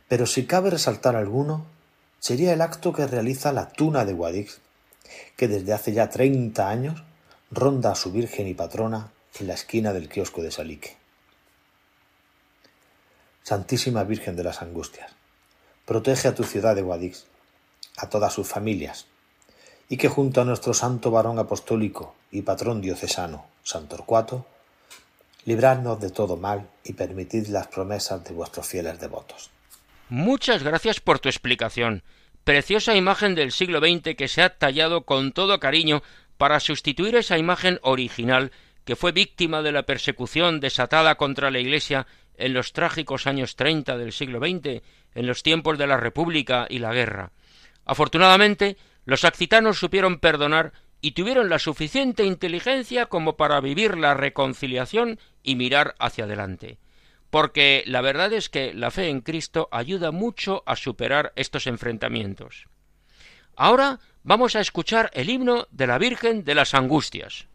pero 0.06 0.26
si 0.26 0.44
cabe 0.44 0.70
resaltar 0.70 1.16
alguno, 1.16 1.64
sería 2.18 2.52
el 2.52 2.60
acto 2.60 2.92
que 2.92 3.06
realiza 3.06 3.52
la 3.52 3.70
Tuna 3.70 4.04
de 4.04 4.12
Guadix, 4.12 4.60
que 5.36 5.48
desde 5.48 5.72
hace 5.72 5.92
ya 5.92 6.10
treinta 6.10 6.68
años 6.68 7.02
ronda 7.50 7.92
a 7.92 7.94
su 7.94 8.12
Virgen 8.12 8.48
y 8.48 8.54
patrona 8.54 9.12
en 9.38 9.46
la 9.46 9.54
esquina 9.54 9.92
del 9.92 10.08
kiosco 10.08 10.42
de 10.42 10.50
Salique. 10.50 10.96
Santísima 13.42 14.04
Virgen 14.04 14.36
de 14.36 14.44
las 14.44 14.60
Angustias, 14.60 15.12
protege 15.86 16.28
a 16.28 16.34
tu 16.34 16.44
ciudad 16.44 16.76
de 16.76 16.82
Guadix, 16.82 17.24
a 17.96 18.08
todas 18.08 18.34
sus 18.34 18.46
familias, 18.46 19.06
y 19.88 19.96
que 19.96 20.08
junto 20.08 20.42
a 20.42 20.44
nuestro 20.44 20.74
santo 20.74 21.10
varón 21.10 21.38
apostólico 21.38 22.14
y 22.30 22.42
patrón 22.42 22.80
diocesano, 22.80 23.46
San 23.64 23.88
Torcuato, 23.88 24.46
libradnos 25.44 26.00
de 26.00 26.10
todo 26.10 26.36
mal 26.36 26.68
y 26.84 26.92
permitid 26.92 27.48
las 27.48 27.68
promesas 27.68 28.24
de 28.24 28.32
vuestros 28.32 28.66
fieles 28.66 29.00
devotos. 29.00 29.50
Muchas 30.08 30.62
gracias 30.62 31.00
por 31.00 31.18
tu 31.18 31.28
explicación. 31.28 32.02
Preciosa 32.44 32.96
imagen 32.96 33.34
del 33.34 33.52
siglo 33.52 33.78
XX 33.78 34.16
que 34.16 34.28
se 34.28 34.42
ha 34.42 34.58
tallado 34.58 35.02
con 35.02 35.32
todo 35.32 35.60
cariño 35.60 36.02
para 36.36 36.58
sustituir 36.58 37.16
esa 37.16 37.38
imagen 37.38 37.78
original 37.82 38.50
que 38.84 38.96
fue 38.96 39.12
víctima 39.12 39.62
de 39.62 39.72
la 39.72 39.84
persecución 39.84 40.58
desatada 40.58 41.16
contra 41.16 41.50
la 41.50 41.60
Iglesia 41.60 42.06
en 42.36 42.54
los 42.54 42.72
trágicos 42.72 43.26
años 43.26 43.54
treinta 43.54 43.98
del 43.98 44.12
siglo 44.12 44.38
XX, 44.38 44.82
en 45.14 45.26
los 45.26 45.42
tiempos 45.42 45.78
de 45.78 45.86
la 45.86 45.98
República 45.98 46.66
y 46.68 46.78
la 46.78 46.92
guerra. 46.92 47.30
Afortunadamente, 47.84 48.78
los 49.04 49.24
accitanos 49.24 49.78
supieron 49.78 50.18
perdonar 50.18 50.72
y 51.00 51.12
tuvieron 51.12 51.48
la 51.48 51.58
suficiente 51.58 52.24
inteligencia 52.24 53.06
como 53.06 53.36
para 53.36 53.60
vivir 53.60 53.96
la 53.96 54.14
reconciliación 54.14 55.18
y 55.42 55.56
mirar 55.56 55.94
hacia 55.98 56.24
adelante. 56.24 56.78
Porque 57.30 57.84
la 57.86 58.00
verdad 58.00 58.32
es 58.32 58.48
que 58.48 58.74
la 58.74 58.90
fe 58.90 59.08
en 59.08 59.20
Cristo 59.20 59.68
ayuda 59.70 60.10
mucho 60.10 60.62
a 60.66 60.76
superar 60.76 61.32
estos 61.36 61.66
enfrentamientos. 61.66 62.66
Ahora 63.56 64.00
vamos 64.22 64.56
a 64.56 64.60
escuchar 64.60 65.10
el 65.14 65.30
himno 65.30 65.66
de 65.70 65.86
la 65.86 65.98
Virgen 65.98 66.44
de 66.44 66.54
las 66.54 66.74
Angustias. 66.74 67.46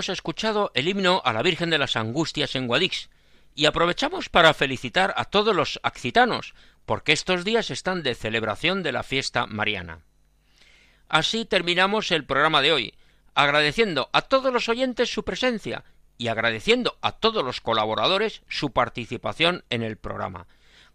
Hemos 0.00 0.08
escuchado 0.08 0.70
el 0.72 0.88
himno 0.88 1.20
a 1.26 1.34
la 1.34 1.42
Virgen 1.42 1.68
de 1.68 1.76
las 1.76 1.94
Angustias 1.94 2.56
en 2.56 2.66
Guadix, 2.66 3.10
y 3.54 3.66
aprovechamos 3.66 4.30
para 4.30 4.54
felicitar 4.54 5.12
a 5.14 5.26
todos 5.26 5.54
los 5.54 5.78
accitanos, 5.82 6.54
porque 6.86 7.12
estos 7.12 7.44
días 7.44 7.70
están 7.70 8.02
de 8.02 8.14
celebración 8.14 8.82
de 8.82 8.92
la 8.92 9.02
fiesta 9.02 9.44
mariana. 9.44 10.00
Así 11.10 11.44
terminamos 11.44 12.12
el 12.12 12.24
programa 12.24 12.62
de 12.62 12.72
hoy, 12.72 12.94
agradeciendo 13.34 14.08
a 14.14 14.22
todos 14.22 14.50
los 14.50 14.70
oyentes 14.70 15.12
su 15.12 15.22
presencia 15.22 15.84
y 16.16 16.28
agradeciendo 16.28 16.96
a 17.02 17.12
todos 17.12 17.44
los 17.44 17.60
colaboradores 17.60 18.40
su 18.48 18.72
participación 18.72 19.64
en 19.68 19.82
el 19.82 19.98
programa. 19.98 20.46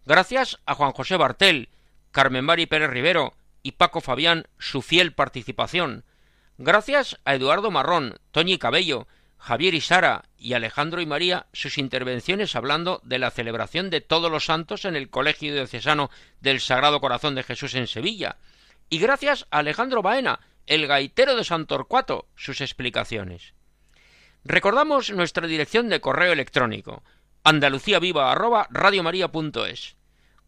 Gracias 0.04 0.58
a 0.66 0.74
Juan 0.74 0.90
José 0.90 1.16
Bartel, 1.16 1.68
Carmen 2.10 2.44
Mari 2.44 2.66
Pérez 2.66 2.90
Rivero 2.90 3.34
y 3.62 3.72
Paco 3.72 4.00
Fabián 4.00 4.48
su 4.58 4.82
fiel 4.82 5.12
participación, 5.12 6.04
Gracias 6.58 7.18
a 7.24 7.34
Eduardo 7.34 7.70
Marrón, 7.70 8.18
Toñi 8.30 8.58
Cabello, 8.58 9.06
Javier 9.36 9.74
y 9.74 9.82
Sara 9.82 10.24
y 10.38 10.54
Alejandro 10.54 11.02
y 11.02 11.06
María 11.06 11.46
sus 11.52 11.78
intervenciones 11.78 12.56
hablando 12.56 13.00
de 13.04 13.18
la 13.18 13.30
celebración 13.30 13.90
de 13.90 14.00
todos 14.00 14.30
los 14.30 14.46
santos 14.46 14.86
en 14.86 14.96
el 14.96 15.10
Colegio 15.10 15.52
Diocesano 15.52 16.10
del 16.40 16.60
Sagrado 16.60 17.00
Corazón 17.00 17.34
de 17.34 17.42
Jesús 17.42 17.74
en 17.74 17.86
Sevilla. 17.86 18.38
Y 18.88 18.98
gracias 18.98 19.46
a 19.50 19.58
Alejandro 19.58 20.00
Baena, 20.00 20.40
el 20.66 20.86
gaitero 20.86 21.36
de 21.36 21.44
Santorcuato, 21.44 22.26
sus 22.36 22.62
explicaciones. 22.62 23.54
Recordamos 24.44 25.10
nuestra 25.10 25.46
dirección 25.46 25.88
de 25.88 26.00
correo 26.00 26.32
electrónico 26.32 27.02
andaluciaviva@radiomaria.es. 27.44 29.96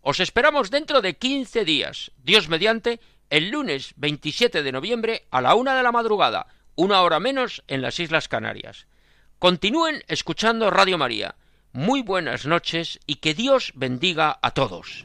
Os 0.01 0.21
esperamos 0.21 0.71
dentro 0.71 1.01
de 1.01 1.17
quince 1.17 1.65
días, 1.65 2.13
Dios 2.25 2.49
mediante, 2.49 3.01
el 3.31 3.51
lunes 3.51 3.95
27 3.97 4.62
de 4.62 4.72
noviembre 4.72 5.26
a 5.31 5.41
la 5.41 5.55
una 5.55 5.76
de 5.76 5.83
la 5.83 5.93
madrugada, 5.93 6.47
una 6.74 7.03
hora 7.03 7.20
menos 7.20 7.62
en 7.68 7.83
las 7.83 8.01
Islas 8.01 8.29
Canarias. 8.29 8.87
Continúen 9.39 10.03
escuchando 10.09 10.70
Radio 10.70 10.99
María. 10.99 11.35
Muy 11.72 12.03
buenas 12.03 12.47
noches 12.47 12.99
y 13.07 13.16
que 13.16 13.35
Dios 13.35 13.72
bendiga 13.74 14.39
a 14.43 14.53
todos. 14.53 15.05